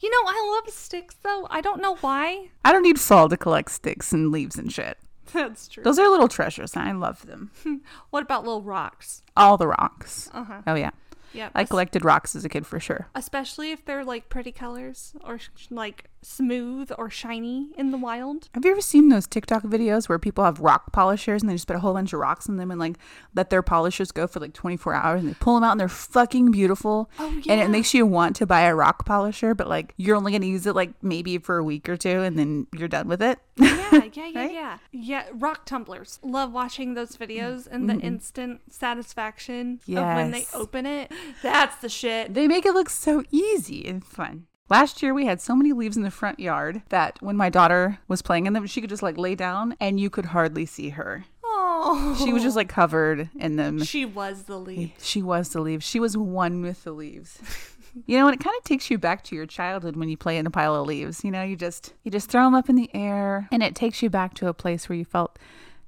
You 0.00 0.10
know, 0.10 0.28
I 0.30 0.60
love 0.62 0.74
sticks 0.74 1.16
though. 1.22 1.46
I 1.50 1.60
don't 1.60 1.80
know 1.80 1.96
why. 1.96 2.48
I 2.64 2.72
don't 2.72 2.82
need 2.82 3.00
fall 3.00 3.28
to 3.28 3.36
collect 3.36 3.70
sticks 3.70 4.12
and 4.12 4.30
leaves 4.30 4.56
and 4.56 4.72
shit. 4.72 4.98
That's 5.32 5.68
true. 5.68 5.82
Those 5.82 5.98
are 5.98 6.08
little 6.08 6.28
treasures, 6.28 6.74
and 6.74 6.88
I 6.88 6.92
love 6.92 7.26
them. 7.26 7.50
What 8.10 8.22
about 8.22 8.44
little 8.44 8.62
rocks? 8.62 9.22
All 9.36 9.56
the 9.56 9.66
rocks. 9.66 10.30
Uh 10.32 10.44
huh. 10.44 10.62
Oh, 10.66 10.74
yeah. 10.74 10.90
Yeah. 11.34 11.50
I 11.54 11.64
collected 11.64 12.04
rocks 12.04 12.34
as 12.34 12.44
a 12.44 12.48
kid 12.48 12.66
for 12.66 12.80
sure. 12.80 13.08
Especially 13.14 13.72
if 13.72 13.84
they're 13.84 14.04
like 14.04 14.28
pretty 14.28 14.52
colors 14.52 15.14
or 15.24 15.38
sh- 15.38 15.48
like 15.70 16.08
smooth 16.24 16.90
or 16.96 17.10
shiny 17.10 17.68
in 17.76 17.90
the 17.90 17.98
wild. 17.98 18.48
Have 18.54 18.64
you 18.64 18.70
ever 18.70 18.80
seen 18.80 19.08
those 19.08 19.26
TikTok 19.26 19.62
videos 19.62 20.08
where 20.08 20.18
people 20.18 20.44
have 20.44 20.60
rock 20.60 20.92
polishers 20.92 21.42
and 21.42 21.50
they 21.50 21.54
just 21.54 21.66
put 21.66 21.76
a 21.76 21.80
whole 21.80 21.92
bunch 21.92 22.12
of 22.12 22.20
rocks 22.20 22.46
in 22.46 22.56
them 22.56 22.70
and 22.70 22.80
like 22.80 22.96
let 23.34 23.50
their 23.50 23.62
polishers 23.62 24.10
go 24.10 24.26
for 24.26 24.40
like 24.40 24.54
24 24.54 24.94
hours 24.94 25.20
and 25.20 25.28
they 25.30 25.34
pull 25.34 25.54
them 25.54 25.64
out 25.64 25.72
and 25.72 25.80
they're 25.80 25.88
fucking 25.88 26.50
beautiful. 26.50 27.10
Oh, 27.18 27.30
yeah. 27.42 27.52
And 27.52 27.62
it 27.62 27.68
makes 27.68 27.92
you 27.94 28.06
want 28.06 28.36
to 28.36 28.46
buy 28.46 28.62
a 28.62 28.74
rock 28.74 29.04
polisher, 29.04 29.54
but 29.54 29.68
like 29.68 29.94
you're 29.96 30.16
only 30.16 30.32
going 30.32 30.42
to 30.42 30.48
use 30.48 30.66
it 30.66 30.74
like 30.74 30.90
maybe 31.02 31.38
for 31.38 31.58
a 31.58 31.64
week 31.64 31.88
or 31.88 31.96
two 31.96 32.22
and 32.22 32.38
then 32.38 32.66
you're 32.72 32.88
done 32.88 33.08
with 33.08 33.22
it. 33.22 33.38
Yeah, 33.56 33.90
yeah, 33.92 34.04
yeah, 34.14 34.40
Right? 34.40 34.52
yeah. 34.52 34.78
Yeah, 34.92 35.24
rock 35.32 35.66
tumblers. 35.66 36.18
Love 36.22 36.52
watching 36.52 36.94
those 36.94 37.16
videos 37.16 37.66
and 37.70 37.88
the 37.88 37.94
mm-hmm. 37.94 38.06
instant 38.06 38.60
satisfaction 38.72 39.80
of 39.88 39.94
when 39.94 40.30
they 40.30 40.46
open 40.54 40.86
it. 40.86 41.12
That's 41.42 41.76
the 41.76 41.88
shit. 41.88 42.34
They 42.34 42.48
make 42.48 42.66
it 42.66 42.74
look 42.74 42.90
so 42.90 43.22
easy 43.30 43.86
and 43.86 44.04
fun. 44.04 44.46
Last 44.70 45.02
year 45.02 45.12
we 45.12 45.26
had 45.26 45.40
so 45.40 45.54
many 45.54 45.72
leaves 45.72 45.96
in 45.96 46.02
the 46.02 46.10
front 46.10 46.40
yard 46.40 46.82
that 46.88 47.18
when 47.20 47.36
my 47.36 47.50
daughter 47.50 47.98
was 48.08 48.22
playing 48.22 48.46
in 48.46 48.54
them, 48.54 48.66
she 48.66 48.80
could 48.80 48.90
just 48.90 49.02
like 49.02 49.18
lay 49.18 49.34
down 49.34 49.76
and 49.78 50.00
you 50.00 50.08
could 50.08 50.26
hardly 50.26 50.64
see 50.64 50.90
her. 50.90 51.24
Oh. 51.44 52.18
She 52.24 52.32
was 52.32 52.42
just 52.42 52.56
like 52.56 52.68
covered 52.68 53.28
in 53.36 53.56
them. 53.56 53.82
She 53.82 54.06
was 54.06 54.44
the 54.44 54.58
lead. 54.58 54.94
She 54.98 55.22
was 55.22 55.50
the 55.50 55.60
leaves. 55.60 55.86
She 55.86 56.00
was 56.00 56.16
one 56.16 56.62
with 56.62 56.84
the 56.84 56.92
leaves. 56.92 57.38
you 58.06 58.18
know, 58.18 58.26
and 58.26 58.34
it 58.34 58.42
kind 58.42 58.56
of 58.56 58.64
takes 58.64 58.90
you 58.90 58.98
back 58.98 59.22
to 59.24 59.36
your 59.36 59.46
childhood 59.46 59.96
when 59.96 60.08
you 60.08 60.16
play 60.16 60.38
in 60.38 60.46
a 60.46 60.50
pile 60.50 60.74
of 60.74 60.86
leaves. 60.86 61.22
You 61.24 61.30
know, 61.30 61.42
you 61.42 61.56
just 61.56 61.92
you 62.02 62.10
just 62.10 62.30
throw 62.30 62.44
them 62.44 62.54
up 62.54 62.68
in 62.68 62.76
the 62.76 62.90
air, 62.94 63.48
and 63.52 63.62
it 63.62 63.74
takes 63.74 64.02
you 64.02 64.10
back 64.10 64.34
to 64.34 64.48
a 64.48 64.54
place 64.54 64.88
where 64.88 64.96
you 64.96 65.04
felt 65.04 65.38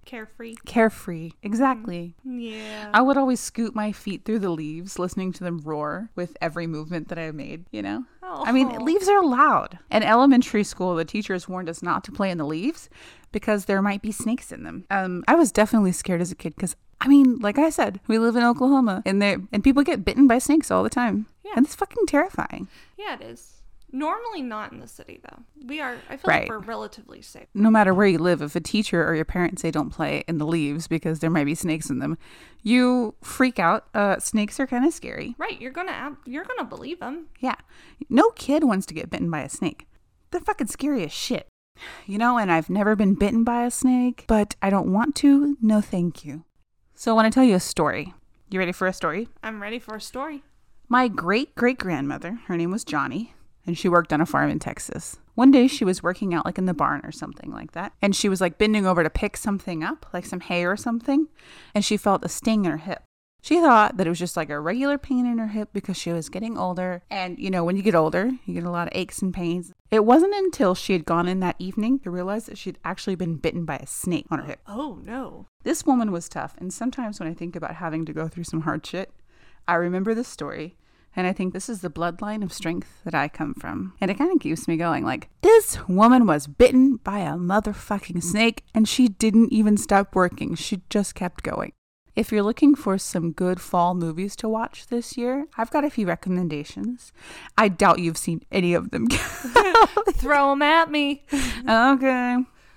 Carefree. 0.07 0.55
carefree. 0.65 1.33
Exactly. 1.43 2.15
Yeah. 2.25 2.91
I 2.95 3.03
would 3.03 3.17
always 3.19 3.41
scoot 3.41 3.75
my 3.75 3.93
feet 3.93 4.25
through 4.25 4.39
the 4.39 4.49
leaves, 4.51 4.99
listening 4.99 5.33
to 5.35 5.45
them 5.45 5.59
roar 5.65 6.11
with 6.17 6.37
every 6.41 6.67
movement 6.67 7.09
that 7.09 7.19
I 7.19 7.31
made, 7.33 7.67
you 7.73 7.83
know? 7.83 8.05
I 8.23 8.53
mean, 8.53 8.69
Oh. 8.73 8.83
leaves 8.83 9.09
are 9.09 9.23
loud. 9.25 9.79
In 9.91 10.03
elementary 10.03 10.65
school, 10.65 10.95
the 10.95 11.05
teachers 11.05 11.49
warned 11.49 11.69
us 11.69 11.83
not 11.83 12.03
to 12.05 12.13
play 12.13 12.31
in 12.31 12.39
the 12.39 12.47
leaves 12.47 12.89
because 13.33 13.65
there 13.67 13.83
might 13.83 14.01
be 14.01 14.13
snakes 14.13 14.51
in 14.53 14.63
them. 14.63 14.85
Um, 14.91 15.23
I 15.29 15.35
was 15.35 15.53
definitely 15.53 15.93
scared 15.93 16.21
as 16.21 16.31
a 16.33 16.37
kid 16.37 16.55
because, 16.57 16.77
I 17.01 17.09
mean, 17.09 17.39
like 17.41 17.59
I 17.59 17.71
said, 17.71 18.01
we 18.09 18.19
live 18.19 18.37
in 18.37 18.43
Oklahoma 18.45 19.03
and 19.05 19.21
there 19.21 19.39
and 19.53 19.63
people 19.63 19.83
get 19.83 20.05
bitten 20.05 20.27
by 20.27 20.39
snakes 20.39 20.71
all 20.71 20.83
the 20.83 20.89
time. 20.91 21.27
Yeah. 21.45 21.53
And 21.57 21.67
it's 21.67 21.75
fucking 21.75 22.07
terrifying. 22.07 22.69
Yeah, 22.97 23.15
it 23.15 23.23
is. 23.23 23.56
Normally 23.93 24.43
not 24.43 24.73
in 24.73 24.81
the 24.81 24.89
city 24.89 25.21
though. 25.23 25.43
We 25.65 25.81
are 25.81 25.97
I 26.11 26.17
feel 26.17 26.29
Right. 26.29 26.41
like 26.43 26.49
we're 26.49 26.59
relatively 26.59 27.23
safe. 27.23 27.47
No 27.55 27.71
matter 27.71 27.95
where 27.95 28.07
you 28.07 28.19
live, 28.19 28.43
if 28.43 28.57
a 28.57 28.61
teacher 28.61 29.07
or 29.07 29.15
your 29.15 29.25
parents 29.25 29.63
say 29.63 29.71
don't 29.71 29.91
play 29.91 30.25
in 30.29 30.39
the 30.39 30.47
leaves 30.47 30.89
because 30.89 31.21
there 31.21 31.31
might 31.31 31.45
be 31.45 31.55
snakes 31.55 31.89
in 31.89 31.99
them, 32.01 32.19
you 32.63 33.15
freak 33.23 33.59
out. 33.59 33.87
Uh, 33.95 34.19
snakes 34.19 34.59
are 34.61 34.67
kind 34.67 34.85
of 34.85 34.93
scary. 34.93 35.35
Right, 35.39 35.61
you're 35.61 35.71
going 35.71 35.87
to 35.87 35.93
ab- 35.93 36.19
you're 36.27 36.45
going 36.45 36.59
to 36.59 36.65
believe 36.65 36.99
them. 37.01 37.27
Yeah. 37.41 37.55
No 38.11 38.31
kid 38.31 38.65
wants 38.65 38.87
to 38.87 38.95
get 38.95 39.09
bitten 39.11 39.31
by 39.31 39.43
a 39.43 39.49
snake. 39.49 39.87
They're 40.31 40.41
fucking 40.41 40.67
scary 40.67 41.05
as 41.05 41.13
shit. 41.13 41.47
You 42.07 42.19
know, 42.19 42.39
and 42.39 42.51
I've 42.51 42.71
never 42.71 42.97
been 42.97 43.15
bitten 43.15 43.45
by 43.45 43.65
a 43.65 43.71
snake, 43.71 44.25
but 44.27 44.57
I 44.63 44.71
don't 44.71 44.93
want 44.93 45.15
to. 45.17 45.57
No, 45.61 45.81
thank 45.81 46.25
you. 46.25 46.45
So 46.95 47.13
I 47.13 47.15
want 47.15 47.31
to 47.33 47.35
tell 47.35 47.45
you 47.45 47.55
a 47.55 47.61
story. 47.61 48.15
You 48.51 48.59
ready 48.59 48.73
for 48.73 48.87
a 48.87 48.93
story? 48.93 49.29
I'm 49.43 49.61
ready 49.63 49.79
for 49.79 49.95
a 49.95 50.01
story. 50.01 50.43
My 50.89 51.07
great 51.09 51.55
great 51.55 51.79
grandmother, 51.79 52.41
her 52.47 52.57
name 52.57 52.71
was 52.71 52.85
Johnny, 52.85 53.35
and 53.67 53.77
she 53.77 53.89
worked 53.89 54.13
on 54.13 54.21
a 54.21 54.27
farm 54.27 54.51
in 54.51 54.59
Texas. 54.59 55.19
One 55.35 55.51
day 55.51 55.67
she 55.67 55.85
was 55.85 56.03
working 56.03 56.33
out 56.33 56.47
like 56.47 56.59
in 56.59 56.67
the 56.67 56.75
barn 56.75 57.03
or 57.05 57.13
something 57.13 57.51
like 57.51 57.73
that, 57.73 57.93
and 58.01 58.15
she 58.15 58.29
was 58.29 58.41
like 58.41 58.59
bending 58.59 58.87
over 58.87 59.03
to 59.03 59.11
pick 59.11 59.37
something 59.37 59.83
up, 59.83 60.07
like 60.13 60.25
some 60.25 60.41
hay 60.41 60.65
or 60.65 60.77
something, 60.77 61.29
and 61.75 61.85
she 61.85 61.97
felt 61.97 62.25
a 62.25 62.29
sting 62.29 62.65
in 62.65 62.71
her 62.71 62.77
hip. 62.79 63.03
She 63.47 63.61
thought 63.61 63.97
that 63.97 64.09
it 64.09 64.11
was 64.11 64.19
just 64.19 64.37
like 64.37 64.51
a 64.51 64.59
regular 64.59 64.99
pain 64.99 65.25
in 65.25 65.39
her 65.39 65.47
hip 65.47 65.69
because 65.73 65.97
she 65.97 66.11
was 66.11 66.29
getting 66.29 66.59
older. 66.59 67.03
And, 67.09 67.39
you 67.39 67.49
know, 67.49 67.63
when 67.63 67.77
you 67.77 67.83
get 67.85 67.95
older, 67.95 68.33
you 68.45 68.55
get 68.55 68.65
a 68.65 68.71
lot 68.71 68.89
of 68.89 68.93
aches 68.93 69.23
and 69.23 69.33
pains. 69.33 69.73
It 69.89 70.05
wasn't 70.05 70.35
until 70.35 70.75
she 70.75 70.95
had 70.95 71.05
gone 71.05 71.29
in 71.29 71.39
that 71.39 71.55
evening 71.61 72.01
to 72.01 72.11
realize 72.11 72.47
that 72.47 72.59
she'd 72.59 72.79
actually 72.85 73.15
been 73.15 73.37
bitten 73.37 73.65
by 73.65 73.77
a 73.77 73.87
snake 73.87 74.27
on 74.33 74.41
her 74.41 74.47
hip. 74.47 74.61
Oh 74.67 74.99
no. 75.05 75.47
This 75.63 75.87
woman 75.87 76.11
was 76.11 76.29
tough, 76.29 76.57
and 76.59 76.73
sometimes 76.73 77.21
when 77.21 77.29
I 77.29 77.35
think 77.35 77.55
about 77.55 77.77
having 77.77 78.05
to 78.07 78.13
go 78.13 78.27
through 78.27 78.43
some 78.45 78.63
hard 78.63 78.85
shit, 78.85 79.13
I 79.69 79.75
remember 79.75 80.13
this 80.13 80.27
story, 80.27 80.77
and 81.17 81.27
I 81.27 81.33
think 81.33 81.55
this 81.55 81.69
is 81.71 81.81
the 81.81 81.91
bloodline 81.91 82.45
of 82.45 82.53
strength 82.53 83.01
that 83.05 83.15
I 83.15 83.29
come 83.29 83.55
from. 83.55 83.95
And 84.01 84.11
it 84.11 84.19
kind 84.19 84.31
of 84.31 84.39
keeps 84.39 84.69
me 84.69 84.77
going 84.77 85.03
like, 85.03 85.31
this 85.41 85.79
woman 85.89 86.27
was 86.27 86.47
bitten 86.47 86.97
by 86.97 87.21
a 87.21 87.33
motherfucking 87.33 88.23
snake, 88.23 88.63
and 88.75 88.87
she 88.87 89.09
didn't 89.09 89.53
even 89.53 89.79
stop 89.79 90.15
working. 90.15 90.55
She 90.55 90.83
just 90.91 91.15
kept 91.15 91.43
going. 91.43 91.73
If 92.15 92.33
you're 92.33 92.43
looking 92.43 92.75
for 92.75 92.97
some 92.97 93.33
good 93.33 93.61
fall 93.61 93.95
movies 93.95 94.37
to 94.37 94.49
watch 94.49 94.87
this 94.87 95.17
year, 95.19 95.47
I've 95.57 95.71
got 95.71 95.85
a 95.85 95.91
few 95.91 96.07
recommendations. 96.07 97.13
I 97.59 97.69
doubt 97.69 97.99
you've 97.99 98.17
seen 98.17 98.43
any 98.53 98.75
of 98.75 98.91
them. 98.91 99.09
Throw 100.15 100.51
them 100.51 100.63
at 100.63 100.91
me. 100.91 101.25
okay. 101.69 102.37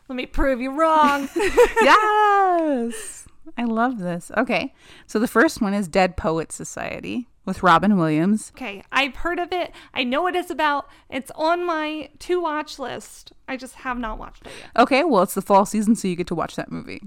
Let 0.09 0.15
me 0.15 0.25
prove 0.25 0.59
you 0.59 0.71
wrong. 0.71 1.29
yes. 1.35 3.18
I 3.57 3.63
love 3.63 3.99
this. 3.99 4.31
Okay. 4.37 4.73
So 5.07 5.19
the 5.19 5.27
first 5.27 5.61
one 5.61 5.73
is 5.73 5.87
Dead 5.87 6.17
Poet 6.17 6.51
Society 6.51 7.27
with 7.45 7.63
Robin 7.63 7.97
Williams. 7.97 8.51
okay, 8.55 8.83
I've 8.91 9.15
heard 9.15 9.39
of 9.39 9.51
it. 9.51 9.71
I 9.93 10.03
know 10.03 10.21
what 10.21 10.35
it's 10.35 10.51
about. 10.51 10.87
It's 11.09 11.31
on 11.33 11.65
my 11.65 12.09
to 12.19 12.39
watch 12.39 12.77
list. 12.77 13.33
I 13.47 13.57
just 13.57 13.75
have 13.75 13.97
not 13.97 14.19
watched 14.19 14.45
it 14.45 14.51
yet. 14.59 14.81
Okay, 14.83 15.03
well, 15.03 15.23
it's 15.23 15.33
the 15.33 15.41
fall 15.41 15.65
season, 15.65 15.95
so 15.95 16.07
you 16.07 16.15
get 16.15 16.27
to 16.27 16.35
watch 16.35 16.55
that 16.57 16.71
movie. 16.71 17.01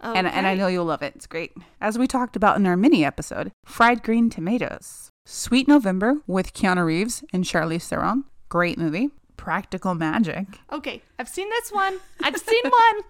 And, 0.00 0.28
and 0.28 0.46
I 0.46 0.54
know 0.54 0.68
you'll 0.68 0.84
love 0.84 1.02
it. 1.02 1.14
It's 1.16 1.26
great. 1.26 1.52
As 1.80 1.98
we 1.98 2.06
talked 2.06 2.36
about 2.36 2.56
in 2.56 2.66
our 2.66 2.76
mini 2.76 3.04
episode, 3.04 3.50
Fried 3.64 4.04
Green 4.04 4.30
Tomatoes. 4.30 5.10
Sweet 5.26 5.66
November 5.66 6.18
with 6.28 6.54
Keanu 6.54 6.84
Reeves 6.86 7.24
and 7.32 7.42
Charlize 7.44 7.88
Theron. 7.88 8.22
Great 8.48 8.78
movie. 8.78 9.10
Practical 9.38 9.94
Magic. 9.94 10.46
Okay, 10.70 11.02
I've 11.18 11.28
seen 11.28 11.48
this 11.48 11.72
one. 11.72 11.98
I've 12.22 12.36
seen 12.36 12.62
one. 12.64 13.02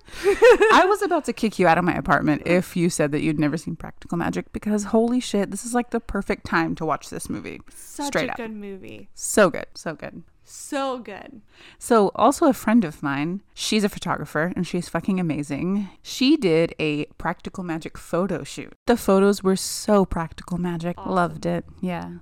I 0.73 0.85
was 0.89 1.03
about 1.03 1.25
to 1.25 1.33
kick 1.33 1.59
you 1.59 1.67
out 1.67 1.79
of 1.79 1.85
my 1.85 1.95
apartment 1.95 2.43
if 2.47 2.77
you 2.77 2.89
said 2.91 3.11
that 3.11 3.23
you'd 3.23 3.41
never 3.41 3.57
seen 3.57 3.75
Practical 3.75 4.17
Magic 4.17 4.53
because 4.53 4.85
holy 4.85 5.19
shit, 5.19 5.51
this 5.51 5.65
is 5.65 5.75
like 5.75 5.91
the 5.91 5.99
perfect 5.99 6.47
time 6.47 6.77
to 6.77 6.85
watch 6.85 7.11
this 7.11 7.29
movie. 7.29 7.61
Such 7.75 8.07
Straight 8.09 8.29
a 8.29 8.33
up. 8.33 8.37
good 8.37 8.53
movie. 8.53 9.09
So 9.15 9.51
good. 9.51 9.67
So 9.75 9.95
good. 9.97 10.23
So 10.45 10.99
good. 11.01 11.43
So, 11.79 12.11
also 12.15 12.47
a 12.47 12.55
friend 12.55 12.83
of 12.85 13.03
mine, 13.03 13.43
she's 13.53 13.85
a 13.85 13.89
photographer 13.91 14.53
and 14.57 14.67
she's 14.67 14.89
fucking 14.89 15.21
amazing. 15.21 15.91
She 16.03 16.39
did 16.39 16.75
a 16.79 17.05
practical 17.19 17.65
magic 17.65 17.99
photo 17.99 18.45
shoot. 18.45 18.73
The 18.87 18.97
photos 18.97 19.43
were 19.43 19.57
so 19.57 20.07
practical 20.07 20.57
magic. 20.57 20.97
Loved 21.05 21.45
it. 21.45 21.67
Yeah. 21.83 22.19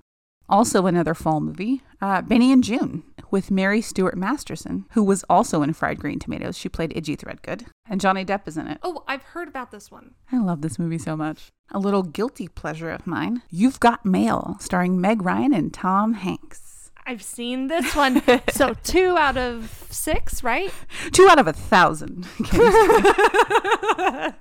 Also, 0.49 0.87
another 0.87 1.15
fall 1.15 1.41
movie, 1.41 1.83
uh, 2.01 2.23
Benny 2.23 2.53
and 2.53 2.63
Joon, 2.65 3.03
with 3.31 3.51
Mary 3.51 3.81
Stuart 3.81 4.17
Masterson, 4.17 4.87
who 4.93 5.03
was 5.03 5.25
also 5.29 5.63
in 5.63 5.73
Fried 5.73 5.99
Green 5.99 6.19
Tomatoes. 6.19 6.57
She 6.57 6.69
played 6.69 6.93
Idgie 6.97 7.17
Threadgoode, 7.17 7.67
and 7.89 8.01
Johnny 8.01 8.25
Depp 8.25 8.47
is 8.49 8.57
in 8.57 8.67
it. 8.67 8.79
Oh, 8.83 9.05
I've 9.09 9.23
heard 9.23 9.49
about 9.49 9.71
this 9.71 9.91
one. 9.91 10.15
I 10.33 10.39
love 10.39 10.63
this 10.63 10.79
movie 10.79 10.99
so 10.99 11.17
much. 11.17 11.49
A 11.71 11.79
little 11.79 12.03
guilty 12.03 12.49
pleasure 12.49 12.91
of 12.91 13.07
mine, 13.07 13.43
You've 13.51 13.81
Got 13.81 14.05
Mail, 14.07 14.57
starring 14.61 15.01
Meg 15.01 15.23
Ryan 15.23 15.53
and 15.53 15.73
Tom 15.75 16.15
Hanks. 16.15 16.91
I've 17.09 17.23
seen 17.23 17.69
this 17.69 17.95
one. 17.95 18.21
so 18.51 18.75
two 18.83 19.17
out 19.17 19.37
of 19.37 19.87
six, 19.91 20.43
right? 20.43 20.73
Two 21.13 21.29
out 21.29 21.39
of 21.39 21.47
a 21.47 21.53
thousand. 21.53 22.27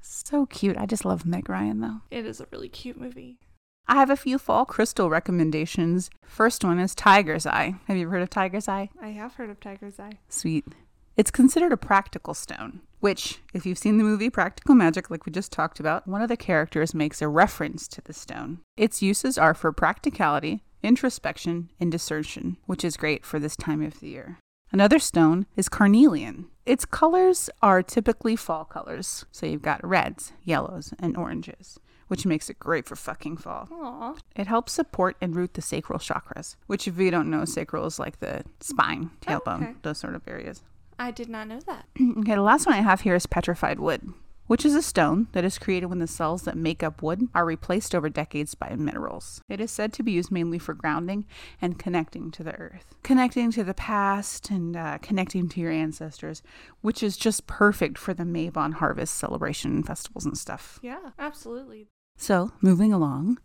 so 0.00 0.46
cute. 0.46 0.76
I 0.76 0.86
just 0.86 1.04
love 1.04 1.26
Meg 1.26 1.48
Ryan 1.48 1.80
though. 1.80 2.00
It 2.10 2.24
is 2.24 2.40
a 2.40 2.46
really 2.52 2.68
cute 2.68 3.00
movie. 3.00 3.38
I 3.88 3.94
have 3.94 4.10
a 4.10 4.16
few 4.16 4.38
fall 4.38 4.64
crystal 4.64 5.08
recommendations. 5.08 6.10
First 6.24 6.64
one 6.64 6.80
is 6.80 6.92
Tiger's 6.92 7.46
Eye. 7.46 7.76
Have 7.86 7.96
you 7.96 8.02
ever 8.02 8.16
heard 8.16 8.22
of 8.22 8.30
Tiger's 8.30 8.66
Eye? 8.68 8.90
I 9.00 9.10
have 9.10 9.34
heard 9.34 9.48
of 9.48 9.60
Tiger's 9.60 10.00
Eye. 10.00 10.18
Sweet. 10.28 10.64
It's 11.16 11.30
considered 11.30 11.72
a 11.72 11.76
practical 11.76 12.34
stone, 12.34 12.80
which, 12.98 13.40
if 13.54 13.64
you've 13.64 13.78
seen 13.78 13.96
the 13.96 14.04
movie 14.04 14.28
Practical 14.28 14.74
Magic, 14.74 15.08
like 15.08 15.24
we 15.24 15.30
just 15.30 15.52
talked 15.52 15.78
about, 15.78 16.06
one 16.08 16.20
of 16.20 16.28
the 16.28 16.36
characters 16.36 16.94
makes 16.94 17.22
a 17.22 17.28
reference 17.28 17.86
to 17.88 18.02
the 18.02 18.12
stone. 18.12 18.58
Its 18.76 19.02
uses 19.02 19.38
are 19.38 19.54
for 19.54 19.70
practicality, 19.70 20.64
introspection, 20.82 21.70
and 21.78 21.92
discerntion, 21.92 22.56
which 22.66 22.84
is 22.84 22.96
great 22.96 23.24
for 23.24 23.38
this 23.38 23.56
time 23.56 23.82
of 23.82 24.00
the 24.00 24.08
year. 24.08 24.38
Another 24.72 24.98
stone 24.98 25.46
is 25.54 25.68
carnelian. 25.68 26.48
Its 26.66 26.84
colors 26.84 27.48
are 27.62 27.84
typically 27.84 28.34
fall 28.34 28.64
colors, 28.64 29.24
so 29.30 29.46
you've 29.46 29.62
got 29.62 29.86
reds, 29.86 30.32
yellows, 30.42 30.92
and 30.98 31.16
oranges, 31.16 31.78
which 32.08 32.26
makes 32.26 32.48
it 32.50 32.58
great 32.58 32.86
for 32.86 32.96
fucking 32.96 33.36
fall. 33.36 33.68
Aw. 33.72 34.14
It 34.36 34.46
helps 34.46 34.72
support 34.72 35.16
and 35.20 35.34
root 35.34 35.54
the 35.54 35.62
sacral 35.62 35.98
chakras, 35.98 36.56
which, 36.66 36.86
if 36.86 36.98
you 36.98 37.10
don't 37.10 37.30
know, 37.30 37.44
sacral 37.44 37.86
is 37.86 37.98
like 37.98 38.20
the 38.20 38.44
spine, 38.60 39.10
Oh, 39.26 39.26
tailbone, 39.40 39.62
okay. 39.62 39.74
those 39.82 39.98
sort 39.98 40.14
of 40.14 40.22
areas. 40.28 40.62
I 40.98 41.10
did 41.10 41.28
not 41.28 41.48
know 41.48 41.60
that. 41.66 41.86
Okay, 42.20 42.34
the 42.34 42.40
last 42.42 42.66
one 42.66 42.74
I 42.74 42.80
have 42.80 43.02
here 43.02 43.14
is 43.14 43.26
petrified 43.26 43.78
wood, 43.80 44.08
which 44.46 44.64
is 44.64 44.74
a 44.74 44.80
stone 44.80 45.26
that 45.32 45.44
is 45.44 45.58
created 45.58 45.86
when 45.86 45.98
the 45.98 46.06
cells 46.06 46.42
that 46.42 46.56
make 46.56 46.82
up 46.82 47.02
wood 47.02 47.28
are 47.34 47.44
replaced 47.44 47.94
over 47.94 48.08
decades 48.08 48.54
by 48.54 48.74
minerals. 48.76 49.42
It 49.48 49.60
is 49.60 49.70
said 49.70 49.92
to 49.94 50.02
be 50.02 50.12
used 50.12 50.30
mainly 50.30 50.58
for 50.58 50.72
grounding 50.72 51.26
and 51.60 51.78
connecting 51.78 52.30
to 52.30 52.42
the 52.44 52.54
earth, 52.54 52.94
connecting 53.02 53.50
to 53.52 53.64
the 53.64 53.74
past 53.74 54.48
and 54.50 54.76
uh, 54.76 54.98
connecting 55.02 55.48
to 55.50 55.60
your 55.60 55.72
ancestors, 55.72 56.42
which 56.80 57.02
is 57.02 57.16
just 57.16 57.46
perfect 57.46 57.98
for 57.98 58.14
the 58.14 58.22
Mabon 58.24 58.74
harvest 58.74 59.16
celebration 59.16 59.82
festivals 59.82 60.24
and 60.24 60.38
stuff. 60.38 60.78
Yeah, 60.80 61.10
absolutely. 61.18 61.88
So, 62.16 62.52
moving 62.60 62.92
along. 62.92 63.38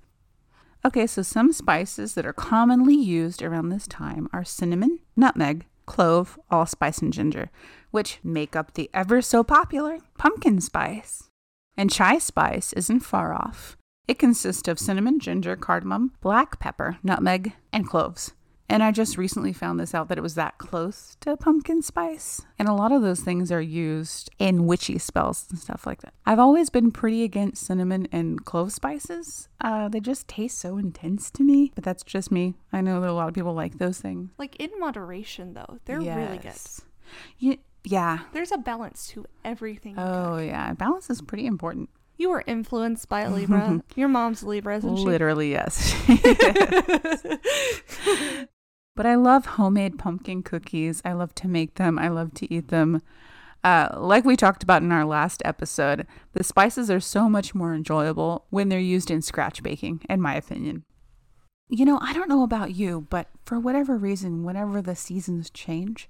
Okay, 0.84 1.06
so 1.06 1.22
some 1.22 1.54
spices 1.54 2.16
that 2.16 2.26
are 2.26 2.34
commonly 2.34 2.96
used 2.96 3.44
around 3.44 3.70
this 3.70 3.86
time 3.86 4.28
are 4.34 4.44
cinnamon, 4.44 5.00
nutmeg, 5.16 5.66
clove, 5.86 6.40
allspice, 6.50 7.00
and 7.00 7.14
ginger, 7.14 7.52
which 7.92 8.20
make 8.24 8.56
up 8.56 8.74
the 8.74 8.90
ever 8.94 9.22
so 9.22 9.44
popular 9.44 10.00
pumpkin 10.18 10.60
spice. 10.62 11.30
And 11.78 11.92
chai 11.92 12.18
spice 12.18 12.74
isn't 12.74 13.02
far 13.02 13.34
off. 13.34 13.78
It 14.08 14.18
consists 14.18 14.68
of 14.68 14.80
cinnamon, 14.80 15.20
ginger, 15.20 15.56
cardamom, 15.56 16.14
black 16.22 16.60
pepper, 16.60 16.98
nutmeg, 17.04 17.54
and 17.72 17.88
cloves. 17.88 18.34
And 18.72 18.82
I 18.82 18.92
just 18.92 19.18
recently 19.18 19.52
found 19.52 19.82
this 19.82 19.94
out 19.94 20.08
that 20.08 20.18
it 20.18 20.22
was 20.22 20.36
that 20.36 20.58
close 20.58 21.18
to 21.20 21.36
pumpkin 21.36 21.82
spice. 21.82 22.42
And 22.58 22.70
a 22.70 22.74
lot 22.74 22.94
of 22.94 23.02
those 23.02 23.20
things 23.20 23.52
are 23.52 23.62
used 23.62 24.30
in 24.40 24.66
witchy 24.66 24.98
spells 24.98 25.46
and 25.50 25.60
stuff 25.60 25.86
like 25.86 26.02
that. 26.04 26.14
I've 26.26 26.40
always 26.40 26.70
been 26.70 26.90
pretty 26.90 27.26
against 27.26 27.66
cinnamon 27.66 28.08
and 28.14 28.46
clove 28.46 28.72
spices. 28.72 29.50
Uh, 29.60 29.90
they 29.90 30.00
just 30.00 30.30
taste 30.30 30.58
so 30.58 30.78
intense 30.78 31.30
to 31.32 31.44
me, 31.44 31.74
but 31.76 31.84
that's 31.84 32.04
just 32.04 32.32
me. 32.32 32.56
I 32.72 32.80
know 32.80 33.02
that 33.02 33.10
a 33.10 33.14
lot 33.14 33.28
of 33.28 33.34
people 33.34 33.54
like 33.54 33.78
those 33.78 34.00
things. 34.00 34.30
Like 34.38 34.56
in 34.56 34.70
moderation, 34.80 35.54
though, 35.54 35.80
they're 35.84 36.00
really 36.00 36.38
good. 36.38 36.46
Yes. 36.46 36.82
Ye- 37.40 37.60
yeah. 37.84 38.20
There's 38.32 38.54
a 38.54 38.58
balance 38.58 39.06
to 39.10 39.26
everything. 39.44 40.00
Oh, 40.00 40.36
cook. 40.38 40.48
yeah. 40.48 40.72
Balance 40.76 41.10
is 41.10 41.22
pretty 41.22 41.46
important. 41.46 41.90
You 42.18 42.30
were 42.30 42.44
influenced 42.48 43.10
by 43.10 43.22
a 43.22 43.30
Libra. 43.32 43.84
Your 43.96 44.08
mom's 44.08 44.44
Libra, 44.44 44.78
isn't 44.78 44.98
she? 44.98 45.04
Literally, 45.04 45.52
yes. 45.52 45.94
but 48.96 49.06
I 49.06 49.16
love 49.16 49.46
homemade 49.46 49.98
pumpkin 49.98 50.44
cookies. 50.44 51.02
I 51.06 51.14
love 51.14 51.34
to 51.36 51.48
make 51.48 51.76
them. 51.76 51.98
I 51.98 52.10
love 52.10 52.34
to 52.36 52.54
eat 52.54 52.68
them. 52.70 53.02
Uh, 53.64 53.90
like 53.96 54.26
we 54.26 54.36
talked 54.36 54.64
about 54.64 54.82
in 54.82 54.92
our 54.92 55.06
last 55.06 55.42
episode, 55.46 56.08
the 56.34 56.44
spices 56.44 56.90
are 56.90 57.00
so 57.00 57.30
much 57.30 57.54
more 57.54 57.74
enjoyable 57.76 58.46
when 58.50 58.70
they're 58.70 58.80
used 58.80 59.12
in 59.12 59.22
scratch 59.22 59.62
baking, 59.62 60.02
in 60.10 60.20
my 60.20 60.36
opinion. 60.36 60.84
You 61.70 61.86
know, 61.86 62.00
I 62.02 62.12
don't 62.12 62.28
know 62.28 62.44
about 62.44 62.76
you, 62.76 63.08
but 63.10 63.28
for 63.46 63.60
whatever 63.60 63.98
reason, 63.98 64.44
whenever 64.44 64.82
the 64.82 64.96
seasons 64.96 65.50
change, 65.50 66.08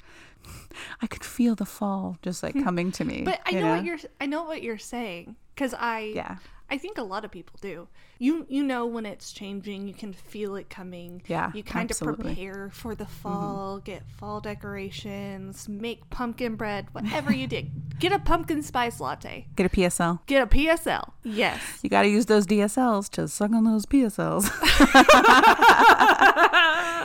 I 1.02 1.08
could 1.08 1.24
feel 1.24 1.56
the 1.56 1.66
fall 1.66 2.18
just 2.22 2.42
like 2.42 2.62
coming 2.64 2.92
to 2.94 3.06
me. 3.06 3.22
But 3.24 3.42
I 3.46 3.52
you 3.52 3.60
know, 3.60 3.76
what 3.76 3.86
you're 3.86 4.00
I 4.20 4.26
know 4.26 4.44
what 4.44 4.64
you're 4.64 4.78
saying 4.80 5.36
cuz 5.56 5.76
I 5.78 6.14
Yeah. 6.16 6.38
I 6.72 6.78
think 6.78 6.98
a 6.98 7.04
lot 7.04 7.26
of 7.26 7.32
people 7.32 7.60
do. 7.62 7.90
You 8.18 8.46
you 8.48 8.64
know 8.64 8.86
when 8.86 9.06
it's 9.06 9.34
changing, 9.34 9.90
you 9.90 9.94
can 9.94 10.14
feel 10.14 10.56
it 10.56 10.70
coming. 10.70 11.22
Yeah, 11.28 11.52
You 11.54 11.64
kind 11.64 11.90
absolutely. 11.90 12.32
of 12.32 12.38
prepare 12.38 12.70
for 12.72 12.96
the 12.96 13.04
mm-hmm. 13.04 13.14
fall, 13.14 13.80
get 13.80 14.04
fall 14.18 14.40
decorations, 14.40 15.68
make 15.68 16.10
pumpkin 16.10 16.56
bread, 16.56 16.88
whatever 16.94 17.34
you 17.34 17.46
did. 17.46 18.00
Get 18.00 18.14
a 18.14 18.20
pumpkin 18.20 18.64
spice 18.64 19.02
latte. 19.02 19.48
Get 19.58 19.66
a 19.66 19.70
PSL. 19.70 20.20
Get 20.28 20.44
a 20.44 20.48
PSL. 20.48 21.12
Yes. 21.24 21.62
You 21.84 21.90
got 21.90 22.04
to 22.04 22.08
use 22.08 22.28
those 22.28 22.48
DSLs 22.48 23.10
to 23.12 23.28
suck 23.28 23.52
on 23.52 23.66
those 23.66 23.86
PSLs. 23.86 24.46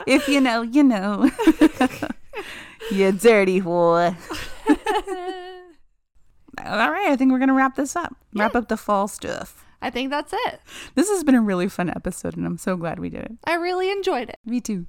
if 0.07 0.29
you 0.29 0.41
know, 0.41 0.63
you 0.63 0.85
know. 0.85 1.29
you 2.93 3.11
dirty 3.11 3.61
boy. 3.61 4.15
All 6.67 6.91
right, 6.91 7.09
I 7.09 7.17
think 7.17 7.33
we're 7.33 7.39
going 7.39 7.49
to 7.49 7.55
wrap 7.55 7.77
this 7.77 7.97
up. 7.97 8.15
Wrap 8.35 8.55
up 8.55 8.69
the 8.69 8.77
fall 8.77 9.09
stuff. 9.09 9.65
I 9.83 9.91
think 9.91 10.11
that's 10.11 10.33
it. 10.33 10.61
This 10.95 11.09
has 11.09 11.23
been 11.23 11.35
a 11.35 11.41
really 11.41 11.69
fun 11.69 11.91
episode, 11.91 12.37
and 12.37 12.47
I'm 12.47 12.59
so 12.59 12.77
glad 12.77 12.99
we 12.99 13.09
did 13.11 13.25
it. 13.25 13.33
I 13.45 13.55
really 13.55 13.91
enjoyed 13.91 14.29
it. 14.31 14.39
Me 14.45 14.61
too. 14.61 14.87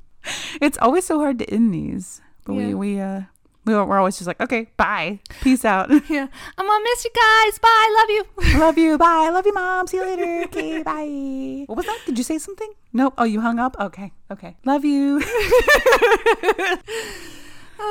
It's 0.62 0.78
always 0.80 1.06
so 1.06 1.20
hard 1.20 1.40
to 1.40 1.46
end 1.50 1.74
these, 1.74 2.22
but 2.46 2.54
we 2.54 2.74
we 2.74 3.00
uh 3.00 3.22
we 3.66 3.74
we're 3.76 3.98
always 4.00 4.16
just 4.18 4.28
like, 4.28 4.40
okay, 4.42 4.70
bye, 4.78 5.20
peace 5.42 5.64
out, 5.66 5.90
Yeah. 6.10 6.28
I'm 6.58 6.66
gonna 6.68 6.84
miss 6.84 7.06
you 7.06 7.12
guys. 7.14 7.60
Bye. 7.60 7.96
Love 8.00 8.10
you. 8.10 8.60
love 8.60 8.78
you, 8.78 8.98
bye, 8.98 9.30
love 9.30 9.46
you, 9.46 9.54
mom, 9.54 9.88
see 9.88 9.98
you 9.98 10.04
later, 10.16 10.44
okay, 10.46 10.84
bye. 10.84 11.66
What 11.68 11.78
was 11.78 11.86
that? 11.86 12.00
Did 12.06 12.18
you 12.18 12.24
say 12.24 12.40
something? 12.40 12.72
Nope. 12.94 13.14
Oh, 13.18 13.24
you 13.26 13.42
hung 13.42 13.60
up. 13.60 13.76
Okay, 13.80 14.12
okay, 14.32 14.56
love 14.66 14.84
you. 14.84 15.22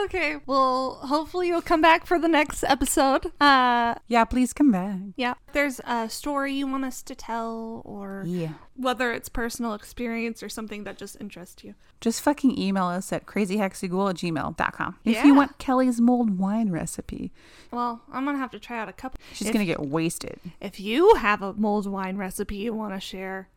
Okay. 0.04 0.36
Well, 0.46 0.96
hopefully 1.04 1.48
you'll 1.48 1.62
come 1.62 1.80
back 1.80 2.06
for 2.06 2.18
the 2.18 2.28
next 2.28 2.64
episode. 2.64 3.26
Uh, 3.40 3.94
yeah, 4.08 4.24
please 4.24 4.52
come 4.52 4.70
back. 4.72 4.96
yeah. 5.16 5.34
If 5.46 5.52
there's 5.52 5.80
a 5.84 6.08
story 6.08 6.54
you 6.54 6.66
want 6.66 6.84
us 6.84 7.02
to 7.02 7.14
tell, 7.14 7.82
or 7.84 8.22
Yeah. 8.26 8.54
whether 8.74 9.12
it's 9.12 9.28
personal 9.28 9.74
experience 9.74 10.42
or 10.42 10.48
something 10.48 10.84
that 10.84 10.96
just 10.98 11.16
interests 11.20 11.64
you. 11.64 11.74
Just 12.00 12.20
fucking 12.20 12.58
email 12.58 12.84
us 12.86 13.12
at 13.12 13.24
crazyhexaghoul 13.26 14.10
at 14.10 14.16
gmail.com. 14.16 14.96
If 15.04 15.14
Yeah. 15.14 15.24
you 15.24 15.34
want 15.34 15.58
Kelly's 15.58 16.00
mulled 16.00 16.38
wine 16.38 16.70
recipe, 16.70 17.32
Well, 17.70 18.02
I'm 18.12 18.24
gonna 18.24 18.38
have 18.38 18.50
to 18.52 18.58
try 18.60 18.78
out 18.78 18.88
a 18.88 18.92
couple. 18.92 19.18
she's 19.32 19.48
going 19.48 19.60
to 19.60 19.64
get 19.66 19.80
wasted. 19.80 20.38
If 20.60 20.78
you 20.78 21.14
have 21.16 21.42
a 21.42 21.52
mulled 21.54 21.86
wine 21.86 22.16
recipe 22.16 22.56
you 22.56 22.74
want 22.74 22.94
to 22.94 23.00
share, 23.00 23.48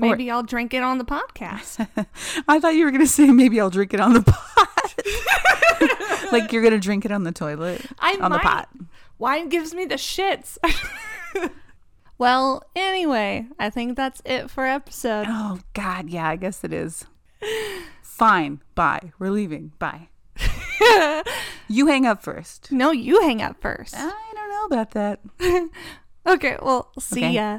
Or- 0.00 0.10
maybe 0.10 0.30
I'll 0.30 0.42
drink 0.42 0.74
it 0.74 0.82
on 0.82 0.98
the 0.98 1.04
podcast. 1.04 1.86
I 2.48 2.60
thought 2.60 2.74
you 2.74 2.84
were 2.84 2.90
going 2.90 3.00
to 3.04 3.06
say 3.10 3.30
maybe 3.32 3.60
I'll 3.60 3.70
drink 3.70 3.94
it 3.94 4.00
on 4.00 4.12
the 4.14 4.22
pot. 4.26 4.94
like 6.32 6.52
you're 6.52 6.62
going 6.62 6.74
to 6.74 6.78
drink 6.80 7.04
it 7.04 7.12
on 7.12 7.24
the 7.24 7.32
toilet, 7.32 7.84
I 7.98 8.12
on 8.20 8.30
the 8.30 8.36
might. 8.36 8.42
pot. 8.42 8.68
Wine 9.18 9.48
gives 9.48 9.72
me 9.74 9.84
the 9.86 9.94
shits. 9.94 10.58
well, 12.18 12.62
anyway, 12.74 13.46
I 13.58 13.70
think 13.70 13.96
that's 13.96 14.20
it 14.24 14.50
for 14.50 14.66
episode. 14.66 15.26
Oh, 15.28 15.60
God. 15.74 16.10
Yeah, 16.10 16.28
I 16.28 16.36
guess 16.36 16.62
it 16.64 16.72
is. 16.72 17.06
Fine. 18.02 18.60
Bye. 18.74 19.12
We're 19.18 19.30
leaving. 19.30 19.72
Bye. 19.78 20.08
You 21.68 21.86
hang 21.86 22.06
up 22.06 22.22
first. 22.22 22.70
No, 22.70 22.90
you 22.92 23.20
hang 23.22 23.42
up 23.42 23.60
first. 23.60 23.94
I 23.96 24.12
don't 24.34 24.50
know 24.50 24.64
about 24.66 24.90
that. 24.92 25.20
Okay, 26.26 26.56
well, 26.62 26.90
see 26.98 27.20
Okay. 27.24 27.32
ya. 27.34 27.58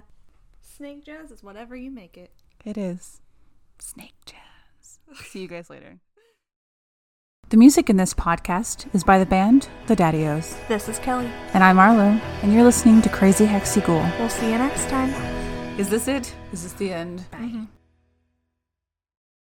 Snake 0.78 1.03
jazz 1.03 1.32
is 1.32 1.41
whatever 1.41 1.75
you 1.75 1.89
make 1.89 2.17
it. 2.17 2.30
It 2.63 2.78
is. 2.78 3.19
Snake 3.80 4.13
jazz. 4.28 4.99
See 5.25 5.39
you 5.39 5.47
guys 5.47 5.71
later. 5.71 5.97
The 7.49 7.57
music 7.57 7.89
in 7.89 7.97
this 7.97 8.13
podcast 8.13 8.93
is 8.93 9.03
by 9.03 9.17
the 9.17 9.25
band 9.25 9.69
The 9.88 9.95
Daddios. 9.95 10.55
This 10.67 10.88
is 10.88 10.99
Kelly. 10.99 11.32
And 11.55 11.63
I'm 11.63 11.80
Arlo, 11.80 12.21
and 12.43 12.53
you're 12.53 12.63
listening 12.63 13.01
to 13.01 13.09
Crazy 13.09 13.47
Hexy 13.47 13.84
Ghoul. 13.84 14.05
We'll 14.19 14.30
see 14.30 14.51
you 14.51 14.59
next 14.59 14.88
time. 14.88 15.09
Is 15.80 15.89
this 15.89 16.07
it? 16.07 16.32
Is 16.51 16.61
this 16.61 16.73
the 16.73 16.93
end? 16.93 17.25
Bye. 17.32 17.39
Mm-hmm. 17.39 17.63